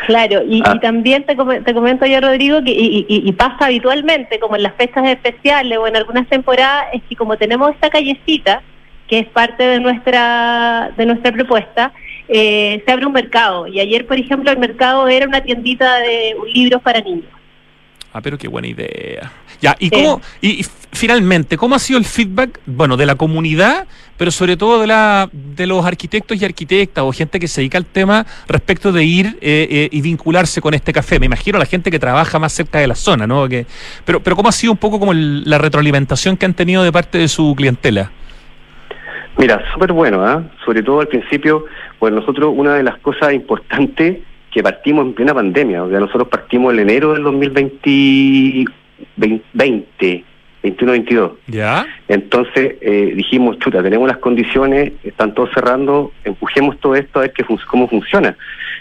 Claro, 0.07 0.42
y, 0.49 0.62
Ah. 0.64 0.74
y 0.76 0.80
también 0.80 1.24
te, 1.26 1.34
come- 1.34 1.61
te 1.62 1.74
comento 1.74 2.07
yo, 2.07 2.20
Rodrigo, 2.20 2.62
que 2.62 2.70
y, 2.70 3.05
y- 3.09 3.28
y 3.28 3.32
pasa 3.32 3.64
habitualmente, 3.66 4.38
como 4.38 4.55
en 4.57 4.62
las 4.62 4.74
fechas 4.74 5.05
especiales 5.09 5.78
o 5.78 5.86
en 5.88 5.97
algunas 5.97 6.28
temporadas, 6.28 6.86
es 6.92 7.03
que 7.09 7.16
como 7.16 7.36
tenemos 7.36 7.70
esta 7.72 7.90
callecita, 7.90 8.62
que 9.09 9.20
es 9.20 9.26
parte 9.28 9.62
de 9.62 9.80
nuestra 9.80 10.90
de 10.96 11.07
nuestra 11.07 11.32
propuesta, 11.32 11.92
eh, 12.28 12.82
se 12.84 12.92
abre 12.92 13.07
un 13.07 13.12
mercado. 13.12 13.66
Y 13.66 13.80
ayer, 13.80 14.07
por 14.07 14.18
ejemplo, 14.18 14.50
el 14.50 14.59
mercado 14.59 15.07
era 15.09 15.26
una 15.26 15.42
tiendita 15.42 15.98
de 15.98 16.34
libros 16.52 16.82
para 16.82 17.00
niños. 17.00 17.26
Ah, 18.12 18.20
pero 18.22 18.38
qué 18.38 18.48
buena 18.48 18.66
idea. 18.68 19.30
Ya, 19.61 19.76
¿y 19.78 19.90
cómo, 19.90 20.22
y, 20.40 20.64
finalmente, 20.92 21.59
cómo 21.59 21.74
ha 21.74 21.78
sido 21.78 21.98
el 21.98 22.04
feedback, 22.07 22.61
bueno, 22.64 22.96
de 22.96 23.04
la 23.04 23.14
comunidad, 23.14 23.86
pero 24.16 24.30
sobre 24.30 24.57
todo 24.57 24.80
de 24.80 24.86
la 24.86 25.28
de 25.32 25.66
los 25.66 25.84
arquitectos 25.84 26.40
y 26.40 26.44
arquitectas 26.44 27.04
o 27.04 27.12
gente 27.12 27.38
que 27.38 27.46
se 27.46 27.61
dedica 27.61 27.76
al 27.76 27.84
tema 27.84 28.26
respecto 28.48 28.90
de 28.90 29.04
ir 29.04 29.38
eh, 29.42 29.68
eh, 29.70 29.88
y 29.92 30.00
vincularse 30.00 30.61
con 30.62 30.72
este 30.72 30.92
café? 30.94 31.18
Me 31.20 31.26
imagino 31.26 31.59
la 31.59 31.66
gente 31.66 31.90
que 31.90 31.98
trabaja 31.98 32.38
más 32.38 32.52
cerca 32.54 32.78
de 32.78 32.86
la 32.86 32.94
zona, 32.94 33.26
¿no? 33.26 33.48
Que, 33.48 33.66
pero, 34.07 34.22
pero 34.22 34.34
¿cómo 34.34 34.48
ha 34.48 34.52
sido 34.52 34.72
un 34.72 34.78
poco 34.78 34.98
como 34.98 35.12
el- 35.12 35.44
la 35.48 35.59
retroalimentación 35.59 36.36
que 36.38 36.46
han 36.46 36.54
tenido 36.54 36.82
de 36.84 36.92
parte 36.92 37.18
de 37.18 37.28
su 37.28 37.54
clientela? 37.54 38.11
Mira, 39.39 39.62
súper 39.72 39.93
bueno, 39.93 40.24
¿ah? 40.24 40.43
sobre 40.64 40.82
todo 40.82 41.01
al 41.01 41.09
principio, 41.09 41.66
pues 41.99 42.12
nosotros 42.12 42.53
una 42.57 42.74
de 42.74 42.82
las 42.82 42.97
cosas 42.99 43.34
importantes 43.34 44.18
que 44.51 44.62
partimos 44.62 45.05
en 45.07 45.12
plena 45.14 45.34
pandemia, 45.34 45.82
o 45.84 45.91
sea, 45.91 46.01
nosotros 46.01 46.28
partimos 46.28 46.72
en 46.72 46.80
enero 46.80 47.12
del 47.12 47.22
2020, 47.24 48.64
20, 49.53 50.24
21-22. 50.62 51.32
¿Ya? 51.49 51.87
Entonces 52.09 52.76
eh, 52.80 53.12
dijimos, 53.14 53.59
chuta, 53.59 53.82
tenemos 53.82 54.09
las 54.09 54.16
condiciones, 54.18 54.93
están 55.05 55.34
todos 55.34 55.51
cerrando, 55.55 56.12
empujemos 56.24 56.78
todo 56.80 56.95
esto 56.95 57.18
a 57.18 57.22
ver 57.22 57.32
qué 57.32 57.45
fun- 57.45 57.61
cómo 57.68 57.89
funciona. 57.89 58.37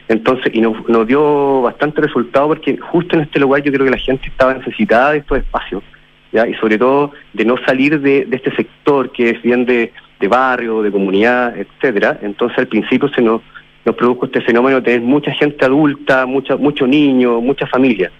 Entonces, 0.07 0.53
y 0.53 0.61
nos, 0.61 0.87
nos 0.87 1.05
dio 1.07 1.61
bastante 1.63 1.99
resultado 1.99 2.47
porque 2.49 2.77
justo 2.77 3.15
en 3.15 3.23
este 3.23 3.39
lugar 3.39 3.61
yo 3.63 3.71
creo 3.71 3.85
que 3.85 3.91
la 3.91 3.97
gente 3.97 4.27
estaba 4.27 4.53
necesitada 4.53 5.11
de 5.13 5.17
estos 5.19 5.39
espacios, 5.39 5.83
¿ya? 6.31 6.47
y 6.47 6.53
sobre 6.55 6.77
todo 6.77 7.11
de 7.33 7.43
no 7.43 7.57
salir 7.65 7.99
de, 7.99 8.25
de 8.25 8.35
este 8.37 8.55
sector 8.55 9.11
que 9.11 9.31
es 9.31 9.41
bien 9.41 9.65
de, 9.65 9.91
de 10.19 10.27
barrio, 10.27 10.81
de 10.81 10.91
comunidad, 10.91 11.55
etcétera. 11.57 12.19
Entonces 12.21 12.57
al 12.57 12.67
principio 12.67 13.09
se 13.09 13.21
nos, 13.21 13.41
nos 13.85 13.95
produjo 13.95 14.25
este 14.25 14.41
fenómeno 14.41 14.77
de 14.77 14.83
tener 14.83 15.01
mucha 15.01 15.31
gente 15.31 15.65
adulta, 15.65 16.25
mucha, 16.25 16.55
mucho 16.57 16.87
niño, 16.87 17.41
mucha 17.41 17.67
familia. 17.67 18.11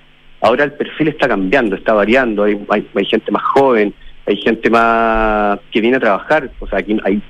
Ahora 0.42 0.64
el 0.64 0.74
perfil 0.74 1.08
está 1.10 1.28
cambiando, 1.28 1.76
está 1.76 1.94
variando, 1.94 2.44
hay, 2.44 3.06
gente 3.06 3.32
más 3.32 3.44
joven, 3.44 3.94
hay 4.28 4.38
gente 4.38 4.70
más 4.70 5.60
que 5.72 5.82
viene 5.82 5.98
a 5.98 6.00
trabajar, 6.00 6.52
o 6.60 6.68
sea, 6.68 6.80
aquí 6.80 6.98
hay, 7.04 7.22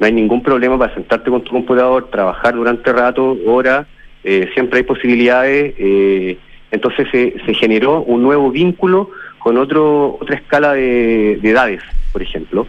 no 0.00 0.06
hay 0.06 0.12
ningún 0.12 0.42
problema 0.42 0.78
para 0.78 0.94
sentarte 0.94 1.30
con 1.30 1.42
tu 1.42 1.52
computador, 1.52 2.08
trabajar 2.10 2.54
durante 2.54 2.92
rato, 2.92 3.36
horas, 3.46 3.86
eh, 4.24 4.48
siempre 4.54 4.78
hay 4.78 4.84
posibilidades, 4.84 5.74
eh, 5.78 6.38
entonces 6.72 7.06
se, 7.12 7.34
se 7.46 7.54
generó 7.54 8.02
un 8.02 8.22
nuevo 8.22 8.50
vínculo 8.50 9.10
con 9.38 9.58
otro 9.58 10.16
otra 10.20 10.36
escala 10.36 10.72
de 10.72 11.34
edades, 11.34 11.82
por 12.12 12.22
ejemplo. 12.22 12.66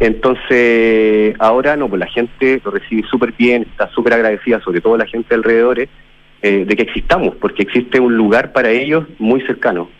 Entonces, 0.00 1.34
ahora 1.38 1.76
no, 1.76 1.88
pues 1.88 1.98
la 1.98 2.06
gente 2.06 2.60
lo 2.64 2.70
recibe 2.70 3.02
súper 3.10 3.32
bien, 3.32 3.62
está 3.62 3.90
súper 3.90 4.12
agradecida, 4.12 4.60
sobre 4.60 4.80
todo 4.80 4.96
la 4.96 5.06
gente 5.06 5.28
de 5.30 5.34
alrededores, 5.34 5.88
eh, 6.40 6.64
de 6.66 6.76
que 6.76 6.84
existamos, 6.84 7.34
porque 7.36 7.64
existe 7.64 7.98
un 7.98 8.16
lugar 8.16 8.52
para 8.52 8.70
ellos 8.70 9.04
muy 9.18 9.40
cercano. 9.42 9.90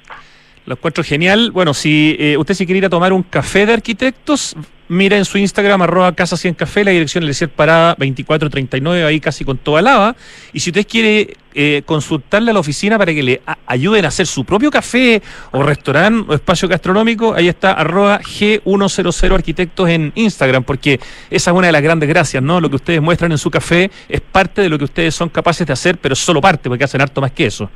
Lo 0.66 0.74
encuentro 0.74 1.03
genial. 1.03 1.51
Bueno, 1.51 1.74
si 1.74 2.16
eh, 2.20 2.36
usted 2.36 2.55
se 2.55 2.66
quiere 2.66 2.78
ir 2.78 2.84
a 2.84 2.90
tomar 2.90 3.12
un 3.12 3.22
café 3.22 3.66
de 3.66 3.72
arquitectos, 3.72 4.55
mira 4.89 5.16
en 5.16 5.24
su 5.24 5.39
Instagram, 5.39 5.82
arroba 5.82 6.12
Casa 6.14 6.36
100 6.36 6.55
Café, 6.55 6.84
la 6.84 6.91
dirección 6.91 7.22
es 7.22 7.26
Eliezer 7.26 7.49
Parada 7.49 7.91
2439, 7.99 9.05
ahí 9.05 9.20
casi 9.20 9.45
con 9.45 9.59
toda 9.59 9.82
lava. 9.82 10.16
Y 10.53 10.61
si 10.61 10.70
usted 10.70 10.86
quiere 10.86 11.36
eh, 11.55 11.82
consultarle 11.84 12.51
a 12.51 12.55
la 12.55 12.61
oficina 12.61 12.99
para 12.99 13.12
que 13.12 13.22
le 13.22 13.43
ayuden 13.66 14.05
a 14.05 14.09
hacer 14.09 14.26
su 14.26 14.45
propio 14.45 14.70
café 14.70 15.22
o 15.51 15.62
restaurante 15.62 16.30
o 16.30 16.34
espacio 16.34 16.68
gastronómico, 16.68 17.34
ahí 17.34 17.49
está 17.49 17.72
arroba 17.72 18.20
G100 18.20 19.34
Arquitectos 19.34 19.89
en 19.89 20.12
Instagram, 20.14 20.64
porque 20.64 21.01
esa 21.30 21.51
es 21.51 21.57
una 21.57 21.66
de 21.68 21.72
las 21.72 21.82
grandes 21.82 22.09
gracias, 22.09 22.43
¿no? 22.43 22.61
Lo 22.61 22.70
que 22.70 22.76
ustedes 22.76 23.01
muestran 23.01 23.32
en 23.32 23.39
su 23.39 23.51
café 23.51 23.91
es 24.09 24.20
parte 24.20 24.62
de 24.62 24.68
lo 24.68 24.78
que 24.78 24.84
ustedes 24.84 25.14
son 25.14 25.28
capaces 25.28 25.66
de 25.66 25.72
hacer, 25.72 25.99
pero 25.99 26.14
solo 26.14 26.41
parte, 26.41 26.68
porque 26.68 26.84
hacen 26.84 27.01
harto 27.01 27.20
más 27.20 27.32
que 27.32 27.47
eso. 27.47 27.70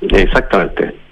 Exactamente. 0.00 1.05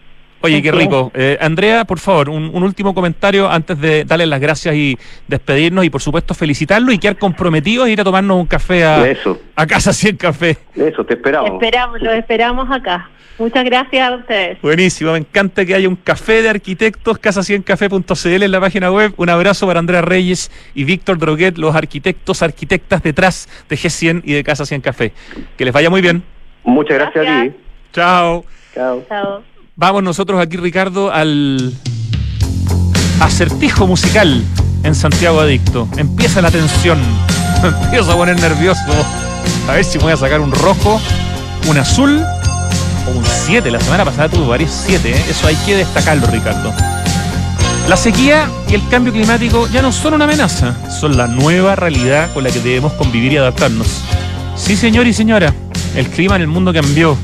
Oye, 0.45 0.63
qué 0.63 0.73
rico. 0.73 1.11
Eh, 1.15 1.39
Andrea, 1.41 1.87
por 1.87 1.99
favor, 1.99 2.29
un, 2.29 2.51
un 2.53 2.63
último 2.63 2.95
comentario 2.95 3.51
antes 3.51 3.81
de 3.81 4.05
darle 4.05 4.27
las 4.27 4.41
gracias 4.41 4.75
y 4.75 4.99
despedirnos 5.27 5.85
y 5.87 5.91
por 5.91 6.03
supuesto 6.03 6.35
felicitarlo 6.35 6.93
y 6.93 6.99
quedar 6.99 7.17
comprometidos 7.17 7.87
a 7.87 7.91
ir 7.91 8.01
a 8.01 8.05
tomarnos 8.05 8.37
un 8.37 8.47
café 8.47 8.85
a, 8.85 9.09
Eso. 9.09 9.41
a 9.57 9.67
Casa 9.67 9.93
100 9.93 10.17
Café. 10.19 10.59
Eso, 10.75 11.05
te 11.05 11.15
esperamos. 11.15 11.51
Esperamos, 11.53 12.01
lo 12.03 12.13
esperamos 12.13 12.71
acá. 12.71 13.09
Muchas 13.39 13.65
gracias 13.65 14.09
a 14.09 14.15
ustedes. 14.15 14.61
Buenísimo, 14.63 15.13
me 15.13 15.19
encanta 15.19 15.65
que 15.65 15.75
haya 15.75 15.89
un 15.89 15.97
café 15.97 16.43
de 16.43 16.51
arquitectos, 16.51 17.21
casa100café.cl 17.21 18.43
en 18.43 18.51
la 18.51 18.61
página 18.61 18.93
web. 18.93 19.13
Un 19.17 19.29
abrazo 19.29 19.67
para 19.67 19.81
Andrea 19.81 20.03
Reyes 20.03 20.53
y 20.75 20.85
Víctor 20.85 21.19
Droguet, 21.19 21.57
los 21.57 21.75
arquitectos, 21.75 22.43
arquitectas 22.43 23.03
detrás 23.03 23.49
de 23.69 23.77
G100 23.77 24.23
y 24.25 24.35
de 24.35 24.45
Casa 24.45 24.67
100 24.67 24.81
Café. 24.83 25.13
Que 25.57 25.65
les 25.65 25.75
vaya 25.75 25.91
muy 25.91 26.01
bien. 26.01 26.23
Muchas 26.63 26.99
gracias, 26.99 27.27
a 27.27 27.43
ti. 27.43 27.53
Chao. 27.93 28.45
Chao. 28.75 29.05
Chao. 29.09 29.54
Vamos 29.77 30.05
nosotros 30.05 30.41
aquí, 30.41 30.57
Ricardo, 30.57 31.13
al 31.13 31.75
acertijo 33.19 33.89
musical 33.89 34.45
en 34.85 34.95
Santiago 34.95 35.41
Adicto. 35.41 35.89
Empieza 35.97 36.41
la 36.41 36.53
tensión. 36.53 37.01
Me 37.61 37.69
empiezo 37.85 38.13
a 38.13 38.17
poner 38.17 38.39
nervioso. 38.41 38.81
A 39.69 39.73
ver 39.73 39.85
si 39.85 39.99
voy 39.99 40.13
a 40.13 40.17
sacar 40.17 40.39
un 40.39 40.53
rojo, 40.53 41.01
un 41.69 41.77
azul 41.77 42.23
o 43.09 43.19
un 43.19 43.25
7. 43.27 43.69
La 43.73 43.81
semana 43.81 44.05
pasada 44.05 44.29
tuve 44.29 44.47
varios 44.47 44.71
7. 44.71 45.13
Eso 45.29 45.49
hay 45.49 45.57
que 45.67 45.75
destacarlo, 45.75 46.29
Ricardo. 46.29 46.73
La 47.89 47.97
sequía 47.97 48.49
y 48.69 48.75
el 48.75 48.89
cambio 48.89 49.13
climático 49.13 49.67
ya 49.73 49.83
no 49.83 49.91
son 49.91 50.15
una 50.15 50.25
amenaza, 50.25 50.77
son 50.89 51.17
la 51.17 51.27
nueva 51.27 51.75
realidad 51.75 52.33
con 52.33 52.45
la 52.45 52.51
que 52.51 52.61
debemos 52.61 52.93
convivir 52.93 53.33
y 53.33 53.39
adaptarnos. 53.39 54.03
Sí, 54.55 54.77
señor 54.77 55.09
y 55.09 55.13
señora, 55.13 55.53
el 55.97 56.07
clima 56.11 56.37
en 56.37 56.43
el 56.43 56.49
mundo 56.49 56.73
cambió. 56.73 57.19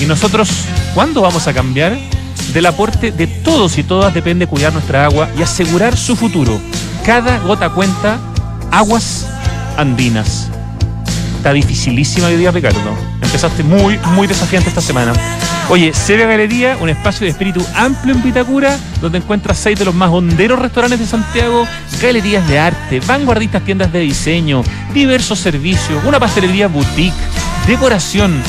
¿Y 0.00 0.04
nosotros 0.04 0.50
cuándo 0.94 1.20
vamos 1.20 1.46
a 1.48 1.52
cambiar? 1.52 1.98
Del 2.52 2.66
aporte 2.66 3.10
de 3.10 3.26
todos 3.26 3.76
y 3.78 3.82
todas 3.82 4.14
depende 4.14 4.46
cuidar 4.46 4.72
nuestra 4.72 5.04
agua 5.04 5.28
y 5.36 5.42
asegurar 5.42 5.96
su 5.96 6.14
futuro. 6.14 6.60
Cada 7.04 7.38
gota 7.38 7.70
cuenta, 7.70 8.18
aguas 8.70 9.26
andinas. 9.76 10.48
Está 11.36 11.52
dificilísima 11.52 12.28
hoy 12.28 12.36
día, 12.36 12.50
Ricardo. 12.52 12.78
Empezaste 13.20 13.62
muy, 13.62 13.98
muy 14.14 14.26
desafiante 14.26 14.68
esta 14.68 14.80
semana. 14.80 15.12
Oye, 15.68 15.92
Sevilla 15.92 16.26
Galería, 16.26 16.76
un 16.80 16.88
espacio 16.88 17.24
de 17.24 17.30
espíritu 17.30 17.64
amplio 17.74 18.14
en 18.14 18.22
Vitacura, 18.22 18.78
donde 19.00 19.18
encuentras 19.18 19.58
seis 19.58 19.78
de 19.78 19.84
los 19.84 19.94
más 19.94 20.10
honderos 20.10 20.58
restaurantes 20.58 21.00
de 21.00 21.06
Santiago, 21.06 21.66
galerías 22.00 22.46
de 22.48 22.58
arte, 22.58 23.00
vanguardistas 23.00 23.64
tiendas 23.64 23.92
de 23.92 24.00
diseño, 24.00 24.62
diversos 24.92 25.38
servicios, 25.38 26.04
una 26.04 26.20
pastelería 26.20 26.68
boutique, 26.68 27.14
decoración, 27.66 28.40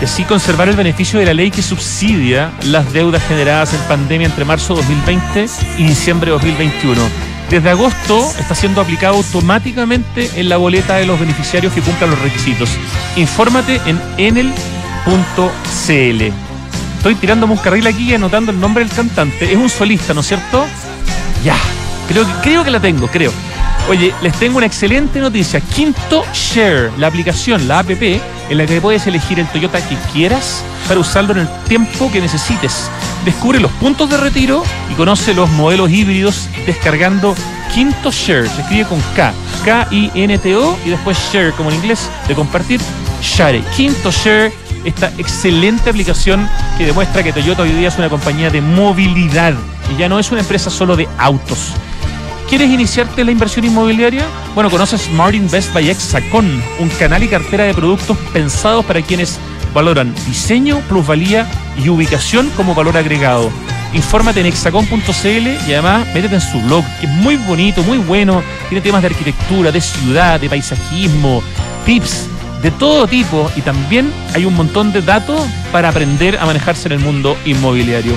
y 0.00 0.04
así 0.04 0.24
conservar 0.24 0.68
el 0.68 0.76
beneficio 0.76 1.18
de 1.18 1.26
la 1.26 1.34
ley 1.34 1.50
que 1.50 1.62
subsidia 1.62 2.50
las 2.64 2.92
deudas 2.92 3.22
generadas 3.26 3.72
en 3.72 3.80
pandemia 3.82 4.26
entre 4.26 4.44
marzo 4.44 4.74
de 4.74 4.82
2020 4.82 5.46
y 5.78 5.84
diciembre 5.84 6.30
de 6.30 6.32
2021. 6.32 7.35
Desde 7.50 7.70
agosto 7.70 8.28
está 8.38 8.54
siendo 8.56 8.80
aplicado 8.80 9.14
automáticamente 9.16 10.30
en 10.36 10.48
la 10.48 10.56
boleta 10.56 10.96
de 10.96 11.06
los 11.06 11.20
beneficiarios 11.20 11.72
que 11.72 11.80
cumplan 11.80 12.10
los 12.10 12.18
requisitos. 12.20 12.70
Infórmate 13.14 13.80
en 13.86 14.00
enel.cl. 14.18 14.62
Estoy 16.96 17.14
tirándome 17.14 17.52
un 17.52 17.58
carril 17.60 17.86
aquí 17.86 18.10
y 18.10 18.14
anotando 18.14 18.50
el 18.50 18.58
nombre 18.60 18.84
del 18.84 18.92
cantante. 18.92 19.52
Es 19.52 19.56
un 19.56 19.68
solista, 19.68 20.12
¿no 20.12 20.22
es 20.22 20.26
cierto? 20.26 20.66
Ya, 21.44 21.56
creo, 22.08 22.26
que- 22.26 22.32
creo 22.42 22.64
que 22.64 22.70
la 22.72 22.80
tengo, 22.80 23.06
creo. 23.06 23.32
Oye, 23.88 24.12
les 24.22 24.32
tengo 24.34 24.56
una 24.56 24.66
excelente 24.66 25.20
noticia. 25.20 25.60
Quinto 25.60 26.24
Share, 26.34 26.90
la 26.98 27.06
aplicación, 27.06 27.68
la 27.68 27.78
app, 27.78 27.90
en 27.92 28.58
la 28.58 28.66
que 28.66 28.80
puedes 28.80 29.06
elegir 29.06 29.38
el 29.38 29.46
Toyota 29.46 29.78
que 29.88 29.94
quieras 30.12 30.64
para 30.86 31.00
usarlo 31.00 31.32
en 31.32 31.40
el 31.40 31.48
tiempo 31.68 32.10
que 32.10 32.20
necesites. 32.20 32.90
Descubre 33.24 33.60
los 33.60 33.70
puntos 33.72 34.08
de 34.08 34.16
retiro 34.16 34.62
y 34.90 34.94
conoce 34.94 35.34
los 35.34 35.50
modelos 35.50 35.90
híbridos 35.90 36.48
descargando 36.66 37.34
Quinto 37.74 38.10
Share. 38.10 38.48
Se 38.48 38.62
escribe 38.62 38.86
con 38.86 39.00
K, 39.14 39.32
K-I-N-T-O 39.64 40.78
y 40.84 40.90
después 40.90 41.18
Share, 41.32 41.52
como 41.52 41.70
en 41.70 41.76
inglés, 41.76 42.08
de 42.28 42.34
compartir, 42.34 42.80
Share. 43.20 43.62
Quinto 43.76 44.10
Share, 44.10 44.52
esta 44.84 45.08
excelente 45.18 45.90
aplicación 45.90 46.48
que 46.78 46.86
demuestra 46.86 47.22
que 47.22 47.32
Toyota 47.32 47.62
hoy 47.62 47.72
día 47.72 47.88
es 47.88 47.98
una 47.98 48.08
compañía 48.08 48.50
de 48.50 48.60
movilidad 48.60 49.54
y 49.92 49.98
ya 49.98 50.08
no 50.08 50.18
es 50.18 50.30
una 50.30 50.40
empresa 50.40 50.70
solo 50.70 50.96
de 50.96 51.08
autos. 51.18 51.72
¿Quieres 52.48 52.70
iniciarte 52.70 53.22
en 53.22 53.26
la 53.26 53.32
inversión 53.32 53.64
inmobiliaria? 53.64 54.24
Bueno, 54.54 54.70
conoces 54.70 55.02
Smart 55.02 55.34
Invest 55.34 55.74
by 55.74 55.90
Hexacon, 55.90 56.62
un 56.78 56.88
canal 56.90 57.24
y 57.24 57.28
cartera 57.28 57.64
de 57.64 57.74
productos 57.74 58.16
pensados 58.32 58.84
para 58.84 59.02
quienes 59.02 59.40
valoran 59.76 60.14
diseño, 60.26 60.80
plusvalía 60.88 61.46
y 61.76 61.90
ubicación 61.90 62.48
como 62.56 62.74
valor 62.74 62.96
agregado. 62.96 63.52
Infórmate 63.92 64.40
en 64.40 64.46
hexacon.cl 64.46 65.48
y 65.68 65.72
además 65.74 66.06
métete 66.14 66.36
en 66.36 66.40
su 66.40 66.62
blog, 66.62 66.82
que 66.98 67.06
es 67.06 67.12
muy 67.12 67.36
bonito, 67.36 67.82
muy 67.82 67.98
bueno. 67.98 68.42
Tiene 68.70 68.80
temas 68.80 69.02
de 69.02 69.08
arquitectura, 69.08 69.70
de 69.70 69.82
ciudad, 69.82 70.40
de 70.40 70.48
paisajismo, 70.48 71.42
tips 71.84 72.26
de 72.62 72.70
todo 72.70 73.06
tipo 73.06 73.50
y 73.54 73.60
también 73.60 74.10
hay 74.34 74.46
un 74.46 74.54
montón 74.54 74.94
de 74.94 75.02
datos 75.02 75.46
para 75.70 75.90
aprender 75.90 76.38
a 76.38 76.46
manejarse 76.46 76.88
en 76.88 76.92
el 76.92 77.00
mundo 77.00 77.36
inmobiliario. 77.44 78.14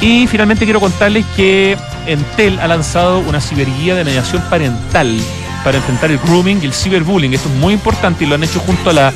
Y 0.00 0.26
finalmente 0.26 0.64
quiero 0.64 0.80
contarles 0.80 1.26
que 1.36 1.76
Entel 2.06 2.58
ha 2.60 2.66
lanzado 2.66 3.18
una 3.18 3.42
ciberguía 3.42 3.94
de 3.94 4.04
mediación 4.04 4.42
parental 4.48 5.20
para 5.64 5.76
enfrentar 5.76 6.10
el 6.10 6.18
grooming 6.18 6.60
y 6.62 6.66
el 6.66 6.72
ciberbullying. 6.72 7.34
Esto 7.34 7.50
es 7.50 7.54
muy 7.56 7.74
importante 7.74 8.24
y 8.24 8.26
lo 8.26 8.36
han 8.36 8.44
hecho 8.44 8.60
junto 8.60 8.88
a 8.88 8.94
la 8.94 9.12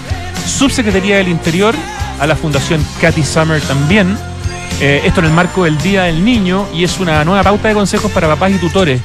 Subsecretaría 0.47 1.17
del 1.17 1.29
Interior, 1.29 1.75
a 2.21 2.27
la 2.27 2.37
Fundación 2.37 2.85
Cathy 3.01 3.23
Summer 3.23 3.61
también. 3.63 4.17
Eh, 4.81 5.03
esto 5.05 5.21
en 5.21 5.27
el 5.27 5.33
marco 5.33 5.65
del 5.65 5.79
Día 5.79 6.05
del 6.05 6.25
Niño 6.25 6.67
y 6.75 6.85
es 6.85 6.99
una 6.99 7.25
nueva 7.25 7.43
pauta 7.43 7.69
de 7.69 7.75
consejos 7.75 8.11
para 8.11 8.29
papás 8.29 8.53
y 8.53 8.59
tutores 8.59 9.01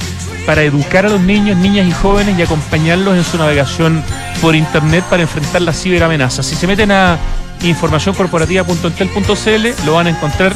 para 0.47 0.63
educar 0.63 1.05
a 1.05 1.09
los 1.09 1.19
niños, 1.19 1.57
niñas 1.57 1.85
y 1.88 1.91
jóvenes 1.91 2.39
y 2.39 2.41
acompañarlos 2.41 3.17
en 3.17 3.25
su 3.25 3.38
navegación 3.38 4.01
por 4.41 4.55
internet 4.55 5.03
para 5.09 5.23
enfrentar 5.23 5.61
las 5.61 5.81
ciberamenazas. 5.81 6.45
Si 6.45 6.55
se 6.55 6.65
meten 6.65 6.89
a 6.91 7.17
informacioncorporativa.entel.cl 7.61 9.85
lo 9.85 9.93
van 9.93 10.07
a 10.07 10.11
encontrar 10.11 10.53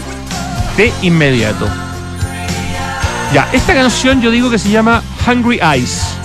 de 0.78 0.94
inmediato. 1.02 1.68
Ya, 3.34 3.50
esta 3.52 3.74
canción 3.74 4.22
yo 4.22 4.32
digo 4.32 4.50
que 4.50 4.58
se 4.58 4.70
llama 4.70 5.04
Hungry 5.28 5.60
Eyes. 5.62 6.21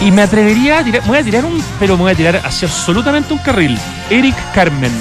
Y 0.00 0.10
me 0.10 0.22
atrevería 0.22 0.78
a 0.78 0.84
tirar, 0.84 1.02
me 1.02 1.08
voy 1.08 1.18
a 1.18 1.22
tirar 1.22 1.44
un, 1.44 1.62
pero 1.78 1.96
me 1.96 2.04
voy 2.04 2.12
a 2.12 2.14
tirar 2.14 2.36
hacia 2.44 2.66
absolutamente 2.66 3.32
un 3.34 3.38
carril. 3.40 3.78
Eric 4.08 4.34
Carmen. 4.54 4.92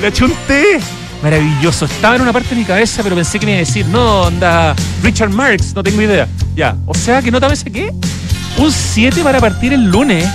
Le 0.00 0.08
eché 0.08 0.24
un 0.24 0.34
té. 0.48 0.80
Maravilloso. 1.22 1.84
Estaba 1.84 2.16
en 2.16 2.22
una 2.22 2.32
parte 2.32 2.48
de 2.50 2.56
mi 2.56 2.64
cabeza, 2.64 3.04
pero 3.04 3.14
pensé 3.14 3.38
que 3.38 3.46
me 3.46 3.52
iba 3.52 3.58
a 3.58 3.64
decir, 3.64 3.86
no, 3.86 4.26
anda, 4.26 4.74
Richard 5.04 5.30
Marx, 5.30 5.72
no 5.72 5.84
tengo 5.84 6.02
idea. 6.02 6.26
Ya, 6.56 6.76
o 6.84 6.94
sea 6.94 7.22
que 7.22 7.30
nota 7.30 7.48
me 7.48 7.54
saqué. 7.54 7.92
Un 8.58 8.72
7 8.72 9.22
para 9.22 9.38
partir 9.38 9.72
el 9.72 9.84
lunes. 9.84 10.28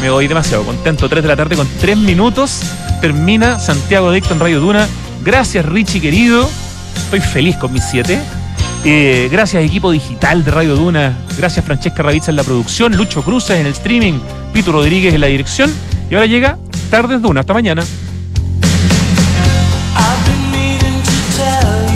Me 0.00 0.10
voy 0.10 0.28
demasiado 0.28 0.62
contento. 0.62 1.08
3 1.08 1.22
de 1.22 1.28
la 1.28 1.36
tarde 1.36 1.56
con 1.56 1.66
3 1.80 1.96
minutos. 1.96 2.60
Termina 3.00 3.58
Santiago 3.58 4.12
Dicto 4.12 4.34
en 4.34 4.40
Radio 4.40 4.60
Duna. 4.60 4.86
Gracias, 5.24 5.64
Richie 5.66 6.00
querido. 6.00 6.48
Estoy 6.96 7.20
feliz 7.20 7.56
con 7.56 7.72
mis 7.72 7.82
7. 7.82 8.37
Eh, 8.84 9.28
gracias, 9.30 9.62
equipo 9.64 9.90
digital 9.90 10.44
de 10.44 10.50
Radio 10.50 10.76
Duna. 10.76 11.16
Gracias, 11.36 11.64
Francesca 11.64 12.02
Ravizza 12.02 12.30
en 12.30 12.36
la 12.36 12.44
producción. 12.44 12.96
Lucho 12.96 13.22
Cruces 13.22 13.58
en 13.58 13.66
el 13.66 13.72
streaming. 13.72 14.20
Pito 14.52 14.72
Rodríguez 14.72 15.14
en 15.14 15.20
la 15.20 15.26
dirección. 15.26 15.72
Y 16.10 16.14
ahora 16.14 16.26
llega 16.26 16.58
Tardes 16.90 17.20
Duna. 17.20 17.40
Hasta 17.40 17.52
mañana. 17.52 17.84